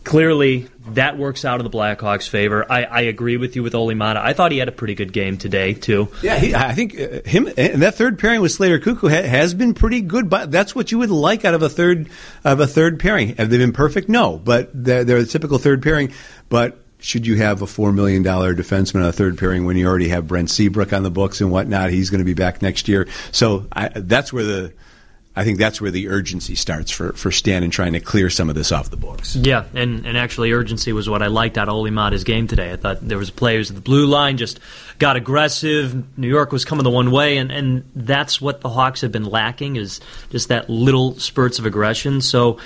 clearly 0.05 0.69
that 0.88 1.17
works 1.17 1.45
out 1.45 1.61
in 1.61 1.64
the 1.64 1.71
Blackhawks' 1.71 2.29
favor. 2.29 2.71
I, 2.71 2.85
I 2.85 3.01
agree 3.03 3.37
with 3.37 3.57
you 3.57 3.62
with 3.62 3.75
Olli 3.75 3.95
Maatta. 3.95 4.21
I 4.21 4.35
thought 4.35 4.53
he 4.53 4.59
had 4.59 4.69
a 4.69 4.73
pretty 4.73 4.95
good 4.95 5.12
game 5.12 5.38
today 5.38 5.73
too. 5.75 6.09
Yeah, 6.23 6.38
he, 6.38 6.55
I 6.55 6.73
think 6.75 7.01
uh, 7.01 7.23
him 7.25 7.49
and 7.57 7.83
that 7.83 7.95
third 7.95 8.19
pairing 8.19 8.43
with 8.43 8.53
Slater 8.53 8.79
Koekkoek 8.79 9.11
ha, 9.11 9.27
has 9.27 9.55
been 9.55 9.75
pretty 9.75 10.03
good. 10.03 10.29
But 10.29 10.51
that's 10.51 10.75
what 10.75 10.93
you 10.93 10.99
would 10.99 11.11
like 11.11 11.45
out 11.45 11.55
of 11.55 11.62
a 11.62 11.69
third 11.69 12.11
of 12.45 12.61
a 12.61 12.67
third 12.67 13.01
pairing. 13.01 13.37
Have 13.37 13.51
they 13.51 13.59
been 13.59 13.73
perfect? 13.73 14.09
No, 14.09 14.37
but 14.37 14.71
they're, 14.75 15.05
they're 15.05 15.19
a 15.19 15.25
typical 15.25 15.59
third 15.59 15.83
pairing. 15.83 16.12
But 16.49 16.79
should 16.99 17.27
you 17.27 17.37
have 17.37 17.61
a 17.61 17.67
$4 17.67 17.95
million 17.95 18.25
defenseman 18.25 18.97
on 18.97 19.09
a 19.09 19.12
third 19.12 19.37
pairing 19.37 19.67
when 19.67 19.77
you 19.77 19.87
already 19.87 20.09
have 20.09 20.27
Brent 20.27 20.49
Seabrook 20.49 20.93
on 20.95 21.03
the 21.03 21.11
books 21.11 21.43
and 21.43 21.51
whatnot? 21.51 21.90
He's 21.90 22.09
going 22.09 22.21
to 22.21 22.25
be 22.25 22.35
back 22.35 22.62
next 22.62 22.88
year. 22.88 23.07
So 23.31 23.67
I, 23.73 23.88
that's 23.88 24.33
where 24.33 24.45
the. 24.45 24.73
I 25.37 25.42
think 25.42 25.59
that's 25.59 25.81
where 25.81 25.90
the 25.90 26.09
urgency 26.09 26.55
starts 26.55 26.92
for, 26.92 27.12
for 27.14 27.33
Stan 27.33 27.64
in 27.64 27.70
trying 27.70 27.94
to 27.94 28.01
clear 28.01 28.31
some 28.31 28.49
of 28.49 28.55
this 28.55 28.70
off 28.70 28.90
the 28.90 28.97
books. 28.97 29.35
Yeah, 29.35 29.64
and, 29.75 30.07
and 30.07 30.16
actually, 30.16 30.53
urgency 30.53 30.92
was 30.92 31.09
what 31.09 31.23
I 31.23 31.27
liked 31.27 31.59
out 31.59 31.68
of 31.68 31.75
Olli 31.75 31.90
Maatta's 31.90 32.23
game 32.23 32.47
today. 32.47 32.73
I 32.73 32.77
thought 32.77 33.01
there 33.01 33.18
was 33.18 33.31
players 33.31 33.68
at 33.70 33.75
the 33.75 33.83
blue 33.83 34.07
line 34.07 34.37
just 34.37 34.61
got 35.01 35.16
aggressive. 35.16 36.16
New 36.16 36.29
York 36.29 36.53
was 36.53 36.64
coming 36.64 36.85
the 36.85 36.90
one 36.90 37.11
way, 37.11 37.38
and, 37.38 37.51
and 37.51 37.85
that's 37.97 38.40
what 38.40 38.61
the 38.61 38.68
Hawks 38.68 39.01
have 39.01 39.11
been 39.11 39.25
lacking 39.25 39.75
is 39.75 40.01
just 40.31 40.49
that 40.49 40.70
little 40.70 41.18
spurts 41.18 41.59
of 41.59 41.66
aggression. 41.66 42.20
So 42.20 42.59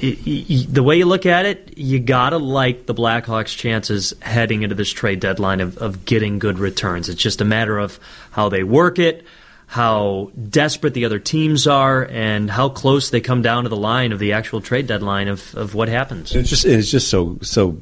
the 0.00 0.82
way 0.84 0.98
you 0.98 1.06
look 1.06 1.26
at 1.26 1.46
it, 1.46 1.76
you 1.76 1.98
gotta 1.98 2.38
like 2.38 2.86
the 2.86 2.94
Blackhawks' 2.94 3.56
chances 3.56 4.14
heading 4.20 4.62
into 4.62 4.74
this 4.74 4.92
trade 4.92 5.20
deadline 5.20 5.60
of, 5.60 5.78
of 5.78 6.04
getting 6.04 6.38
good 6.38 6.58
returns. 6.58 7.08
It's 7.08 7.20
just 7.20 7.40
a 7.40 7.44
matter 7.44 7.78
of 7.78 7.98
how 8.30 8.48
they 8.48 8.62
work 8.62 8.98
it, 8.98 9.24
how 9.68 10.32
desperate 10.48 10.94
the 10.94 11.04
other 11.04 11.18
teams 11.18 11.66
are, 11.66 12.02
and 12.10 12.50
how 12.50 12.70
close 12.70 13.10
they 13.10 13.20
come 13.20 13.42
down 13.42 13.64
to 13.64 13.68
the 13.68 13.76
line 13.76 14.12
of 14.12 14.18
the 14.18 14.32
actual 14.32 14.62
trade 14.62 14.86
deadline 14.86 15.28
of, 15.28 15.54
of 15.54 15.74
what 15.74 15.88
happens. 15.88 16.34
It's 16.34 16.48
just 16.48 16.64
it's 16.64 16.90
just 16.90 17.08
so 17.08 17.38
so 17.42 17.78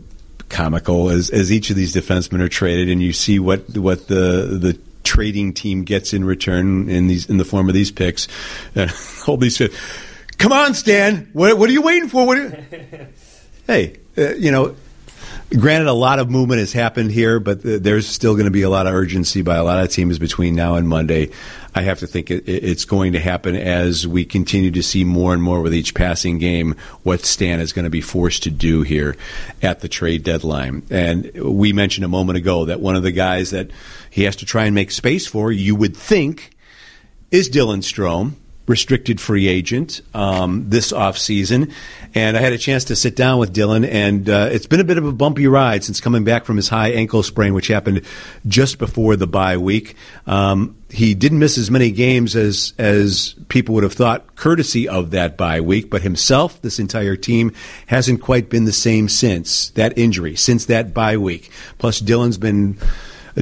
comical 0.49 1.11
as 1.11 1.31
as 1.31 1.53
each 1.53 1.71
of 1.71 1.77
these 1.77 1.95
defensemen 1.95 2.41
are 2.41 2.49
traded, 2.49 2.91
and 2.91 3.01
you 3.01 3.13
see 3.13 3.39
what 3.39 3.79
what 3.79 4.09
the 4.09 4.59
the 4.61 4.77
trading 5.05 5.53
team 5.53 5.85
gets 5.85 6.13
in 6.13 6.25
return 6.25 6.91
in 6.91 7.07
these 7.07 7.31
in 7.31 7.37
the 7.37 7.45
form 7.45 7.69
of 7.69 7.75
these 7.75 7.93
picks, 7.93 8.27
uh, 8.75 8.89
all 9.29 9.37
these. 9.37 9.63
Come 10.39 10.53
on, 10.53 10.75
Stan. 10.75 11.31
What, 11.33 11.57
what 11.57 11.71
are 11.71 11.73
you 11.73 11.81
waiting 11.81 12.11
for? 12.11 12.27
What 12.27 12.37
you... 12.37 12.53
hey, 13.67 13.97
uh, 14.19 14.35
you 14.35 14.51
know, 14.51 14.75
Granted, 15.57 15.87
a 15.87 15.93
lot 15.93 16.19
of 16.19 16.29
movement 16.29 16.59
has 16.59 16.73
happened 16.73 17.13
here, 17.13 17.39
but 17.39 17.63
th- 17.63 17.81
there's 17.81 18.09
still 18.09 18.35
going 18.35 18.47
to 18.47 18.51
be 18.51 18.63
a 18.63 18.71
lot 18.71 18.89
of 18.89 18.95
urgency 18.95 19.43
by 19.43 19.55
a 19.55 19.63
lot 19.63 19.79
of 19.79 19.91
teams 19.91 20.19
between 20.19 20.57
now 20.57 20.75
and 20.75 20.89
Monday. 20.89 21.31
I 21.77 21.83
have 21.83 21.99
to 21.99 22.07
think 22.07 22.31
it, 22.31 22.49
it's 22.49 22.87
going 22.87 23.13
to 23.13 23.21
happen 23.21 23.55
as 23.55 24.09
we 24.09 24.25
continue 24.25 24.71
to 24.71 24.83
see 24.83 25.05
more 25.05 25.35
and 25.35 25.43
more 25.43 25.61
with 25.61 25.75
each 25.75 25.95
passing 25.95 26.39
game 26.39 26.75
what 27.03 27.27
Stan 27.27 27.61
is 27.61 27.75
going 27.75 27.85
to 27.85 27.91
be 27.91 28.01
forced 28.01 28.45
to 28.45 28.51
do 28.51 28.81
here 28.81 29.15
at 29.63 29.81
the 29.81 29.89
trade 29.89 30.25
deadline. 30.25 30.85
And 30.89 31.31
we 31.35 31.75
mentioned 31.75 32.07
a 32.07 32.09
moment 32.09 32.39
ago 32.39 32.65
that 32.65 32.81
one 32.81 32.97
of 32.97 33.03
the 33.03 33.13
guys 33.13 33.51
that 33.51 33.71
he 34.09 34.23
has 34.23 34.37
to 34.37 34.47
try 34.47 34.65
and 34.65 34.75
make 34.75 34.91
space 34.91 35.27
for, 35.27 35.53
you 35.53 35.77
would 35.77 35.95
think, 35.95 36.57
is 37.31 37.51
Dylan 37.51 37.83
Strome 37.83 38.33
restricted 38.67 39.21
free 39.21 39.49
agent 39.49 40.01
um, 40.15 40.69
this 40.69 40.93
offseason. 40.93 41.73
And 42.15 42.37
I 42.37 42.41
had 42.41 42.53
a 42.53 42.59
chance 42.59 42.85
to 42.85 42.97
sit 42.97 43.15
down 43.15 43.39
with 43.39 43.55
Dylan, 43.55 43.87
and 43.87 44.29
uh, 44.29 44.49
it's 44.51 44.67
been 44.67 44.81
a 44.81 44.85
bit 44.85 44.97
of 44.97 45.05
a 45.05 45.13
bumpy 45.13 45.47
ride 45.47 45.85
since 45.85 46.01
coming 46.01 46.25
back 46.25 46.45
from 46.45 46.57
his 46.57 46.69
high 46.69 46.91
ankle 46.93 47.23
sprain, 47.23 47.53
which 47.53 47.69
happened 47.69 48.03
just 48.47 48.79
before 48.79 49.17
the 49.17 49.27
bye 49.27 49.59
week. 49.59 49.97
Um, 50.27 50.77
he 50.89 51.15
didn't 51.15 51.41
miss 51.41 51.59
as 51.59 51.71
many 51.71 51.91
games 51.91 52.35
as 52.35 52.73
as 52.79 53.35
people 53.49 53.75
would 53.75 53.85
have 53.85 53.93
thought, 53.93 54.35
courtesy 54.37 54.89
of 54.89 55.11
that 55.11 55.37
bye 55.37 55.61
week. 55.61 55.91
But 55.91 56.03
himself, 56.03 56.63
this 56.63 56.79
entire 56.79 57.17
team, 57.17 57.53
hasn't 57.87 58.23
quite 58.23 58.49
been 58.49 58.65
the 58.65 58.73
same 58.73 59.09
since 59.09 59.71
that 59.71 59.99
injury, 59.99 60.37
since 60.37 60.67
that 60.67 60.95
bye 60.95 61.17
week. 61.17 61.51
Plus, 61.79 62.01
Dylan's 62.01 62.39
been 62.39 62.79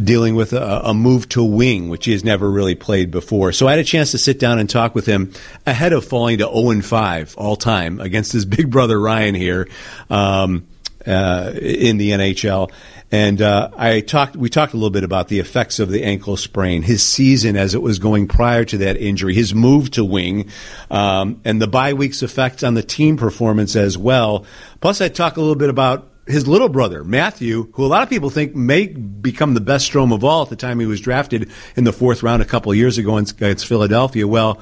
dealing 0.02 0.34
with 0.34 0.52
a, 0.52 0.88
a, 0.88 0.94
move 0.94 1.28
to 1.30 1.42
wing, 1.42 1.88
which 1.88 2.04
he 2.06 2.12
has 2.12 2.24
never 2.24 2.50
really 2.50 2.74
played 2.74 3.10
before. 3.10 3.52
So 3.52 3.68
I 3.68 3.72
had 3.72 3.78
a 3.78 3.84
chance 3.84 4.10
to 4.10 4.18
sit 4.18 4.38
down 4.38 4.58
and 4.58 4.68
talk 4.68 4.94
with 4.94 5.06
him 5.06 5.32
ahead 5.66 5.92
of 5.92 6.04
falling 6.04 6.38
to 6.38 6.50
0 6.52 6.80
5 6.80 7.34
all 7.38 7.56
time 7.56 8.00
against 8.00 8.32
his 8.32 8.44
big 8.44 8.70
brother 8.70 8.98
Ryan 8.98 9.34
here 9.34 9.68
um, 10.10 10.66
uh, 11.06 11.52
in 11.54 11.98
the 11.98 12.10
NHL. 12.10 12.72
And 13.12 13.40
uh, 13.40 13.70
I 13.76 14.00
talked. 14.00 14.34
We 14.34 14.48
talked 14.48 14.72
a 14.72 14.76
little 14.76 14.90
bit 14.90 15.04
about 15.04 15.28
the 15.28 15.38
effects 15.38 15.78
of 15.78 15.88
the 15.88 16.02
ankle 16.02 16.36
sprain, 16.36 16.82
his 16.82 17.00
season 17.00 17.54
as 17.54 17.72
it 17.72 17.82
was 17.82 18.00
going 18.00 18.26
prior 18.26 18.64
to 18.64 18.78
that 18.78 18.96
injury, 18.96 19.34
his 19.34 19.54
move 19.54 19.92
to 19.92 20.04
wing, 20.04 20.50
um, 20.90 21.40
and 21.44 21.62
the 21.62 21.68
bye 21.68 21.92
week's 21.92 22.22
effect 22.22 22.64
on 22.64 22.74
the 22.74 22.82
team 22.82 23.16
performance 23.16 23.76
as 23.76 23.96
well. 23.96 24.46
Plus, 24.80 25.00
I 25.00 25.08
talk 25.08 25.36
a 25.36 25.40
little 25.40 25.54
bit 25.54 25.70
about 25.70 26.08
his 26.26 26.48
little 26.48 26.68
brother, 26.68 27.04
Matthew, 27.04 27.70
who 27.72 27.84
a 27.84 27.88
lot 27.88 28.02
of 28.02 28.08
people 28.08 28.30
think 28.30 28.54
may 28.54 28.86
become 28.86 29.54
the 29.54 29.60
best 29.60 29.90
Strome 29.90 30.14
of 30.14 30.24
all 30.24 30.42
at 30.42 30.48
the 30.48 30.56
time 30.56 30.80
he 30.80 30.86
was 30.86 31.00
drafted 31.00 31.50
in 31.76 31.84
the 31.84 31.92
fourth 31.92 32.22
round 32.22 32.42
a 32.42 32.46
couple 32.46 32.72
of 32.72 32.78
years 32.78 32.98
ago 32.98 33.18
against 33.18 33.66
Philadelphia. 33.66 34.26
Well, 34.26 34.60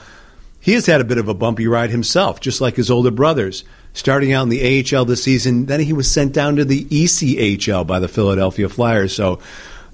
he 0.58 0.72
has 0.74 0.86
had 0.86 1.00
a 1.00 1.04
bit 1.04 1.18
of 1.18 1.28
a 1.28 1.34
bumpy 1.34 1.66
ride 1.66 1.90
himself, 1.90 2.40
just 2.40 2.60
like 2.60 2.76
his 2.76 2.90
older 2.90 3.10
brothers. 3.10 3.64
Starting 3.94 4.32
out 4.32 4.44
in 4.44 4.48
the 4.48 4.96
AHL 4.96 5.04
this 5.04 5.22
season, 5.22 5.66
then 5.66 5.80
he 5.80 5.92
was 5.92 6.10
sent 6.10 6.32
down 6.32 6.56
to 6.56 6.64
the 6.64 6.84
ECHL 6.86 7.86
by 7.86 7.98
the 7.98 8.08
Philadelphia 8.08 8.68
Flyers. 8.68 9.14
So 9.14 9.38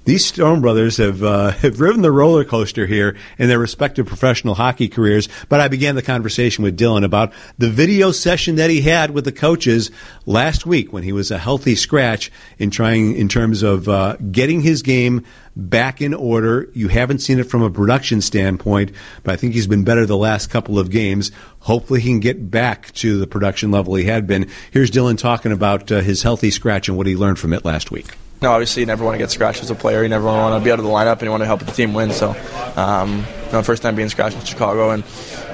these 0.05 0.29
Strome 0.29 0.61
brothers 0.61 0.97
have 0.97 1.23
uh, 1.23 1.51
have 1.63 1.75
driven 1.75 2.01
the 2.01 2.11
roller 2.11 2.43
coaster 2.43 2.85
here 2.85 3.15
in 3.37 3.47
their 3.47 3.59
respective 3.59 4.05
professional 4.05 4.55
hockey 4.55 4.87
careers. 4.87 5.29
But 5.49 5.59
I 5.59 5.67
began 5.67 5.95
the 5.95 6.01
conversation 6.01 6.63
with 6.63 6.77
Dylan 6.77 7.03
about 7.03 7.33
the 7.57 7.69
video 7.69 8.11
session 8.11 8.55
that 8.55 8.69
he 8.69 8.81
had 8.81 9.11
with 9.11 9.25
the 9.25 9.31
coaches 9.31 9.91
last 10.25 10.65
week 10.65 10.91
when 10.93 11.03
he 11.03 11.11
was 11.11 11.31
a 11.31 11.37
healthy 11.37 11.75
scratch 11.75 12.31
in 12.57 12.71
trying 12.71 13.15
in 13.15 13.27
terms 13.27 13.61
of 13.63 13.87
uh, 13.87 14.15
getting 14.31 14.61
his 14.61 14.81
game 14.81 15.25
back 15.55 16.01
in 16.01 16.13
order. 16.13 16.69
You 16.73 16.87
haven't 16.87 17.19
seen 17.19 17.39
it 17.39 17.49
from 17.49 17.61
a 17.61 17.69
production 17.69 18.21
standpoint, 18.21 18.91
but 19.23 19.33
I 19.33 19.35
think 19.35 19.53
he's 19.53 19.67
been 19.67 19.83
better 19.83 20.05
the 20.05 20.17
last 20.17 20.49
couple 20.49 20.79
of 20.79 20.89
games. 20.89 21.31
Hopefully, 21.59 21.99
he 21.99 22.09
can 22.09 22.19
get 22.19 22.49
back 22.49 22.91
to 22.93 23.19
the 23.19 23.27
production 23.27 23.69
level 23.69 23.95
he 23.95 24.05
had 24.05 24.25
been. 24.25 24.49
Here's 24.71 24.89
Dylan 24.89 25.17
talking 25.17 25.51
about 25.51 25.91
uh, 25.91 25.99
his 25.99 26.23
healthy 26.23 26.51
scratch 26.51 26.87
and 26.87 26.97
what 26.97 27.07
he 27.07 27.15
learned 27.15 27.37
from 27.37 27.53
it 27.53 27.65
last 27.65 27.91
week 27.91 28.15
no, 28.41 28.51
obviously 28.51 28.81
you 28.81 28.85
never 28.85 29.03
want 29.03 29.15
to 29.15 29.19
get 29.19 29.31
scratched 29.31 29.61
as 29.61 29.69
a 29.69 29.75
player. 29.75 30.01
You 30.03 30.09
never 30.09 30.25
want 30.25 30.59
to 30.59 30.63
be 30.63 30.71
out 30.71 30.79
of 30.79 30.85
the 30.85 30.91
lineup, 30.91 31.13
and 31.13 31.23
you 31.23 31.31
want 31.31 31.41
to 31.41 31.47
help 31.47 31.59
the 31.59 31.71
team 31.71 31.93
win. 31.93 32.11
So, 32.11 32.35
um, 32.75 33.25
you 33.47 33.51
know, 33.51 33.63
first 33.63 33.81
time 33.81 33.95
being 33.95 34.09
scratched 34.09 34.37
in 34.37 34.45
Chicago, 34.45 34.91
and 34.91 35.03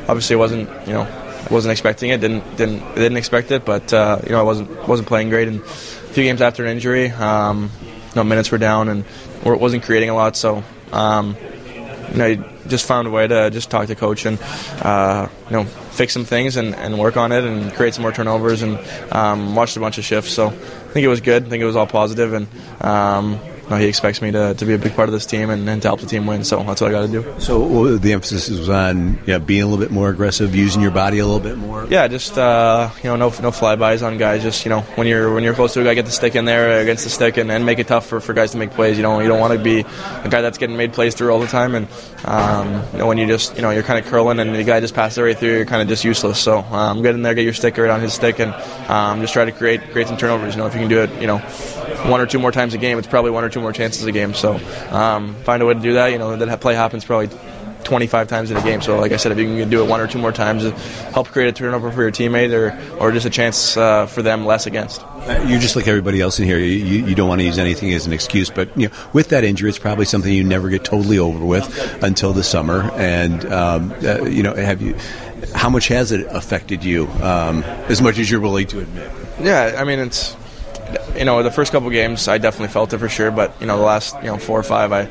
obviously 0.07 0.35
it 0.35 0.39
wasn't, 0.39 0.69
you 0.87 0.93
know, 0.93 1.07
wasn't 1.49 1.71
expecting 1.71 2.11
it. 2.11 2.21
Didn't 2.21 2.57
didn't 2.57 2.95
didn't 2.95 3.17
expect 3.17 3.51
it, 3.51 3.65
but 3.65 3.91
uh, 3.93 4.19
you 4.23 4.31
know, 4.31 4.39
I 4.39 4.43
wasn't 4.43 4.87
wasn't 4.87 5.07
playing 5.07 5.29
great. 5.29 5.47
And 5.47 5.61
a 5.61 5.65
few 5.65 6.23
games 6.23 6.41
after 6.41 6.63
an 6.63 6.71
injury, 6.71 7.09
um, 7.09 7.71
you 7.83 8.15
know, 8.15 8.23
minutes 8.23 8.51
were 8.51 8.57
down, 8.57 8.89
and 8.89 9.05
it 9.43 9.59
wasn't 9.59 9.83
creating 9.83 10.09
a 10.09 10.15
lot. 10.15 10.35
So, 10.35 10.63
um, 10.91 11.35
you 12.15 12.35
know, 12.35 12.49
just 12.67 12.85
found 12.85 13.07
a 13.07 13.11
way 13.11 13.27
to 13.27 13.49
just 13.49 13.69
talk 13.69 13.87
to 13.87 13.95
coach 13.95 14.25
and 14.25 14.39
uh, 14.81 15.27
you 15.49 15.51
know 15.51 15.65
fix 15.65 16.13
some 16.13 16.25
things 16.25 16.57
and, 16.57 16.75
and 16.75 16.97
work 16.97 17.17
on 17.17 17.31
it 17.31 17.43
and 17.43 17.73
create 17.73 17.93
some 17.93 18.01
more 18.01 18.11
turnovers 18.11 18.61
and 18.61 18.79
um, 19.11 19.55
watched 19.55 19.77
a 19.77 19.79
bunch 19.79 19.97
of 19.97 20.05
shifts. 20.05 20.31
So 20.31 20.47
I 20.47 20.51
think 20.51 21.03
it 21.03 21.09
was 21.09 21.21
good. 21.21 21.45
I 21.45 21.49
think 21.49 21.61
it 21.61 21.65
was 21.65 21.75
all 21.75 21.87
positive 21.87 22.33
and. 22.33 22.47
Um, 22.81 23.39
no, 23.69 23.77
he 23.77 23.85
expects 23.85 24.21
me 24.21 24.31
to, 24.31 24.53
to 24.53 24.65
be 24.65 24.73
a 24.73 24.77
big 24.77 24.95
part 24.95 25.09
of 25.09 25.13
this 25.13 25.25
team 25.25 25.49
and, 25.49 25.67
and 25.67 25.81
to 25.81 25.87
help 25.87 25.99
the 25.99 26.05
team 26.05 26.27
win. 26.27 26.43
So 26.43 26.61
that's 26.63 26.81
what 26.81 26.89
I 26.89 26.91
got 26.91 27.07
to 27.07 27.11
do. 27.11 27.35
So 27.39 27.97
the 27.97 28.13
emphasis 28.13 28.49
was 28.49 28.69
on 28.69 29.19
yeah, 29.25 29.39
being 29.39 29.63
a 29.63 29.65
little 29.65 29.83
bit 29.83 29.91
more 29.91 30.09
aggressive, 30.09 30.55
using 30.55 30.81
your 30.81 30.91
body 30.91 31.19
a 31.19 31.25
little 31.25 31.41
bit 31.41 31.57
more. 31.57 31.85
Yeah, 31.85 32.07
just 32.07 32.37
uh, 32.37 32.89
you 32.97 33.09
know, 33.09 33.15
no 33.15 33.29
no 33.29 33.51
flybys 33.51 34.05
on 34.05 34.17
guys. 34.17 34.43
Just 34.43 34.65
you 34.65 34.69
know, 34.69 34.81
when 34.81 35.07
you're 35.07 35.33
when 35.33 35.43
you're 35.43 35.53
close 35.53 35.73
to 35.73 35.81
a 35.81 35.83
guy, 35.83 35.93
get 35.93 36.05
the 36.05 36.11
stick 36.11 36.35
in 36.35 36.45
there 36.45 36.79
against 36.79 37.03
the 37.03 37.09
stick 37.09 37.37
and, 37.37 37.51
and 37.51 37.65
make 37.65 37.79
it 37.79 37.87
tough 37.87 38.05
for, 38.05 38.19
for 38.19 38.33
guys 38.33 38.51
to 38.51 38.57
make 38.57 38.71
plays. 38.71 38.97
You 38.97 39.03
know, 39.03 39.19
you 39.19 39.27
don't 39.27 39.39
want 39.39 39.53
to 39.53 39.59
be 39.59 39.79
a 39.79 40.29
guy 40.29 40.41
that's 40.41 40.57
getting 40.57 40.77
made 40.77 40.93
plays 40.93 41.15
through 41.15 41.31
all 41.31 41.39
the 41.39 41.47
time. 41.47 41.75
And 41.75 41.87
um, 42.25 42.83
you 42.93 42.99
know, 42.99 43.07
when 43.07 43.17
you 43.17 43.27
just 43.27 43.55
you 43.55 43.61
know 43.61 43.71
you're 43.71 43.83
kind 43.83 44.03
of 44.03 44.09
curling 44.09 44.39
and 44.39 44.55
the 44.55 44.63
guy 44.63 44.79
just 44.79 44.93
passes 44.93 45.17
it 45.17 45.21
right 45.21 45.37
through, 45.37 45.55
you're 45.55 45.65
kind 45.65 45.81
of 45.81 45.87
just 45.87 46.03
useless. 46.03 46.39
So 46.39 46.59
um, 46.59 47.01
get 47.01 47.15
in 47.15 47.21
there, 47.21 47.33
get 47.33 47.43
your 47.43 47.53
stick 47.53 47.77
right 47.77 47.89
on 47.89 48.01
his 48.01 48.13
stick, 48.13 48.39
and 48.39 48.53
um, 48.89 49.21
just 49.21 49.33
try 49.33 49.45
to 49.45 49.51
create 49.51 49.91
create 49.91 50.07
some 50.07 50.17
turnovers. 50.17 50.55
You 50.55 50.61
know, 50.61 50.67
if 50.67 50.73
you 50.73 50.79
can 50.79 50.89
do 50.89 51.01
it, 51.01 51.21
you 51.21 51.27
know, 51.27 51.39
one 52.09 52.21
or 52.21 52.25
two 52.25 52.39
more 52.39 52.51
times 52.51 52.73
a 52.73 52.77
game, 52.77 52.97
it's 52.97 53.07
probably 53.07 53.31
one 53.31 53.43
or 53.43 53.49
two 53.49 53.54
more 53.61 53.73
chances 53.73 54.05
a 54.05 54.11
game. 54.11 54.33
So 54.33 54.59
um, 54.89 55.35
find 55.43 55.61
a 55.61 55.65
way 55.65 55.73
to 55.73 55.79
do 55.79 55.93
that. 55.93 56.07
You 56.07 56.17
know, 56.17 56.35
that 56.35 56.61
play 56.61 56.75
happens 56.75 57.05
probably 57.05 57.29
25 57.85 58.27
times 58.27 58.51
in 58.51 58.57
a 58.57 58.63
game. 58.63 58.81
So, 58.81 58.99
like 58.99 59.11
I 59.11 59.17
said, 59.17 59.31
if 59.31 59.37
you 59.37 59.45
can 59.45 59.69
do 59.69 59.83
it 59.83 59.87
one 59.87 60.01
or 60.01 60.07
two 60.07 60.17
more 60.17 60.31
times, 60.31 60.63
help 61.13 61.27
create 61.27 61.47
a 61.47 61.51
turnover 61.51 61.91
for 61.91 62.01
your 62.01 62.11
teammate 62.11 62.51
or, 62.51 62.77
or 62.99 63.11
just 63.11 63.25
a 63.25 63.29
chance 63.29 63.77
uh, 63.77 64.07
for 64.07 64.21
them 64.21 64.45
less 64.45 64.65
against. 64.65 65.01
Uh, 65.03 65.45
you're 65.47 65.59
just 65.59 65.75
like 65.75 65.87
everybody 65.87 66.19
else 66.19 66.39
in 66.39 66.45
here. 66.45 66.59
You, 66.59 67.05
you, 67.05 67.15
don't 67.15 67.29
want 67.29 67.39
to 67.39 67.45
use 67.45 67.57
anything 67.57 67.93
as 67.93 68.05
an 68.05 68.13
excuse, 68.13 68.49
but 68.49 68.75
you 68.77 68.89
know, 68.89 68.95
with 69.13 69.29
that 69.29 69.43
injury, 69.43 69.69
it's 69.69 69.79
probably 69.79 70.05
something 70.05 70.33
you 70.33 70.43
never 70.43 70.69
get 70.69 70.83
totally 70.83 71.19
over 71.19 71.45
with 71.45 72.03
until 72.03 72.33
the 72.33 72.43
summer. 72.43 72.91
And 72.95 73.45
um, 73.45 73.93
uh, 74.03 74.23
you 74.23 74.43
know, 74.43 74.53
have 74.53 74.81
you? 74.81 74.95
How 75.53 75.69
much 75.69 75.87
has 75.89 76.11
it 76.11 76.25
affected 76.29 76.83
you? 76.83 77.07
Um, 77.21 77.63
as 77.87 78.01
much 78.01 78.17
as 78.17 78.29
you're 78.29 78.41
willing 78.41 78.67
to 78.67 78.79
admit. 78.79 79.11
Yeah, 79.39 79.75
I 79.77 79.83
mean, 79.83 79.99
it's 79.99 80.35
you 81.17 81.25
know, 81.25 81.41
the 81.43 81.51
first 81.51 81.71
couple 81.71 81.89
games 81.89 82.27
I 82.27 82.37
definitely 82.37 82.69
felt 82.69 82.93
it 82.93 82.97
for 82.97 83.09
sure, 83.09 83.31
but 83.31 83.53
you 83.59 83.67
know, 83.67 83.77
the 83.77 83.83
last 83.83 84.15
you 84.17 84.27
know 84.27 84.37
four 84.37 84.59
or 84.59 84.63
five 84.63 84.91
I 84.91 85.09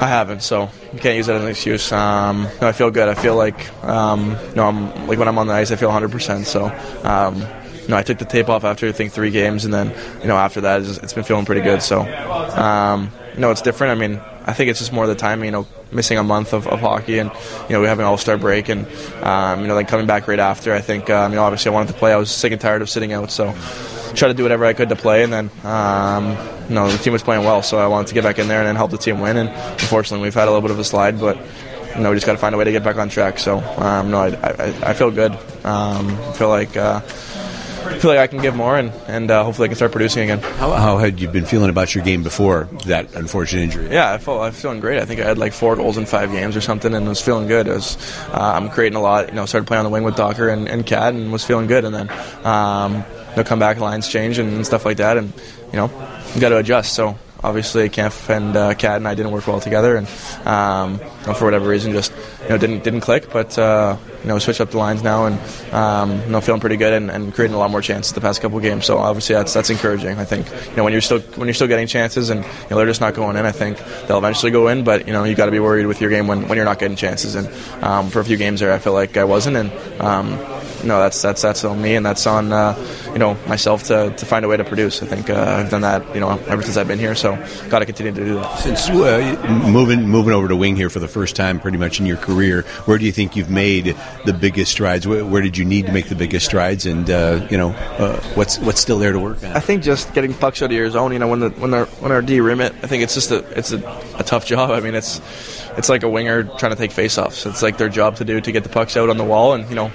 I 0.00 0.08
haven't, 0.08 0.42
so 0.42 0.70
you 0.92 0.98
can't 0.98 1.16
use 1.16 1.26
that 1.26 1.36
as 1.36 1.42
an 1.42 1.48
excuse. 1.48 1.92
Um, 1.92 2.48
no, 2.60 2.68
I 2.68 2.72
feel 2.72 2.90
good. 2.90 3.08
I 3.08 3.14
feel 3.14 3.36
like 3.36 3.72
um, 3.84 4.36
you 4.48 4.54
know, 4.56 4.66
I'm 4.66 5.06
like 5.06 5.18
when 5.18 5.28
I'm 5.28 5.38
on 5.38 5.46
the 5.46 5.54
ice, 5.54 5.70
I 5.70 5.76
feel 5.76 5.88
100. 5.88 6.10
percent 6.10 6.46
So. 6.46 6.66
Um, 7.02 7.44
you 7.84 7.90
know, 7.90 7.98
I 7.98 8.02
took 8.02 8.16
the 8.16 8.24
tape 8.24 8.48
off 8.48 8.64
after 8.64 8.88
I 8.88 8.92
think 8.92 9.12
three 9.12 9.30
games, 9.30 9.66
and 9.66 9.74
then 9.74 9.94
you 10.22 10.26
know 10.26 10.36
after 10.36 10.62
that, 10.62 10.80
it's, 10.80 10.96
it's 10.96 11.12
been 11.12 11.22
feeling 11.22 11.44
pretty 11.44 11.60
good. 11.60 11.82
So, 11.82 12.00
um, 12.00 13.10
you 13.34 13.40
know, 13.40 13.50
it's 13.50 13.60
different. 13.60 13.90
I 13.90 14.08
mean, 14.08 14.22
I 14.46 14.54
think 14.54 14.70
it's 14.70 14.78
just 14.78 14.90
more 14.90 15.04
of 15.04 15.10
the 15.10 15.14
timing. 15.14 15.46
You 15.46 15.52
know, 15.52 15.66
missing 15.92 16.18
a 16.18 16.22
month 16.22 16.52
of, 16.52 16.66
of 16.66 16.80
hockey, 16.80 17.18
and 17.18 17.30
you 17.68 17.74
know 17.74 17.80
we 17.80 17.86
have 17.86 17.98
an 17.98 18.06
All 18.06 18.16
Star 18.16 18.38
break, 18.38 18.70
and 18.70 18.86
um, 19.22 19.60
you 19.60 19.66
know 19.66 19.74
then 19.74 19.86
coming 19.86 20.06
back 20.06 20.28
right 20.28 20.38
after. 20.38 20.72
I 20.72 20.80
think 20.80 21.10
um, 21.10 21.32
you 21.32 21.36
know 21.36 21.44
obviously 21.44 21.70
I 21.70 21.74
wanted 21.74 21.92
to 21.92 21.98
play. 21.98 22.12
I 22.12 22.16
was 22.16 22.30
sick 22.30 22.52
and 22.52 22.60
tired 22.60 22.80
of 22.80 22.88
sitting 22.88 23.12
out, 23.12 23.30
so 23.30 23.54
try 24.14 24.28
to 24.28 24.34
do 24.34 24.42
whatever 24.42 24.64
I 24.64 24.72
could 24.72 24.88
to 24.88 24.96
play, 24.96 25.22
and 25.22 25.32
then 25.32 25.50
um, 25.64 26.30
you 26.68 26.74
know 26.74 26.90
the 26.90 26.98
team 26.98 27.12
was 27.12 27.22
playing 27.22 27.44
well, 27.44 27.62
so 27.62 27.78
I 27.78 27.86
wanted 27.86 28.08
to 28.08 28.14
get 28.14 28.24
back 28.24 28.38
in 28.38 28.48
there 28.48 28.58
and 28.58 28.66
then 28.66 28.76
help 28.76 28.90
the 28.90 28.98
team 28.98 29.20
win. 29.20 29.36
And 29.36 29.48
unfortunately, 29.48 30.24
we've 30.24 30.34
had 30.34 30.48
a 30.48 30.50
little 30.50 30.62
bit 30.62 30.70
of 30.70 30.78
a 30.78 30.84
slide, 30.84 31.20
but 31.20 31.36
you 31.94 32.02
know 32.02 32.10
we 32.10 32.16
just 32.16 32.26
got 32.26 32.32
to 32.32 32.38
find 32.38 32.54
a 32.54 32.58
way 32.58 32.64
to 32.64 32.72
get 32.72 32.84
back 32.84 32.96
on 32.96 33.08
track. 33.08 33.38
So 33.38 33.58
um, 33.58 34.10
no, 34.10 34.20
I, 34.20 34.28
I, 34.28 34.90
I, 34.90 34.94
feel 34.94 35.10
good. 35.10 35.32
Um, 35.64 36.08
I 36.08 36.32
feel 36.32 36.48
like. 36.48 36.76
Uh, 36.76 37.00
I 37.84 37.98
feel 37.98 38.10
like 38.10 38.18
I 38.18 38.26
can 38.26 38.40
give 38.40 38.56
more, 38.56 38.78
and, 38.78 38.90
and 39.08 39.30
uh, 39.30 39.44
hopefully 39.44 39.66
I 39.66 39.68
can 39.68 39.76
start 39.76 39.92
producing 39.92 40.22
again. 40.22 40.40
How, 40.40 40.72
how, 40.72 40.96
had 40.96 41.20
you 41.20 41.28
been 41.28 41.44
feeling 41.44 41.68
about 41.68 41.94
your 41.94 42.02
game 42.02 42.22
before 42.22 42.64
that 42.86 43.14
unfortunate 43.14 43.62
injury? 43.62 43.90
Yeah, 43.90 44.10
I 44.10 44.18
felt 44.18 44.40
I 44.40 44.48
was 44.48 44.60
feeling 44.60 44.80
great. 44.80 45.00
I 45.00 45.04
think 45.04 45.20
I 45.20 45.24
had 45.24 45.36
like 45.36 45.52
four 45.52 45.76
goals 45.76 45.98
in 45.98 46.06
five 46.06 46.32
games 46.32 46.56
or 46.56 46.62
something, 46.62 46.94
and 46.94 47.06
was 47.06 47.20
feeling 47.20 47.46
good. 47.46 47.68
Was, 47.68 47.96
uh, 48.28 48.52
I'm 48.54 48.70
creating 48.70 48.96
a 48.96 49.02
lot. 49.02 49.28
You 49.28 49.34
know, 49.34 49.44
started 49.44 49.66
playing 49.66 49.80
on 49.80 49.84
the 49.84 49.90
wing 49.90 50.02
with 50.02 50.14
Dach 50.14 50.38
and, 50.50 50.66
and 50.66 50.86
Cat, 50.86 51.12
and 51.12 51.30
was 51.30 51.44
feeling 51.44 51.66
good. 51.66 51.84
And 51.84 51.94
then 51.94 52.10
um, 52.46 53.04
know, 53.36 53.44
come 53.44 53.58
back, 53.58 53.78
lines 53.78 54.08
change 54.08 54.38
and, 54.38 54.64
stuff 54.64 54.84
like 54.84 54.98
that, 54.98 55.16
and 55.16 55.32
you 55.72 55.78
know, 55.78 55.90
you 56.34 56.40
got 56.40 56.50
to 56.50 56.58
adjust. 56.58 56.94
So 56.94 57.18
obviously, 57.44 57.88
Kampf 57.90 58.30
and 58.30 58.56
uh, 58.56 58.74
Cat 58.74 58.96
and 58.96 59.06
I 59.06 59.14
didn't 59.14 59.32
work 59.32 59.46
well 59.46 59.60
together, 59.60 59.96
and 59.96 60.08
um, 60.46 60.94
you 60.94 61.26
know, 61.26 61.34
for 61.34 61.44
whatever 61.44 61.68
reason, 61.68 61.92
just 61.92 62.12
you 62.42 62.48
know, 62.48 62.58
didn't 62.58 62.82
didn't 62.82 63.02
click. 63.02 63.30
But 63.30 63.56
uh, 63.58 63.96
you 64.22 64.28
know, 64.28 64.38
switched 64.38 64.60
up 64.60 64.70
the 64.70 64.78
lines 64.78 65.02
now, 65.02 65.26
and 65.26 65.38
um, 65.72 66.18
you 66.22 66.30
know, 66.30 66.40
feeling 66.40 66.60
pretty 66.60 66.76
good 66.76 66.92
and, 66.94 67.10
and, 67.10 67.34
creating 67.34 67.54
a 67.54 67.58
lot 67.58 67.70
more 67.70 67.82
chances 67.82 68.12
the 68.12 68.20
past 68.20 68.40
couple 68.40 68.58
games. 68.60 68.86
So 68.86 68.98
obviously, 68.98 69.34
that's 69.34 69.52
that's 69.52 69.70
encouraging. 69.70 70.18
I 70.18 70.24
think 70.24 70.50
you 70.70 70.76
know 70.76 70.84
when 70.84 70.92
you're 70.92 71.02
still 71.02 71.20
when 71.20 71.46
you're 71.46 71.54
still 71.54 71.68
getting 71.68 71.86
chances 71.86 72.30
and 72.30 72.42
you 72.42 72.70
know 72.70 72.76
they're 72.76 72.86
just 72.86 73.02
not 73.02 73.14
going 73.14 73.36
in. 73.36 73.44
I 73.44 73.52
think 73.52 73.78
they'll 74.06 74.18
eventually 74.18 74.50
go 74.50 74.68
in, 74.68 74.82
but 74.82 75.06
you 75.06 75.12
know 75.12 75.24
you 75.24 75.34
got 75.34 75.46
to 75.46 75.52
be 75.52 75.60
worried 75.60 75.86
with 75.86 76.00
your 76.00 76.10
game 76.10 76.26
when, 76.26 76.48
when 76.48 76.56
you're 76.56 76.64
not 76.64 76.78
getting 76.78 76.96
chances. 76.96 77.34
And 77.34 77.48
um, 77.84 78.10
for 78.10 78.20
a 78.20 78.24
few 78.24 78.38
games 78.38 78.60
there, 78.60 78.72
I 78.72 78.78
feel 78.78 78.94
like 78.94 79.16
I 79.16 79.24
wasn't, 79.24 79.56
and 79.56 79.70
you 80.82 80.88
know 80.88 81.00
that's 81.00 81.20
that's 81.22 81.42
that's 81.42 81.64
on 81.64 81.80
me 81.80 81.96
and 81.96 82.04
that's 82.04 82.26
on 82.26 82.52
uh, 82.52 82.76
you 83.12 83.18
know 83.18 83.34
myself 83.46 83.84
to, 83.84 84.14
to 84.16 84.26
find 84.26 84.44
a 84.44 84.48
way 84.48 84.56
to 84.56 84.64
produce. 84.64 85.02
I 85.02 85.06
think 85.06 85.30
uh, 85.30 85.56
I've 85.58 85.70
done 85.70 85.82
that 85.82 86.14
you 86.14 86.20
know 86.20 86.30
ever 86.46 86.62
since 86.62 86.76
I've 86.76 86.88
been 86.88 86.98
here, 86.98 87.14
so 87.14 87.36
got 87.68 87.80
to 87.80 87.86
continue 87.86 88.12
to 88.12 88.24
do 88.24 88.34
that. 88.36 88.58
Since 88.58 88.88
uh, 88.90 89.66
moving 89.70 90.08
moving 90.08 90.32
over 90.32 90.48
to 90.48 90.56
wing 90.56 90.76
here 90.76 90.90
for 90.90 90.98
the 90.98 91.08
first 91.08 91.36
time, 91.36 91.60
pretty 91.60 91.78
much 91.78 92.00
in 92.00 92.06
your 92.06 92.16
career, 92.16 92.62
where 92.86 92.98
do 92.98 93.04
you 93.04 93.12
think 93.12 93.36
you've 93.36 93.50
made 93.50 93.96
the 94.24 94.32
biggest 94.32 94.72
strides? 94.72 95.06
Where, 95.06 95.24
where 95.24 95.42
did 95.42 95.56
you 95.56 95.64
need 95.64 95.86
to 95.86 95.92
make 95.92 96.08
the 96.08 96.14
biggest 96.14 96.46
strides, 96.46 96.86
and 96.86 97.08
uh, 97.10 97.46
you 97.50 97.58
know 97.58 97.70
uh, 97.70 98.20
what's 98.34 98.58
what's 98.58 98.80
still 98.80 98.98
there 98.98 99.12
to 99.12 99.18
work 99.18 99.42
on? 99.44 99.52
I 99.52 99.60
think 99.60 99.82
just 99.82 100.12
getting 100.14 100.34
pucks 100.34 100.62
out 100.62 100.66
of 100.66 100.72
your 100.72 100.90
zone. 100.90 101.12
You 101.12 101.18
know, 101.18 101.28
when 101.28 101.40
the 101.40 101.50
when 101.50 101.74
our 101.74 101.86
when 101.86 102.12
our 102.12 102.22
D 102.22 102.40
rim 102.40 102.60
it, 102.60 102.72
I 102.82 102.86
think 102.86 103.02
it's 103.02 103.14
just 103.14 103.30
a 103.30 103.38
it's 103.58 103.72
a, 103.72 103.78
a 104.18 104.22
tough 104.22 104.46
job. 104.54 104.70
I 104.70 104.80
mean, 104.80 104.94
it's 104.94 105.20
it's 105.76 105.88
like 105.88 106.02
a 106.02 106.08
winger 106.08 106.44
trying 106.44 106.72
to 106.72 106.76
take 106.76 106.90
faceoffs. 106.90 107.48
It's 107.48 107.62
like 107.62 107.78
their 107.78 107.88
job 107.88 108.16
to 108.16 108.24
do 108.24 108.40
to 108.40 108.52
get 108.52 108.62
the 108.62 108.68
pucks 108.68 108.96
out 108.96 109.10
on 109.10 109.16
the 109.16 109.24
wall, 109.24 109.54
and 109.54 109.68
you 109.68 109.74
know, 109.74 109.90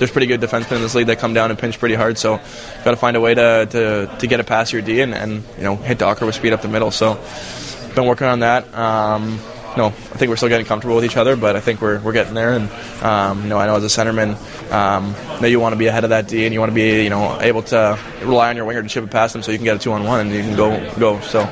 there's 0.00 0.10
pretty 0.10 0.26
good 0.26 0.40
defensemen 0.40 0.76
in 0.76 0.82
this 0.82 0.94
league 0.94 1.06
that 1.06 1.18
come 1.18 1.34
down 1.34 1.50
and 1.50 1.58
pinch 1.58 1.78
pretty 1.78 1.94
hard. 1.94 2.18
So, 2.18 2.40
got 2.84 2.90
to 2.90 2.96
find 2.96 3.16
a 3.16 3.20
way 3.20 3.34
to, 3.34 3.66
to, 3.70 4.16
to 4.18 4.26
get 4.26 4.40
it 4.40 4.46
past 4.46 4.72
your 4.72 4.82
D 4.82 5.02
and, 5.02 5.14
and 5.14 5.44
you 5.56 5.62
know 5.62 5.76
hit 5.76 5.98
Dach 5.98 6.24
with 6.24 6.34
speed 6.34 6.52
up 6.52 6.62
the 6.62 6.68
middle. 6.68 6.90
So, 6.90 7.22
been 7.94 8.06
working 8.06 8.26
on 8.26 8.40
that. 8.40 8.74
Um, 8.74 9.38
no, 9.76 9.86
I 9.86 9.90
think 9.90 10.30
we're 10.30 10.36
still 10.36 10.48
getting 10.48 10.66
comfortable 10.66 10.96
with 10.96 11.04
each 11.04 11.16
other, 11.16 11.36
but 11.36 11.56
I 11.56 11.60
think 11.60 11.80
we're, 11.80 12.00
we're 12.00 12.12
getting 12.12 12.34
there. 12.34 12.52
And 12.52 12.70
um, 13.02 13.42
you 13.42 13.48
know, 13.48 13.58
I 13.58 13.66
know 13.66 13.76
as 13.76 13.84
a 13.84 13.86
centerman, 13.86 14.36
um, 14.72 15.14
know 15.40 15.46
you 15.46 15.60
want 15.60 15.74
to 15.74 15.78
be 15.78 15.86
ahead 15.86 16.04
of 16.04 16.10
that 16.10 16.28
D, 16.28 16.44
and 16.44 16.52
you 16.52 16.60
want 16.60 16.70
to 16.70 16.74
be 16.74 17.04
you 17.04 17.10
know 17.10 17.40
able 17.40 17.62
to 17.62 17.98
rely 18.22 18.50
on 18.50 18.56
your 18.56 18.64
winger 18.64 18.82
to 18.82 18.88
chip 18.88 19.04
it 19.04 19.10
past 19.10 19.32
them, 19.32 19.42
so 19.42 19.52
you 19.52 19.58
can 19.58 19.64
get 19.64 19.76
a 19.76 19.78
two 19.78 19.92
on 19.92 20.04
one 20.04 20.20
and 20.20 20.30
you 20.32 20.42
can 20.42 20.56
go 20.56 20.98
go. 20.98 21.20
So 21.20 21.42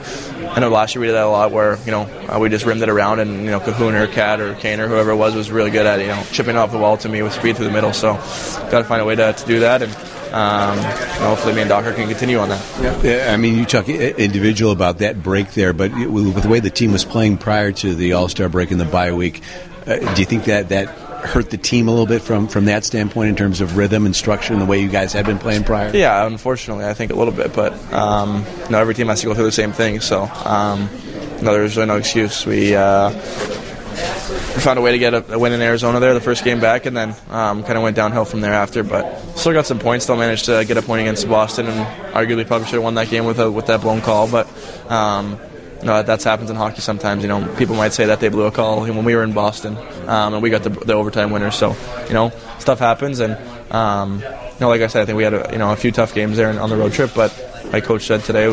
I 0.49 0.61
know 0.61 0.69
last 0.69 0.95
year 0.95 1.01
we 1.01 1.07
did 1.07 1.15
that 1.15 1.27
a 1.27 1.29
lot, 1.29 1.53
where 1.53 1.79
you 1.85 1.93
know 1.93 2.03
uh, 2.03 2.39
we 2.41 2.49
just 2.49 2.67
rimmed 2.67 2.83
it 2.83 2.89
around, 2.89 3.21
and 3.21 3.45
you 3.45 3.51
know 3.51 3.61
Kahun 3.61 3.95
or 3.95 4.07
Cat 4.09 4.41
or 4.41 4.55
Kane 4.55 4.81
or 4.81 4.89
whoever 4.89 5.11
it 5.11 5.17
was 5.17 5.35
was 5.35 5.51
really 5.51 5.71
good 5.71 5.87
at 5.87 6.01
you 6.01 6.09
know 6.09 6.23
chipping 6.33 6.57
off 6.57 6.73
the 6.73 6.79
wall 6.79 6.97
to 6.99 7.09
me 7.09 7.23
with 7.23 7.33
speed 7.33 7.57
through 7.57 7.67
the 7.67 7.73
middle. 7.73 7.93
So 7.93 8.15
got 8.15 8.79
to 8.79 8.85
find 8.85 9.01
a 9.01 9.05
way 9.05 9.15
to, 9.17 9.33
to 9.33 9.47
do 9.47 9.61
that 9.61 9.83
and. 9.83 10.18
Um, 10.33 10.79
hopefully, 11.21 11.55
me 11.55 11.63
and 11.63 11.71
Dach 11.71 11.95
can 11.95 12.09
continue 12.09 12.39
on 12.39 12.49
that. 12.51 13.03
Yeah, 13.03 13.33
I 13.33 13.37
mean, 13.37 13.59
you 13.59 13.65
talk 13.65 13.89
individual 13.89 14.73
about 14.73 14.99
that 14.99 15.23
break 15.23 15.53
there, 15.53 15.73
but 15.73 15.93
with 15.93 16.43
the 16.43 16.49
way 16.49 16.61
the 16.61 16.71
team 16.71 16.93
was 16.93 17.05
playing 17.05 17.39
prior 17.39 17.73
to 17.73 17.95
the 17.95 18.13
All 18.13 18.29
Star 18.29 18.49
break 18.49 18.71
in 18.71 18.79
the 18.79 18.85
bye 18.85 19.13
week, 19.13 19.43
uh, 19.87 19.97
do 20.15 20.21
you 20.21 20.27
think 20.27 20.45
that 20.45 20.69
that 20.69 20.89
hurt 21.19 21.51
the 21.51 21.57
team 21.57 21.89
a 21.89 21.91
little 21.91 22.07
bit 22.07 22.23
from 22.23 22.47
from 22.47 22.67
that 22.67 22.85
standpoint 22.85 23.29
in 23.29 23.37
terms 23.37 23.61
of 23.61 23.77
rhythm 23.77 24.07
and 24.07 24.15
structure 24.15 24.53
and 24.53 24.63
the 24.63 24.67
way 24.67 24.81
you 24.81 24.89
guys 24.89 25.13
had 25.13 25.27
been 25.27 25.39
playing 25.39 25.65
prior? 25.65 25.95
Yeah, 25.95 26.27
unfortunately, 26.27 26.85
I 26.85 26.95
think 26.95 27.13
a 27.13 27.17
little 27.17 27.35
bit, 27.35 27.53
but 27.53 27.73
um, 27.93 28.45
you 28.65 28.71
know, 28.71 28.79
every 28.79 28.95
team 28.95 29.09
has 29.09 29.21
to 29.21 29.27
go 29.27 29.35
through 29.35 29.45
the 29.45 29.53
same 29.53 29.73
thing, 29.73 30.01
so 30.01 30.23
um, 30.45 30.89
no, 31.43 31.53
there's 31.53 31.77
really 31.77 31.89
no 31.89 31.97
excuse. 31.97 32.47
We. 32.47 32.75
Uh, 32.75 33.11
we 34.59 34.65
found 34.65 34.77
a 34.77 34.83
way 34.83 34.91
to 34.91 34.99
get 34.99 35.15
a, 35.15 35.35
a, 35.35 35.39
win 35.39 35.53
in 35.53 35.63
Arizona 35.63 36.01
there 36.01 36.13
the 36.15 36.21
first 36.21 36.43
game 36.43 36.59
back, 36.59 36.85
and 36.85 36.97
then 36.97 37.15
um, 37.31 37.63
kind 37.63 37.79
of 37.79 37.85
went 37.85 37.95
downhill 37.95 38.25
from 38.25 38.41
there 38.41 38.55
after. 38.55 38.83
But 38.83 39.21
still 39.37 39.53
got 39.53 39.67
some 39.67 39.79
points. 39.79 40.05
Still 40.05 40.17
managed 40.17 40.47
to 40.47 40.65
get 40.65 40.77
a 40.77 40.83
point 40.83 41.01
against 41.03 41.29
Boston, 41.29 41.69
and 41.69 41.87
arguably 42.13 42.45
probably 42.45 42.67
should 42.67 42.75
have 42.75 42.83
won 42.83 42.95
that 42.95 43.09
game 43.09 43.25
with 43.25 43.39
a, 43.39 43.49
with 43.49 43.67
that 43.67 43.83
blown 43.83 44.01
call. 44.01 44.29
But 44.29 44.49
um, 44.91 45.39
no, 45.85 46.03
that's 46.03 46.25
happens 46.25 46.51
in 46.51 46.57
hockey 46.57 46.81
sometimes. 46.81 47.23
You 47.23 47.29
know, 47.29 47.47
people 47.57 47.77
might 47.77 47.93
say 47.93 48.07
that 48.07 48.19
they 48.19 48.31
blew 48.31 48.47
a 48.47 48.51
call 48.51 48.81
when 48.81 49.05
we 49.05 49.15
were 49.15 49.23
in 49.23 49.33
Boston, 49.33 49.77
um, 50.09 50.35
and 50.35 50.43
we 50.43 50.51
got 50.51 50.65
the, 50.65 50.71
the, 50.71 50.95
overtime 50.95 51.31
winner. 51.31 51.53
So, 51.53 51.77
you 52.09 52.15
know, 52.15 52.33
stuff 52.59 52.81
happens, 52.81 53.21
and 53.21 53.39
um, 53.73 54.19
you 54.19 54.61
know, 54.61 54.71
like 54.71 54.81
I 54.81 54.89
said, 54.89 55.03
I 55.03 55.05
think 55.05 55.19
we 55.19 55.23
had 55.23 55.35
a, 55.35 55.49
you 55.53 55.59
know 55.59 55.71
a 55.71 55.77
few 55.77 55.93
tough 55.93 56.15
games 56.15 56.37
there 56.37 56.59
on 56.59 56.69
the 56.69 56.77
road 56.77 56.93
trip, 56.95 57.13
but 57.15 57.33
like 57.73 57.85
coach 57.85 58.07
said 58.07 58.25
today, 58.25 58.49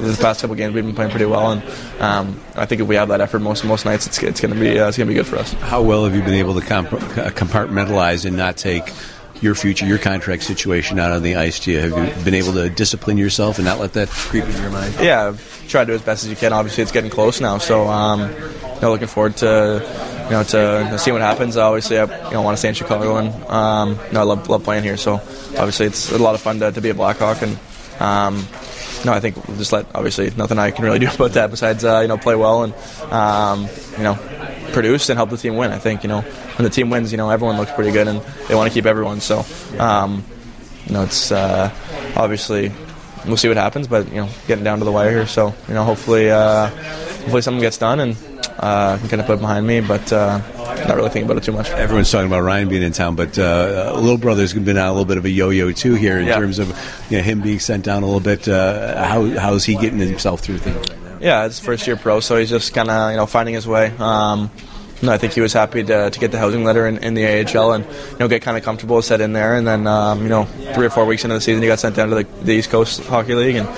the 0.00 0.16
past 0.20 0.40
couple 0.40 0.56
games 0.56 0.74
we've 0.74 0.84
been 0.84 0.94
playing 0.94 1.10
pretty 1.10 1.26
well, 1.26 1.52
and 1.52 1.62
um, 2.00 2.40
I 2.56 2.66
think 2.66 2.80
if 2.80 2.88
we 2.88 2.96
have 2.96 3.08
that 3.08 3.20
effort 3.20 3.40
most 3.40 3.64
most 3.64 3.84
nights, 3.84 4.06
it's, 4.06 4.22
it's 4.22 4.40
going 4.40 4.54
to 4.54 4.60
be 4.60 4.78
uh, 4.78 4.88
it's 4.88 4.96
going 4.96 5.06
to 5.06 5.12
be 5.12 5.18
good 5.18 5.26
for 5.26 5.36
us. 5.36 5.52
How 5.54 5.82
well 5.82 6.04
have 6.04 6.14
you 6.14 6.22
been 6.22 6.34
able 6.34 6.54
to 6.54 6.66
comp- 6.66 6.88
compartmentalize 6.88 8.24
and 8.24 8.36
not 8.36 8.56
take 8.56 8.92
your 9.40 9.54
future, 9.54 9.86
your 9.86 9.98
contract 9.98 10.42
situation 10.42 10.98
out 10.98 11.12
on 11.12 11.22
the 11.22 11.36
ice 11.36 11.60
to 11.60 11.72
you? 11.72 11.78
Have 11.78 11.90
you 11.90 12.24
been 12.24 12.34
able 12.34 12.52
to 12.54 12.68
discipline 12.68 13.16
yourself 13.16 13.58
and 13.58 13.64
not 13.64 13.78
let 13.78 13.94
that 13.94 14.08
creep 14.08 14.44
into 14.44 14.60
your 14.60 14.70
mind? 14.70 14.94
Yeah, 15.00 15.36
try 15.68 15.82
to 15.84 15.86
do 15.86 15.94
as 15.94 16.02
best 16.02 16.24
as 16.24 16.30
you 16.30 16.36
can. 16.36 16.52
Obviously, 16.52 16.82
it's 16.82 16.92
getting 16.92 17.10
close 17.10 17.40
now, 17.40 17.58
so 17.58 17.86
um, 17.88 18.30
you 18.30 18.80
know, 18.82 18.90
looking 18.90 19.08
forward 19.08 19.36
to 19.38 19.82
you 20.24 20.30
know 20.30 20.42
to 20.44 20.98
see 20.98 21.12
what 21.12 21.22
happens. 21.22 21.56
Obviously, 21.56 21.98
I 21.98 22.04
you 22.28 22.34
know 22.34 22.42
want 22.42 22.56
to 22.56 22.58
stay 22.58 22.68
in 22.68 22.74
Chicago, 22.74 23.16
and 23.16 23.32
um, 23.44 23.90
you 24.08 24.12
know, 24.12 24.20
I 24.20 24.24
love 24.24 24.48
love 24.48 24.64
playing 24.64 24.84
here. 24.84 24.96
So 24.96 25.14
obviously, 25.14 25.86
it's 25.86 26.12
a 26.12 26.18
lot 26.18 26.34
of 26.34 26.40
fun 26.40 26.60
to, 26.60 26.72
to 26.72 26.80
be 26.80 26.90
a 26.90 26.94
Blackhawk, 26.94 27.42
and 27.42 27.58
um, 28.00 28.46
no, 29.04 29.12
I 29.12 29.20
think 29.20 29.36
we'll 29.48 29.56
just 29.56 29.72
let 29.72 29.86
obviously 29.94 30.30
nothing 30.30 30.58
I 30.58 30.70
can 30.70 30.84
really 30.84 30.98
do 30.98 31.08
about 31.14 31.32
that 31.32 31.50
besides 31.50 31.84
uh, 31.84 32.00
you 32.00 32.08
know 32.08 32.18
play 32.18 32.34
well 32.34 32.64
and 32.64 32.74
um, 33.12 33.68
you 33.96 34.02
know 34.02 34.18
produce 34.72 35.08
and 35.08 35.16
help 35.16 35.30
the 35.30 35.36
team 35.36 35.56
win. 35.56 35.72
I 35.72 35.78
think 35.78 36.02
you 36.02 36.08
know 36.08 36.20
when 36.20 36.64
the 36.64 36.70
team 36.70 36.90
wins, 36.90 37.12
you 37.12 37.18
know 37.18 37.30
everyone 37.30 37.56
looks 37.56 37.72
pretty 37.72 37.92
good 37.92 38.08
and 38.08 38.20
they 38.48 38.54
want 38.54 38.70
to 38.70 38.74
keep 38.74 38.86
everyone. 38.86 39.20
So 39.20 39.44
um, 39.78 40.24
you 40.86 40.92
know 40.92 41.02
it's 41.02 41.32
uh, 41.32 41.70
obviously 42.16 42.72
we'll 43.26 43.36
see 43.36 43.48
what 43.48 43.56
happens, 43.56 43.88
but 43.88 44.08
you 44.08 44.16
know 44.16 44.28
getting 44.46 44.64
down 44.64 44.78
to 44.78 44.84
the 44.84 44.92
wire 44.92 45.10
here. 45.10 45.26
So 45.26 45.54
you 45.68 45.74
know 45.74 45.84
hopefully 45.84 46.30
uh, 46.30 46.66
hopefully 46.66 47.42
something 47.42 47.60
gets 47.60 47.78
done 47.78 48.00
and 48.00 48.16
uh, 48.58 48.98
can 48.98 49.08
kind 49.08 49.20
of 49.20 49.26
put 49.26 49.34
it 49.34 49.40
behind 49.40 49.66
me, 49.66 49.80
but. 49.80 50.12
Uh, 50.12 50.40
not 50.90 50.96
really 50.96 51.10
thinking 51.10 51.30
about 51.30 51.40
it 51.40 51.44
too 51.44 51.52
much. 51.52 51.70
Everyone's 51.70 52.10
talking 52.10 52.26
about 52.26 52.40
Ryan 52.40 52.68
being 52.68 52.82
in 52.82 52.92
town, 52.92 53.14
but 53.14 53.38
uh, 53.38 53.92
little 53.94 54.18
brother's 54.18 54.52
been 54.52 54.76
on 54.76 54.88
a 54.88 54.90
little 54.90 55.04
bit 55.04 55.18
of 55.18 55.24
a 55.24 55.30
yo-yo 55.30 55.70
too 55.70 55.94
here 55.94 56.18
in 56.18 56.26
yeah. 56.26 56.34
terms 56.34 56.58
of 56.58 56.68
you 57.10 57.18
know, 57.18 57.22
him 57.22 57.40
being 57.40 57.60
sent 57.60 57.84
down 57.84 58.02
a 58.02 58.06
little 58.06 58.20
bit. 58.20 58.48
Uh, 58.48 59.04
how 59.04 59.24
how's 59.38 59.64
he 59.64 59.74
getting 59.76 60.00
himself 60.00 60.40
through 60.40 60.58
things? 60.58 60.88
Right 60.90 61.02
now? 61.02 61.18
Yeah, 61.20 61.46
it's 61.46 61.60
first 61.60 61.86
year 61.86 61.96
pro, 61.96 62.20
so 62.20 62.36
he's 62.36 62.50
just 62.50 62.74
kind 62.74 62.90
of 62.90 63.12
you 63.12 63.16
know 63.16 63.26
finding 63.26 63.54
his 63.54 63.66
way. 63.66 63.92
Um, 63.98 64.50
no, 65.02 65.12
I 65.12 65.18
think 65.18 65.32
he 65.32 65.40
was 65.40 65.54
happy 65.54 65.82
to, 65.82 66.10
to 66.10 66.20
get 66.20 66.30
the 66.30 66.38
housing 66.38 66.62
letter 66.62 66.86
in, 66.86 66.98
in 66.98 67.14
the 67.14 67.24
AHL 67.24 67.72
and 67.72 67.84
you 67.84 68.18
know 68.18 68.28
get 68.28 68.42
kind 68.42 68.58
of 68.58 68.62
comfortable, 68.62 69.00
set 69.00 69.20
in 69.20 69.32
there, 69.32 69.54
and 69.54 69.66
then 69.66 69.86
um, 69.86 70.22
you 70.22 70.28
know 70.28 70.44
three 70.74 70.86
or 70.86 70.90
four 70.90 71.06
weeks 71.06 71.24
into 71.24 71.34
the 71.34 71.40
season, 71.40 71.62
he 71.62 71.68
got 71.68 71.78
sent 71.78 71.96
down 71.96 72.10
to 72.10 72.16
the, 72.16 72.24
the 72.42 72.52
East 72.52 72.70
Coast 72.70 73.04
Hockey 73.04 73.34
League, 73.34 73.56
and 73.56 73.68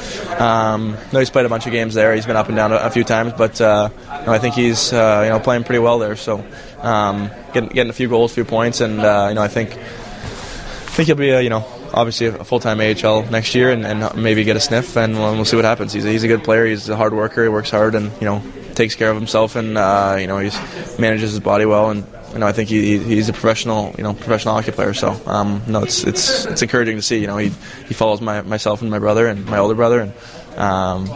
um, 0.40 0.96
no, 1.12 1.20
he's 1.20 1.30
played 1.30 1.46
a 1.46 1.48
bunch 1.48 1.66
of 1.66 1.72
games 1.72 1.94
there. 1.94 2.14
He's 2.14 2.26
been 2.26 2.36
up 2.36 2.48
and 2.48 2.56
down 2.56 2.72
a, 2.72 2.76
a 2.76 2.90
few 2.90 3.04
times, 3.04 3.32
but 3.36 3.60
uh, 3.60 3.90
no, 4.26 4.32
I 4.32 4.38
think 4.38 4.54
he's 4.54 4.92
uh, 4.92 5.22
you 5.24 5.30
know 5.30 5.38
playing 5.38 5.64
pretty 5.64 5.78
well 5.78 5.98
there. 5.98 6.16
So 6.16 6.44
um, 6.83 7.30
getting, 7.53 7.70
getting 7.70 7.91
a 7.91 7.95
few 7.95 8.09
goals, 8.09 8.33
a 8.33 8.35
few 8.35 8.45
points, 8.45 8.80
and 8.80 9.01
uh, 9.01 9.26
you 9.28 9.35
know 9.35 9.43
I 9.43 9.49
think 9.49 9.72
I 9.72 10.95
think 10.95 11.07
he'll 11.07 11.16
be 11.16 11.30
a, 11.30 11.41
you 11.41 11.51
know 11.51 11.64
obviously 11.95 12.26
a 12.26 12.45
full 12.45 12.61
time 12.61 12.80
AHL 12.80 13.24
next 13.30 13.55
year, 13.55 13.70
and, 13.70 13.87
and, 13.87 14.22
maybe 14.22 14.45
get 14.45 14.57
a 14.57 14.61
sniff, 14.61 14.97
and 14.97 15.14
we'll, 15.14 15.35
we'll 15.35 15.45
see 15.45 15.57
what 15.57 15.64
happens. 15.64 15.93
He's 15.93 16.05
a, 16.05 16.11
he's 16.11 16.22
a 16.22 16.28
good 16.28 16.45
player. 16.45 16.66
He's 16.66 16.89
a 16.89 16.97
hard 16.97 17.12
worker. 17.12 17.43
He 17.43 17.49
works 17.49 17.70
hard, 17.70 17.95
and 17.95 18.11
you 18.20 18.26
know 18.26 18.43
takes 18.74 18.95
care 18.95 19.11
of 19.11 19.16
himself, 19.16 19.57
and 19.57 19.76
uh, 19.76 20.16
you 20.18 20.26
know 20.26 20.39
he 20.39 20.51
manages 20.99 21.30
his 21.30 21.41
body 21.41 21.64
well, 21.64 21.91
and 21.91 22.07
you 22.33 22.39
know 22.39 22.47
I 22.47 22.53
think 22.53 22.68
he, 22.68 22.99
he's 22.99 23.28
a 23.28 23.33
professional 23.33 23.95
you 23.97 24.05
know 24.05 24.14
professional 24.14 24.55
hockey 24.55 24.72
player. 24.72 24.95
So 24.95 25.20
um, 25.26 25.62
no, 25.66 25.83
it's 25.83 26.05
it's 26.05 26.47
it's 26.47 26.62
encouraging 26.62 26.97
to 26.97 27.03
see. 27.03 27.18
You 27.18 27.26
know 27.26 27.37
he 27.37 27.49
he 27.87 27.95
follows 27.95 28.20
my 28.20 28.43
myself 28.43 28.83
and 28.83 28.91
my 28.91 28.99
brother 28.99 29.26
and 29.26 29.45
my 29.47 29.59
older 29.59 29.74
brother, 29.74 30.01
and 30.01 30.59
um, 30.59 31.07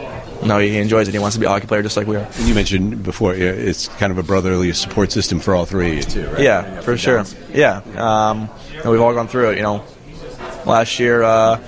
no, 0.46 0.58
he 0.58 0.76
enjoys 0.78 1.08
it. 1.08 1.12
He 1.12 1.18
wants 1.18 1.36
to 1.36 1.40
be 1.40 1.46
a 1.46 1.48
hockey 1.48 1.66
player 1.66 1.82
just 1.82 1.96
like 1.96 2.06
we 2.06 2.16
are. 2.16 2.28
You 2.40 2.54
mentioned 2.54 3.02
before 3.02 3.34
it's 3.34 3.88
kind 3.88 4.10
of 4.10 4.18
a 4.18 4.22
brotherly 4.22 4.72
support 4.72 5.12
system 5.12 5.40
for 5.40 5.54
all 5.54 5.66
three 5.66 5.90
of 5.90 5.94
you 5.96 6.02
too, 6.02 6.26
right? 6.28 6.42
Yeah, 6.42 6.80
for 6.80 6.96
sure. 6.96 7.24
Yeah, 7.52 7.82
um, 7.96 8.48
we've 8.84 9.00
all 9.00 9.14
gone 9.14 9.28
through 9.28 9.50
it. 9.50 9.56
You 9.56 9.62
know, 9.62 9.84
last 10.64 10.98
year. 10.98 11.22
Uh, 11.22 11.60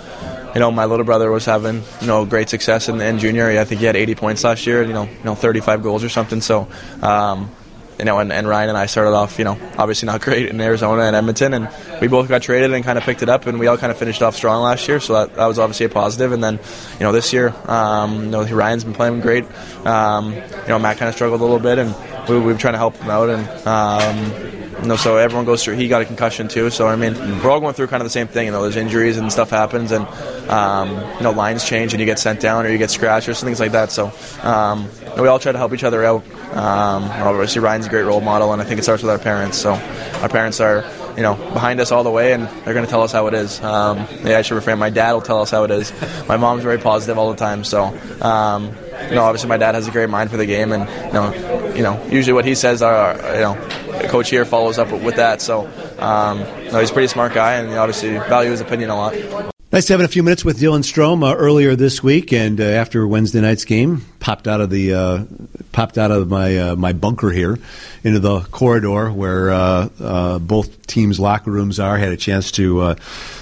you 0.54 0.60
know, 0.60 0.70
my 0.70 0.86
little 0.86 1.04
brother 1.04 1.30
was 1.30 1.44
having, 1.44 1.82
you 2.00 2.06
know, 2.06 2.24
great 2.24 2.48
success 2.48 2.88
in, 2.88 3.00
in 3.00 3.18
junior. 3.18 3.48
I 3.60 3.64
think 3.64 3.80
he 3.80 3.86
had 3.86 3.96
80 3.96 4.14
points 4.14 4.44
last 4.44 4.66
year, 4.66 4.82
you 4.82 4.94
know, 4.94 5.04
you 5.04 5.24
know, 5.24 5.34
35 5.34 5.82
goals 5.82 6.02
or 6.02 6.08
something. 6.08 6.40
So, 6.40 6.66
um, 7.02 7.50
you 7.99 8.05
know, 8.05 8.18
and, 8.18 8.32
and, 8.32 8.46
Ryan 8.46 8.68
and 8.68 8.78
I 8.78 8.86
started 8.86 9.11
off, 9.11 9.38
you 9.38 9.44
know, 9.44 9.59
obviously 9.76 10.07
not 10.07 10.20
great 10.20 10.49
in 10.49 10.61
Arizona 10.61 11.03
and 11.03 11.16
Edmonton, 11.16 11.55
and 11.55 11.68
we 12.01 12.09
both 12.09 12.28
got 12.28 12.42
traded 12.42 12.72
and 12.72 12.84
kind 12.84 12.96
of 12.96 13.05
picked 13.05 13.22
it 13.22 13.28
up, 13.28 13.46
and 13.46 13.59
we 13.59 13.66
all 13.66 13.76
kind 13.76 13.90
of 13.90 13.99
finished 13.99 14.22
off 14.22 14.36
strong 14.36 14.62
last 14.62 14.86
year, 14.88 15.01
so 15.01 15.14
that, 15.14 15.34
that 15.34 15.46
was 15.46 15.59
obviously 15.59 15.86
a 15.86 15.88
positive. 15.88 16.32
And 16.32 16.42
then, 16.42 16.61
you 16.99 17.01
know, 17.01 17.12
this 17.12 17.32
year, 17.32 17.55
um, 17.66 18.24
you 18.24 18.30
know, 18.30 18.44
Ryan's 18.44 18.84
been 18.84 18.94
playing 18.94 19.20
great. 19.20 19.44
Um, 19.86 20.32
you 20.32 20.68
know, 20.68 20.78
Matt 20.78 20.99
kind 20.99 21.09
of 21.09 21.14
struggled 21.14 21.40
a 21.40 21.44
little 21.44 21.59
bit, 21.59 21.78
and 21.78 21.94
we, 22.28 22.36
we've 22.36 22.46
been 22.46 22.59
trying 22.59 22.74
to 22.74 22.78
help 22.78 22.96
him 22.96 23.11
out, 23.11 23.30
and 23.30 23.66
um, 23.66 24.59
you 24.82 24.88
know, 24.88 24.96
so 24.96 25.16
everyone 25.16 25.44
goes 25.44 25.64
through. 25.64 25.74
He 25.74 25.88
got 25.88 26.03
a 26.03 26.05
concussion 26.05 26.46
too. 26.49 26.70
So 26.70 26.86
I 26.86 26.96
mean, 26.96 27.14
we're 27.42 27.51
all 27.51 27.61
going 27.61 27.74
through 27.74 27.88
kind 27.88 28.01
of 28.01 28.07
the 28.07 28.11
same 28.11 28.28
thing. 28.28 28.46
You 28.46 28.53
know, 28.53 28.62
there's 28.62 28.76
injuries 28.76 29.16
and 29.16 29.32
stuff 29.32 29.51
happens, 29.51 29.90
and 29.90 30.07
um, 30.49 30.90
you 31.16 31.22
know, 31.22 31.32
lines 31.32 31.64
change, 31.64 31.92
and 31.92 32.01
you 32.01 32.07
get 32.07 32.18
sent 32.18 32.40
down 32.40 32.64
or 32.64 32.70
you 32.70 32.78
get 32.78 32.90
scratched 32.90 33.28
or 33.28 33.34
things 33.34 33.61
like 33.61 33.72
that. 33.72 33.90
So 33.90 34.12
um, 34.42 34.88
we 35.18 35.26
all 35.26 35.38
try 35.38 35.53
to 35.53 35.59
help 35.59 35.74
each 35.74 35.84
other 35.84 36.05
out. 36.05 36.24
Um, 36.53 37.05
obviously, 37.05 37.61
Ryan's 37.61 37.86
a 37.86 37.90
great 37.90 38.03
role 38.03 38.20
model, 38.20 38.53
and 38.53 38.61
I 38.61 38.64
think 38.64 38.78
it 38.78 38.82
starts 38.82 39.03
with 39.03 39.11
our 39.11 39.18
parents. 39.18 39.59
So 39.59 39.72
our 39.72 40.28
parents 40.28 40.61
are 40.61 40.84
you 41.18 41.24
know, 41.24 41.34
behind 41.34 41.80
us 41.80 41.90
all 41.90 42.05
the 42.05 42.11
way, 42.12 42.32
and 42.32 42.46
they're 42.46 42.74
going 42.74 42.84
to 42.84 42.90
tell 42.90 43.03
us 43.03 43.11
how 43.11 43.26
it 43.26 43.34
is. 43.34 43.61
Um, 43.61 44.07
yeah, 44.22 44.38
I 44.38 44.42
should 44.42 44.55
refrain. 44.55 44.78
My 44.78 44.88
dad 44.88 45.14
will 45.14 45.20
tell 45.20 45.42
us 45.42 45.51
how 45.51 45.64
it 45.64 45.70
is. 45.72 45.92
My 46.28 46.36
mom's 46.36 46.62
very 46.62 46.78
positive 46.78 47.18
all 47.18 47.30
the 47.30 47.36
time, 47.36 47.64
so 47.64 47.86
um, 48.22 48.66
you 49.09 49.16
know, 49.16 49.24
obviously 49.24 49.49
my 49.49 49.57
dad 49.57 49.74
has 49.74 49.88
a 49.88 49.90
great 49.90 50.09
mind 50.09 50.30
for 50.30 50.36
the 50.36 50.46
game, 50.46 50.70
and 50.70 50.88
you 51.07 51.12
know, 51.12 51.74
you 51.74 51.82
know, 51.82 52.07
usually 52.07 52.34
what 52.34 52.44
he 52.44 52.55
says, 52.55 52.82
are 52.82 53.16
you 53.34 53.40
know, 53.40 54.09
coach 54.09 54.30
here 54.30 54.44
follows 54.44 54.78
up 54.78 54.92
with 54.92 55.16
that. 55.16 55.42
So, 55.42 55.66
um, 55.99 56.38
no, 56.70 56.78
he's 56.78 56.90
a 56.90 56.92
pretty 56.92 57.09
smart 57.09 57.34
guy, 57.34 57.55
and 57.55 57.72
obviously 57.74 58.11
value 58.11 58.53
his 58.53 58.61
opinion 58.61 58.90
a 58.90 58.94
lot. 58.94 59.57
Nice 59.70 59.88
having 59.88 60.06
a 60.06 60.08
few 60.08 60.22
minutes 60.22 60.46
with 60.46 60.58
Dylan 60.58 60.80
Strome 60.80 61.22
uh, 61.22 61.36
earlier 61.36 61.76
this 61.76 62.02
week, 62.02 62.32
and 62.32 62.58
uh, 62.58 62.64
after 62.64 63.06
Wednesday 63.06 63.42
night's 63.42 63.66
game, 63.66 64.02
popped 64.18 64.48
out 64.48 64.62
of 64.62 64.70
the 64.70 64.94
uh, 64.94 65.24
popped 65.72 65.98
out 65.98 66.10
of 66.10 66.30
my 66.30 66.56
uh, 66.56 66.76
my 66.76 66.94
bunker 66.94 67.28
here 67.30 67.58
into 68.02 68.18
the 68.18 68.40
corridor 68.40 69.12
where 69.12 69.50
uh, 69.50 69.90
uh, 70.00 70.38
both 70.38 70.86
teams' 70.86 71.20
locker 71.20 71.50
rooms 71.50 71.78
are. 71.78 71.98
Had 71.98 72.12
a 72.12 72.16
chance 72.16 72.50
to 72.52 72.96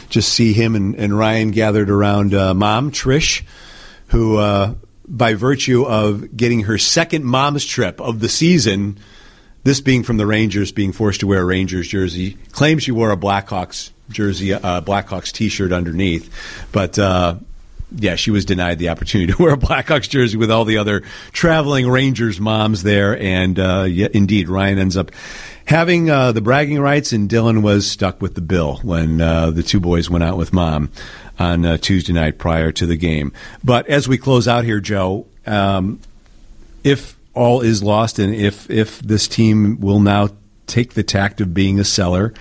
just 0.09 0.33
see 0.33 0.53
him 0.53 0.75
and, 0.75 0.97
and 0.97 1.17
Ryan 1.17 1.53
gathered 1.53 1.91
around 1.91 2.33
mom 2.33 2.91
Trish, 2.91 3.45
who 4.09 4.75
by 5.07 5.35
virtue 5.35 5.87
of 5.87 6.37
getting 6.37 6.63
her 6.65 6.77
second 6.77 7.25
mom's 7.25 7.65
trip 7.65 8.01
of 8.01 8.19
the 8.19 8.29
season, 8.29 8.99
this 9.63 9.81
being 9.81 10.03
from 10.03 10.17
the 10.17 10.27
Rangers, 10.27 10.73
being 10.73 10.91
forced 10.91 11.21
to 11.21 11.29
wear 11.29 11.43
a 11.43 11.45
Rangers 11.45 11.87
jersey, 11.87 12.37
claims 12.51 12.83
she 12.83 12.91
wore 12.91 13.13
a 13.13 13.17
Blackhawks 13.17 13.93
jersey, 14.11 14.53
uh, 14.53 14.81
Blackhawks 14.81 15.33
T-shirt 15.33 15.73
underneath, 15.73 16.33
but. 16.73 16.99
Uh, 16.99 17.37
yeah, 17.95 18.17
she 18.17 18.33
was 18.33 18.45
denied 18.45 18.81
the 18.81 18.89
opportunity 18.89 19.33
to 19.33 19.41
wear 19.41 19.55
a 19.55 19.57
Blackhawks 19.57 20.09
jersey 20.09 20.37
with 20.37 20.51
all 20.51 20.65
the 20.65 20.79
other 20.79 21.03
traveling 21.31 21.89
Rangers 21.89 22.41
moms 22.41 22.83
there, 22.83 23.17
and 23.17 23.59
uh, 23.59 23.87
yeah, 23.89 24.09
indeed, 24.13 24.49
Ryan 24.49 24.79
ends 24.79 24.97
up 24.97 25.13
having 25.67 26.11
uh, 26.11 26.33
the 26.33 26.41
bragging 26.41 26.81
rights, 26.81 27.13
and 27.13 27.29
Dylan 27.29 27.63
was 27.63 27.91
stuck 27.91 28.21
with 28.21 28.35
the 28.35 28.41
bill 28.41 28.79
when 28.83 29.21
uh, 29.21 29.51
the 29.51 29.63
two 29.63 29.81
boys 29.81 30.11
went 30.11 30.25
out 30.25 30.37
with 30.37 30.53
mom 30.53 30.91
on 31.39 31.67
uh, 31.67 31.77
Tuesday 31.77 32.13
night 32.13 32.39
prior 32.39 32.73
to 32.73 32.87
the 32.87 32.97
game. 32.97 33.33
But 33.63 33.87
as 33.89 34.09
we 34.09 34.19
close 34.19 34.49
out 34.49 34.65
here, 34.65 34.81
Joe, 34.81 35.27
um, 35.47 36.01
if 36.83 37.17
all 37.35 37.61
is 37.61 37.83
lost, 37.83 38.19
and 38.19 38.35
if 38.35 38.71
if 38.71 39.01
this 39.01 39.29
team 39.29 39.81
will 39.81 40.01
now 40.01 40.31
take 40.67 40.95
the 40.95 41.03
tact 41.03 41.41
of 41.41 41.55
being 41.55 41.79
a 41.79 41.85
seller 41.85 42.35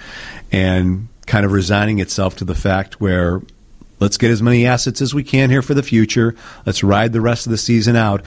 and 0.51 1.07
kind 1.26 1.45
of 1.45 1.51
resigning 1.51 1.99
itself 1.99 2.36
to 2.38 2.45
the 2.45 2.55
fact 2.55 3.01
where 3.01 3.41
let's 3.99 4.17
get 4.17 4.32
as 4.32 4.41
many 4.41 4.65
assets 4.65 5.01
as 5.01 5.13
we 5.13 5.23
can 5.23 5.49
here 5.49 5.61
for 5.61 5.73
the 5.73 5.84
future. 5.84 6.36
Let's 6.65 6.84
ride 6.84 7.13
the 7.13 7.21
rest 7.21 7.45
of 7.45 7.51
the 7.51 7.57
season 7.57 7.95
out. 7.95 8.23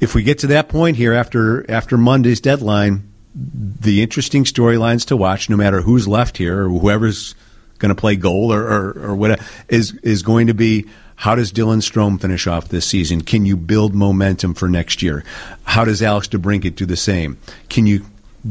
If 0.00 0.14
we 0.14 0.22
get 0.22 0.38
to 0.40 0.46
that 0.48 0.68
point 0.68 0.96
here 0.96 1.12
after 1.12 1.70
after 1.70 1.98
Monday's 1.98 2.40
deadline, 2.40 3.10
the 3.34 4.02
interesting 4.02 4.44
storylines 4.44 5.06
to 5.06 5.16
watch, 5.16 5.50
no 5.50 5.56
matter 5.56 5.82
who's 5.82 6.08
left 6.08 6.38
here 6.38 6.64
or 6.64 6.68
whoever's 6.68 7.34
going 7.78 7.90
to 7.90 8.00
play 8.00 8.16
goal 8.16 8.52
or, 8.52 8.62
or, 8.62 9.10
or 9.10 9.14
whatever, 9.14 9.44
is 9.68 9.92
is 10.02 10.22
going 10.22 10.46
to 10.46 10.54
be 10.54 10.86
how 11.16 11.34
does 11.34 11.52
Dylan 11.52 11.82
Strome 11.82 12.18
finish 12.18 12.46
off 12.46 12.68
this 12.68 12.86
season? 12.86 13.20
Can 13.20 13.44
you 13.44 13.54
build 13.54 13.94
momentum 13.94 14.54
for 14.54 14.70
next 14.70 15.02
year? 15.02 15.22
How 15.64 15.84
does 15.84 16.02
Alex 16.02 16.28
DeBrincat 16.28 16.76
do 16.76 16.86
the 16.86 16.96
same? 16.96 17.36
Can 17.68 17.86
you 17.86 18.06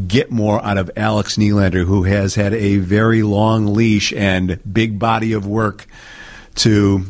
get 0.08 0.32
more 0.32 0.64
out 0.64 0.78
of 0.78 0.92
Alex 0.96 1.38
Nylander, 1.38 1.86
who 1.86 2.04
has 2.04 2.36
had 2.36 2.54
a 2.54 2.78
very 2.78 3.24
long 3.24 3.74
leash 3.74 4.14
and 4.14 4.60
big 4.72 5.00
body 5.00 5.34
of 5.34 5.48
work 5.48 5.88
to 6.56 7.06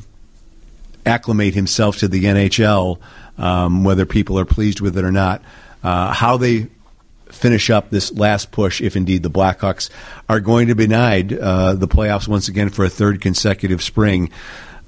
acclimate 1.06 1.56
himself 1.56 1.98
to 1.98 2.08
the 2.08 2.24
NHL, 2.26 3.00
um, 3.38 3.84
whether 3.84 4.06
people 4.06 4.40
are 4.40 4.46
pleased 4.46 4.80
with 4.80 4.98
it 4.98 5.04
or 5.04 5.12
not. 5.12 5.42
Uh, 5.84 6.14
how 6.14 6.38
they 6.38 6.68
finish 7.30 7.70
up 7.70 7.90
this 7.90 8.12
last 8.14 8.52
push, 8.52 8.82
if 8.82 8.96
indeed 8.96 9.24
the 9.24 9.30
Blackhawks 9.30 9.90
are 10.28 10.40
going 10.40 10.68
to 10.68 10.76
be 10.76 10.88
denied 10.88 11.34
uh, 11.34 11.74
the 11.74 11.88
playoffs 11.88 12.28
once 12.28 12.48
again 12.48 12.70
for 12.70 12.86
a 12.86 12.90
third 12.90 13.22
consecutive 13.22 13.82
spring, 13.82 14.32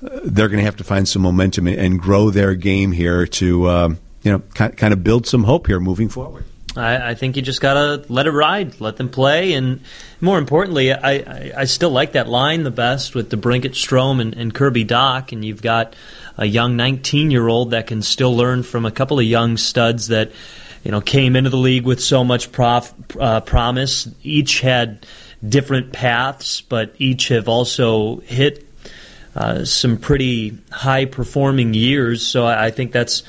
uh, 0.04 0.20
they're 0.24 0.50
going 0.50 0.60
to 0.60 0.66
have 0.66 0.78
to 0.78 0.84
find 0.84 1.08
some 1.08 1.22
momentum 1.22 1.68
and 1.68 2.00
grow 2.00 2.30
their 2.30 2.56
game 2.56 2.92
here 2.92 3.26
to 3.26 3.66
uh, 3.66 3.90
you 4.24 4.32
know 4.32 4.40
kind 4.56 4.94
of 4.94 5.04
build 5.04 5.28
some 5.28 5.44
hope 5.44 5.68
here 5.68 5.80
moving 5.80 6.10
forward. 6.10 6.46
I, 6.76 7.10
I, 7.10 7.16
think 7.16 7.36
you 7.36 7.42
just 7.42 7.60
gotta 7.60 8.04
let 8.08 8.28
it 8.28 8.32
ride, 8.32 8.80
let 8.80 8.96
them 8.96 9.10
play, 9.10 9.54
and 9.54 9.82
more 10.22 10.38
importantly, 10.38 10.94
I, 10.94 11.14
I, 11.14 11.52
I 11.58 11.66
still 11.66 11.90
like 11.90 12.14
that 12.14 12.30
line 12.30 12.64
the 12.64 12.72
best 12.72 13.14
with 13.14 13.30
DeBrincat, 13.30 13.72
Strome, 13.72 14.22
and, 14.22 14.34
and 14.36 14.54
Kirby 14.54 14.86
Dach, 14.86 15.32
and 15.32 15.44
you've 15.44 15.62
got 15.62 15.96
a 16.38 16.46
young 16.46 16.78
19 16.78 17.30
year 17.32 17.48
old 17.48 17.72
that 17.72 17.88
can 17.88 18.02
still 18.02 18.36
learn 18.36 18.64
from 18.64 18.86
a 18.86 18.92
couple 18.92 19.20
of 19.20 19.26
young 19.26 19.58
studs 19.58 20.08
that 20.08 20.32
you 20.84 20.92
know 20.92 21.02
came 21.02 21.36
into 21.36 21.50
the 21.50 21.58
league 21.58 21.86
with 21.86 22.02
so 22.02 22.24
much 22.24 22.52
prof, 22.52 22.94
uh, 23.20 23.42
promise. 23.42 24.08
Each 24.24 24.62
had 24.62 25.06
different 25.48 25.92
paths, 25.92 26.62
but 26.62 26.96
each 26.98 27.28
have 27.30 27.50
also 27.50 28.18
hit 28.22 28.68
uh, 29.36 29.66
some 29.66 29.98
pretty 29.98 30.58
high 30.72 31.06
performing 31.06 31.74
years. 31.74 32.26
So 32.26 32.46
I, 32.46 32.68
I 32.68 32.72
think 32.72 32.92
that's 32.92 33.24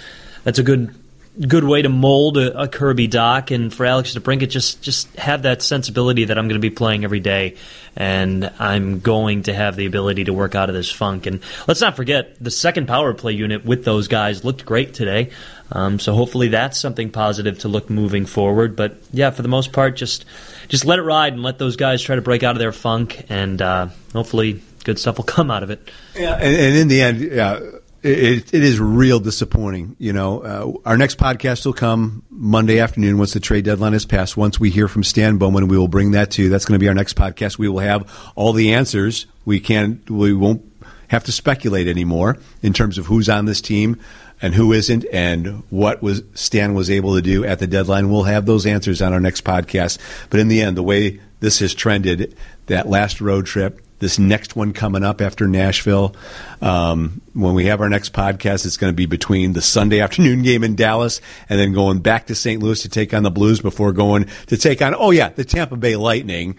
that's 0.44 0.58
a 0.58 0.62
good 0.62 0.94
good 1.40 1.64
way 1.64 1.82
to 1.82 1.88
mold 1.88 2.36
a, 2.36 2.62
a 2.62 2.68
Kirby 2.68 3.08
Dach, 3.08 3.50
and 3.54 3.72
for 3.72 3.86
Alex 3.86 4.14
DeBrincat, 4.14 4.50
just 4.50 4.82
just 4.82 5.14
have 5.16 5.42
that 5.42 5.62
sensibility 5.62 6.26
that 6.26 6.38
I'm 6.38 6.48
going 6.48 6.60
to 6.60 6.68
be 6.68 6.74
playing 6.74 7.04
every 7.04 7.20
day, 7.20 7.56
and 7.96 8.50
I'm 8.58 9.00
going 9.00 9.44
to 9.44 9.54
have 9.54 9.76
the 9.76 9.86
ability 9.86 10.24
to 10.24 10.32
work 10.32 10.54
out 10.54 10.68
of 10.68 10.74
this 10.74 10.90
funk. 10.90 11.26
And 11.26 11.40
let's 11.66 11.80
not 11.80 11.96
forget 11.96 12.36
the 12.42 12.50
second 12.50 12.86
power 12.86 13.14
play 13.14 13.32
unit 13.32 13.64
with 13.64 13.84
those 13.84 14.08
guys 14.08 14.44
looked 14.44 14.64
great 14.64 14.94
today. 14.94 15.30
Um, 15.70 15.98
so 15.98 16.14
hopefully 16.14 16.48
that's 16.48 16.78
something 16.78 17.10
positive 17.10 17.60
to 17.60 17.68
look 17.68 17.88
moving 17.88 18.26
forward. 18.26 18.76
But 18.76 18.96
yeah, 19.10 19.30
for 19.30 19.40
the 19.40 19.48
most 19.48 19.72
part, 19.72 19.96
just 19.96 20.26
just 20.68 20.84
let 20.84 20.98
it 20.98 21.02
ride 21.02 21.32
and 21.32 21.42
let 21.42 21.58
those 21.58 21.76
guys 21.76 22.02
try 22.02 22.16
to 22.16 22.22
break 22.22 22.42
out 22.42 22.56
of 22.56 22.58
their 22.58 22.72
funk, 22.72 23.24
and 23.30 23.60
uh, 23.60 23.88
hopefully 24.12 24.62
good 24.84 24.98
stuff 24.98 25.16
will 25.16 25.24
come 25.38 25.50
out 25.50 25.62
of 25.62 25.70
it. 25.70 25.90
Yeah, 26.14 26.34
and, 26.34 26.56
and 26.56 26.76
in 26.76 26.88
the 26.88 27.00
end, 27.00 27.20
yeah 27.20 27.60
it, 28.02 28.52
it 28.52 28.62
is 28.64 28.80
real 28.80 29.20
disappointing. 29.20 29.96
You 29.98 30.12
know, 30.12 30.40
uh, 30.40 30.88
our 30.88 30.96
next 30.96 31.18
podcast 31.18 31.64
will 31.64 31.72
come 31.72 32.24
Monday 32.30 32.80
afternoon 32.80 33.18
once 33.18 33.32
the 33.32 33.40
trade 33.40 33.64
deadline 33.64 33.94
is 33.94 34.04
passed. 34.04 34.36
Once 34.36 34.58
we 34.58 34.70
hear 34.70 34.88
from 34.88 35.04
Stan 35.04 35.38
Bowman, 35.38 35.68
we 35.68 35.78
will 35.78 35.88
bring 35.88 36.12
that 36.12 36.32
to 36.32 36.42
you. 36.42 36.48
That's 36.48 36.64
going 36.64 36.78
to 36.78 36.82
be 36.82 36.88
our 36.88 36.94
next 36.94 37.16
podcast. 37.16 37.58
We 37.58 37.68
will 37.68 37.78
have 37.78 38.10
all 38.34 38.52
the 38.52 38.74
answers. 38.74 39.26
We 39.44 39.60
can 39.60 40.02
we 40.08 40.32
won't 40.32 40.68
have 41.08 41.24
to 41.24 41.32
speculate 41.32 41.86
anymore 41.86 42.38
in 42.62 42.72
terms 42.72 42.98
of 42.98 43.06
who's 43.06 43.28
on 43.28 43.44
this 43.44 43.60
team 43.60 44.00
and 44.40 44.54
who 44.54 44.72
isn't 44.72 45.04
and 45.12 45.62
what 45.70 46.02
was 46.02 46.22
Stan 46.34 46.74
was 46.74 46.90
able 46.90 47.14
to 47.14 47.22
do 47.22 47.44
at 47.44 47.60
the 47.60 47.66
deadline. 47.66 48.10
We'll 48.10 48.24
have 48.24 48.46
those 48.46 48.66
answers 48.66 49.00
on 49.00 49.12
our 49.12 49.20
next 49.20 49.44
podcast. 49.44 49.98
But 50.30 50.40
in 50.40 50.48
the 50.48 50.62
end, 50.62 50.76
the 50.76 50.82
way 50.82 51.20
this 51.40 51.60
has 51.60 51.74
trended, 51.74 52.34
that 52.66 52.88
last 52.88 53.20
road 53.20 53.46
trip, 53.46 53.80
this 54.02 54.18
next 54.18 54.56
one 54.56 54.72
coming 54.72 55.04
up 55.04 55.20
after 55.20 55.46
Nashville. 55.46 56.14
Um, 56.60 57.22
when 57.34 57.54
we 57.54 57.66
have 57.66 57.80
our 57.80 57.88
next 57.88 58.12
podcast, 58.12 58.66
it's 58.66 58.76
going 58.76 58.92
to 58.92 58.96
be 58.96 59.06
between 59.06 59.52
the 59.52 59.62
Sunday 59.62 60.00
afternoon 60.00 60.42
game 60.42 60.64
in 60.64 60.74
Dallas 60.74 61.20
and 61.48 61.58
then 61.58 61.72
going 61.72 62.00
back 62.00 62.26
to 62.26 62.34
St. 62.34 62.60
Louis 62.60 62.82
to 62.82 62.88
take 62.88 63.14
on 63.14 63.22
the 63.22 63.30
Blues 63.30 63.60
before 63.60 63.92
going 63.92 64.26
to 64.48 64.56
take 64.56 64.82
on, 64.82 64.94
oh, 64.96 65.12
yeah, 65.12 65.28
the 65.28 65.44
Tampa 65.44 65.76
Bay 65.76 65.94
Lightning. 65.94 66.56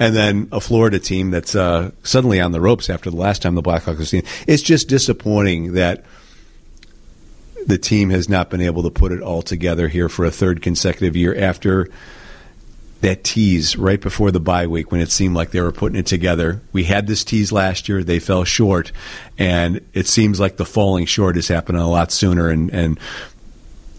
And 0.00 0.16
then 0.16 0.48
a 0.50 0.60
Florida 0.60 0.98
team 0.98 1.30
that's 1.30 1.54
uh, 1.54 1.92
suddenly 2.02 2.40
on 2.40 2.52
the 2.52 2.60
ropes 2.60 2.90
after 2.90 3.08
the 3.08 3.16
last 3.16 3.42
time 3.42 3.54
the 3.54 3.62
Blackhawks 3.62 3.98
have 3.98 4.08
seen. 4.08 4.24
It's 4.48 4.62
just 4.62 4.88
disappointing 4.88 5.74
that 5.74 6.04
the 7.66 7.78
team 7.78 8.10
has 8.10 8.28
not 8.28 8.50
been 8.50 8.62
able 8.62 8.82
to 8.82 8.90
put 8.90 9.12
it 9.12 9.22
all 9.22 9.42
together 9.42 9.86
here 9.86 10.08
for 10.08 10.24
a 10.24 10.30
third 10.30 10.60
consecutive 10.60 11.14
year 11.14 11.36
after 11.36 11.88
that 13.00 13.24
tease 13.24 13.76
right 13.76 14.00
before 14.00 14.30
the 14.30 14.40
bye 14.40 14.66
week 14.66 14.92
when 14.92 15.00
it 15.00 15.10
seemed 15.10 15.34
like 15.34 15.50
they 15.50 15.60
were 15.60 15.72
putting 15.72 15.98
it 15.98 16.06
together. 16.06 16.60
We 16.72 16.84
had 16.84 17.06
this 17.06 17.24
tease 17.24 17.52
last 17.52 17.88
year; 17.88 18.02
they 18.04 18.18
fell 18.18 18.44
short, 18.44 18.92
and 19.38 19.80
it 19.92 20.06
seems 20.06 20.38
like 20.38 20.56
the 20.56 20.66
falling 20.66 21.06
short 21.06 21.36
is 21.36 21.48
happening 21.48 21.80
a 21.80 21.90
lot 21.90 22.12
sooner. 22.12 22.48
And, 22.48 22.70
and 22.70 23.00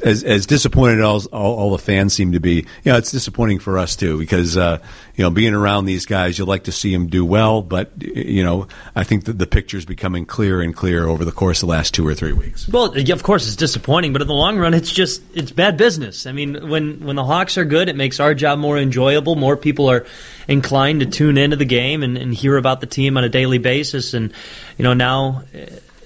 as, 0.01 0.23
as 0.23 0.45
disappointed 0.45 0.99
as 0.99 1.25
all, 1.27 1.55
all, 1.55 1.71
the 1.71 1.77
fans 1.77 2.13
seem 2.13 2.33
to 2.33 2.39
be, 2.39 2.65
you 2.83 2.91
know, 2.91 2.97
it's 2.97 3.11
disappointing 3.11 3.59
for 3.59 3.77
us 3.77 3.95
too 3.95 4.17
because 4.17 4.57
uh, 4.57 4.79
you 5.15 5.23
know 5.23 5.29
being 5.29 5.53
around 5.53 5.85
these 5.85 6.05
guys, 6.05 6.37
you 6.37 6.45
like 6.45 6.63
to 6.65 6.71
see 6.71 6.91
them 6.91 7.07
do 7.07 7.23
well, 7.23 7.61
but 7.61 7.91
you 7.99 8.43
know, 8.43 8.67
I 8.95 9.03
think 9.03 9.25
that 9.25 9.37
the 9.37 9.47
picture 9.47 9.77
is 9.77 9.85
becoming 9.85 10.25
clearer 10.25 10.61
and 10.61 10.75
clearer 10.75 11.07
over 11.07 11.25
the 11.25 11.31
course 11.31 11.61
of 11.61 11.67
the 11.67 11.71
last 11.71 11.93
two 11.93 12.07
or 12.07 12.13
three 12.13 12.33
weeks. 12.33 12.67
Well, 12.67 12.97
of 12.97 13.23
course, 13.23 13.47
it's 13.47 13.55
disappointing, 13.55 14.13
but 14.13 14.21
in 14.21 14.27
the 14.27 14.33
long 14.33 14.57
run, 14.57 14.73
it's 14.73 14.91
just 14.91 15.21
it's 15.35 15.51
bad 15.51 15.77
business. 15.77 16.25
I 16.25 16.31
mean, 16.31 16.69
when 16.69 17.05
when 17.05 17.15
the 17.15 17.25
Hawks 17.25 17.57
are 17.57 17.65
good, 17.65 17.89
it 17.89 17.95
makes 17.95 18.19
our 18.19 18.33
job 18.33 18.59
more 18.59 18.77
enjoyable. 18.77 19.35
More 19.35 19.57
people 19.57 19.89
are 19.89 20.05
inclined 20.47 21.01
to 21.01 21.05
tune 21.05 21.37
into 21.37 21.55
the 21.55 21.65
game 21.65 22.03
and, 22.03 22.17
and 22.17 22.33
hear 22.33 22.57
about 22.57 22.81
the 22.81 22.87
team 22.87 23.17
on 23.17 23.23
a 23.23 23.29
daily 23.29 23.57
basis, 23.57 24.13
and 24.13 24.33
you 24.77 24.83
know 24.83 24.93
now 24.93 25.43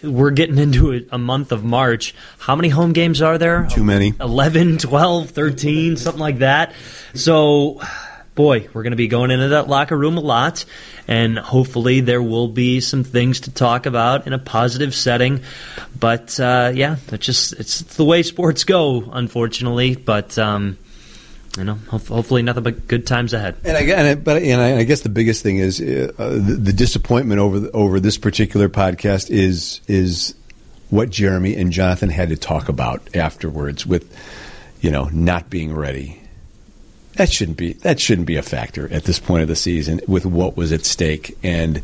we're 0.06 0.32
getting 0.32 0.58
into 0.58 0.94
a, 0.94 1.02
a, 1.12 1.18
month 1.18 1.52
of 1.52 1.64
March. 1.64 2.16
How 2.40 2.56
many 2.56 2.70
home 2.70 2.94
games 2.94 3.22
are 3.22 3.38
there? 3.38 3.68
Too 3.70 3.84
many. 3.84 4.14
11, 4.20 4.78
12, 4.78 5.30
13, 5.30 5.98
something 5.98 6.20
like 6.20 6.40
that. 6.40 6.74
So, 7.14 7.82
boy, 8.36 8.68
we're 8.74 8.84
going 8.84 8.92
to 8.92 8.98
be 8.98 9.08
going 9.08 9.32
into 9.32 9.50
that 9.50 9.68
locker 9.68 9.98
room 9.98 10.18
a 10.18 10.22
lot, 10.22 10.66
and 11.08 11.38
hopefully 11.38 12.02
there 12.02 12.22
will 12.22 12.48
be 12.48 12.82
some 12.82 13.04
things 13.04 13.42
to 13.42 13.52
talk 13.52 13.86
about 13.86 14.28
in 14.28 14.34
a 14.34 14.40
positive 14.40 14.94
setting. 14.94 15.42
But 15.98 16.40
uh, 16.40 16.72
yeah, 16.74 16.98
it's 17.12 17.26
just 17.26 17.54
it's 17.54 17.82
the 17.82 18.06
way 18.06 18.24
sports 18.24 18.64
go, 18.64 19.10
unfortunately. 19.12 19.96
But 19.96 20.38
um, 20.38 20.78
you 21.58 21.64
know, 21.64 21.76
hopefully 21.76 22.42
nothing 22.42 22.64
but 22.64 22.88
good 22.88 23.08
times 23.08 23.34
ahead. 23.34 23.58
And 23.64 23.78
I, 23.78 23.82
and 23.82 24.24
but 24.24 24.42
and 24.42 24.62
I, 24.62 24.80
I, 24.80 24.84
guess 24.84 25.02
the 25.02 25.10
biggest 25.10 25.42
thing 25.42 25.58
is 25.58 25.80
uh, 25.80 26.12
the, 26.18 26.58
the, 26.60 26.74
disappointment 26.74 27.40
over 27.40 27.60
the, 27.60 27.72
over 27.72 28.00
this 28.00 28.18
particular 28.18 28.68
podcast 28.68 29.30
is 29.30 29.82
is 29.88 30.36
what 30.90 31.10
Jeremy 31.10 31.56
and 31.56 31.72
Jonathan 31.72 32.10
had 32.10 32.30
to 32.30 32.36
talk 32.36 32.68
about 32.68 33.16
afterwards 33.16 33.86
with 33.86 34.14
you 34.82 34.92
know 34.92 35.06
not 35.14 35.50
being 35.50 35.74
ready. 35.74 36.22
That 37.14 37.32
shouldn't 37.32 37.58
be 37.58 37.74
that 37.74 38.00
shouldn't 38.00 38.28
be 38.28 38.36
a 38.36 38.44
factor 38.44 38.92
at 38.92 39.06
this 39.06 39.20
point 39.20 39.44
of 39.44 39.48
the 39.48 39.56
season 39.56 40.02
with 40.08 40.26
what 40.26 40.58
was 40.58 40.74
at 40.74 40.84
stake 40.84 41.38
and 41.42 41.82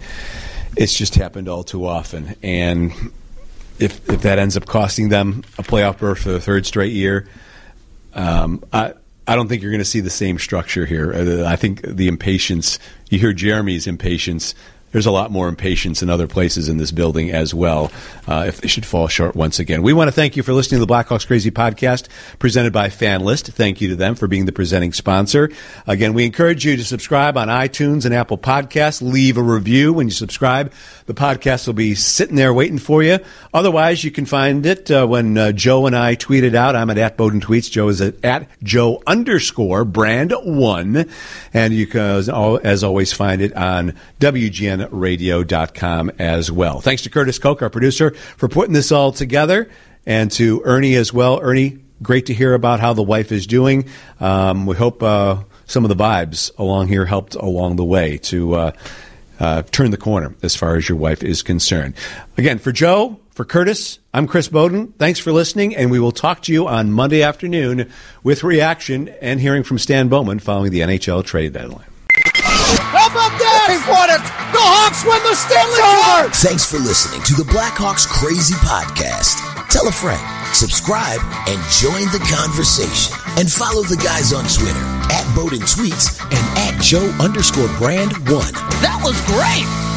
it's 0.75 0.93
just 0.93 1.15
happened 1.15 1.47
all 1.47 1.63
too 1.63 1.85
often. 1.85 2.35
And 2.43 2.91
if 3.79 4.09
if 4.09 4.21
that 4.23 4.39
ends 4.39 4.57
up 4.57 4.65
costing 4.65 5.09
them 5.09 5.43
a 5.57 5.63
playoff 5.63 5.99
berth 5.99 6.19
for 6.19 6.31
the 6.31 6.39
third 6.39 6.65
straight 6.65 6.93
year, 6.93 7.27
um, 8.13 8.63
I 8.71 8.93
I 9.31 9.35
don't 9.35 9.47
think 9.47 9.61
you're 9.61 9.71
going 9.71 9.79
to 9.79 9.85
see 9.85 10.01
the 10.01 10.09
same 10.09 10.37
structure 10.37 10.85
here. 10.85 11.13
Uh, 11.13 11.45
I 11.49 11.55
think 11.55 11.83
the 11.83 12.09
impatience. 12.09 12.79
You 13.09 13.17
hear 13.17 13.31
Jeremy's 13.31 13.87
impatience. 13.87 14.53
There's 14.91 15.05
a 15.05 15.11
lot 15.11 15.31
more 15.31 15.47
impatience 15.47 16.01
in 16.01 16.09
other 16.09 16.27
places 16.27 16.69
in 16.69 16.77
this 16.77 16.91
building 16.91 17.31
as 17.31 17.53
well. 17.53 17.91
Uh, 18.27 18.45
if 18.47 18.61
they 18.61 18.67
should 18.67 18.85
fall 18.85 19.07
short 19.07 19.35
once 19.35 19.59
again, 19.59 19.81
we 19.81 19.93
want 19.93 20.07
to 20.07 20.11
thank 20.11 20.35
you 20.35 20.43
for 20.43 20.53
listening 20.53 20.79
to 20.79 20.85
the 20.85 20.93
Blackhawks 20.93 21.25
Crazy 21.25 21.51
podcast 21.51 22.07
presented 22.39 22.73
by 22.73 22.89
FanLyst. 22.89 23.51
Thank 23.53 23.81
you 23.81 23.89
to 23.89 23.95
them 23.95 24.15
for 24.15 24.27
being 24.27 24.45
the 24.45 24.51
presenting 24.51 24.93
sponsor. 24.93 25.49
Again, 25.87 26.13
we 26.13 26.25
encourage 26.25 26.65
you 26.65 26.75
to 26.77 26.83
subscribe 26.83 27.37
on 27.37 27.47
iTunes 27.47 28.05
and 28.05 28.13
Apple 28.13 28.37
Podcasts. 28.37 29.01
Leave 29.01 29.37
a 29.37 29.43
review 29.43 29.93
when 29.93 30.07
you 30.07 30.11
subscribe. 30.11 30.71
The 31.05 31.13
podcast 31.13 31.67
will 31.67 31.73
be 31.73 31.95
sitting 31.95 32.35
there 32.35 32.53
waiting 32.53 32.77
for 32.77 33.03
you. 33.03 33.19
Otherwise, 33.53 34.03
you 34.03 34.11
can 34.11 34.25
find 34.25 34.65
it 34.65 34.89
uh, 34.91 35.05
when 35.05 35.37
uh, 35.37 35.51
Joe 35.51 35.85
and 35.85 35.95
I 35.95 36.15
tweet 36.15 36.43
it 36.43 36.55
out. 36.55 36.75
I'm 36.75 36.89
at, 36.89 36.97
at 36.97 37.17
Boden 37.17 37.41
Tweets. 37.41 37.69
Joe 37.71 37.89
is 37.89 38.01
at, 38.01 38.23
at 38.23 38.47
Joe 38.63 39.01
underscore 39.07 39.85
brand 39.85 40.33
one. 40.43 41.09
And 41.53 41.73
you 41.73 41.87
can, 41.87 42.01
as 42.01 42.83
always, 42.83 43.13
find 43.13 43.41
it 43.41 43.55
on 43.55 43.93
WGNradio.com 44.89 46.11
as 46.19 46.51
well. 46.51 46.81
Thanks 46.81 47.03
to 47.03 47.09
Curtis 47.09 47.39
Koch, 47.39 47.61
our 47.61 47.69
producer, 47.69 48.11
for 48.11 48.47
putting 48.47 48.73
this 48.73 48.91
all 48.91 49.11
together, 49.11 49.69
and 50.05 50.31
to 50.31 50.61
Ernie 50.65 50.95
as 50.95 51.13
well. 51.13 51.39
Ernie, 51.41 51.79
great 52.01 52.27
to 52.27 52.33
hear 52.33 52.53
about 52.53 52.79
how 52.79 52.93
the 52.93 53.03
wife 53.03 53.31
is 53.31 53.47
doing. 53.47 53.87
Um, 54.19 54.65
we 54.65 54.75
hope 54.75 55.03
uh, 55.03 55.43
some 55.65 55.85
of 55.85 55.89
the 55.89 55.95
vibes 55.95 56.51
along 56.57 56.87
here 56.87 57.05
helped 57.05 57.35
along 57.35 57.75
the 57.75 57.85
way 57.85 58.17
to 58.17 58.55
uh, 58.55 58.71
uh, 59.39 59.61
turn 59.63 59.91
the 59.91 59.97
corner 59.97 60.35
as 60.43 60.55
far 60.55 60.75
as 60.75 60.87
your 60.87 60.97
wife 60.97 61.23
is 61.23 61.41
concerned. 61.41 61.95
Again, 62.37 62.59
for 62.59 62.71
Joe, 62.71 63.19
for 63.31 63.45
Curtis, 63.45 63.99
I'm 64.13 64.27
Chris 64.27 64.47
Boden. 64.49 64.93
Thanks 64.99 65.19
for 65.19 65.31
listening, 65.31 65.75
and 65.75 65.89
we 65.89 65.99
will 65.99 66.11
talk 66.11 66.43
to 66.43 66.53
you 66.53 66.67
on 66.67 66.91
Monday 66.91 67.23
afternoon 67.23 67.89
with 68.23 68.43
reaction 68.43 69.09
and 69.21 69.39
hearing 69.39 69.63
from 69.63 69.77
Stan 69.77 70.09
Bowman 70.09 70.39
following 70.39 70.71
the 70.71 70.81
NHL 70.81 71.25
trade 71.25 71.53
deadline. 71.53 71.87
How 72.13 73.07
about 73.07 73.39
that? 73.39 73.67
They 73.69 73.91
won 73.91 74.09
it. 74.09 74.40
The 74.51 74.59
Hawks 74.59 75.03
win 75.07 75.21
the 75.23 75.35
Stanley 75.35 75.79
Cup. 75.79 76.35
Thanks 76.43 76.69
for 76.69 76.77
listening 76.77 77.23
to 77.23 77.33
the 77.35 77.47
Blackhawks 77.47 78.07
Crazy 78.07 78.55
Podcast. 78.55 79.39
Tell 79.69 79.87
a 79.87 79.91
friend, 79.91 80.21
subscribe, 80.53 81.21
and 81.47 81.59
join 81.79 82.03
the 82.11 82.19
conversation. 82.27 83.15
And 83.39 83.49
follow 83.49 83.83
the 83.83 83.95
guys 83.95 84.33
on 84.33 84.43
Twitter 84.43 84.85
at 85.15 85.23
Boden 85.35 85.63
Tweets 85.63 86.19
and 86.19 86.43
at 86.67 86.81
Joe 86.81 87.07
underscore 87.23 87.71
brand 87.79 88.11
one. 88.27 88.51
That 88.83 88.99
was 89.03 89.15
great. 89.31 89.90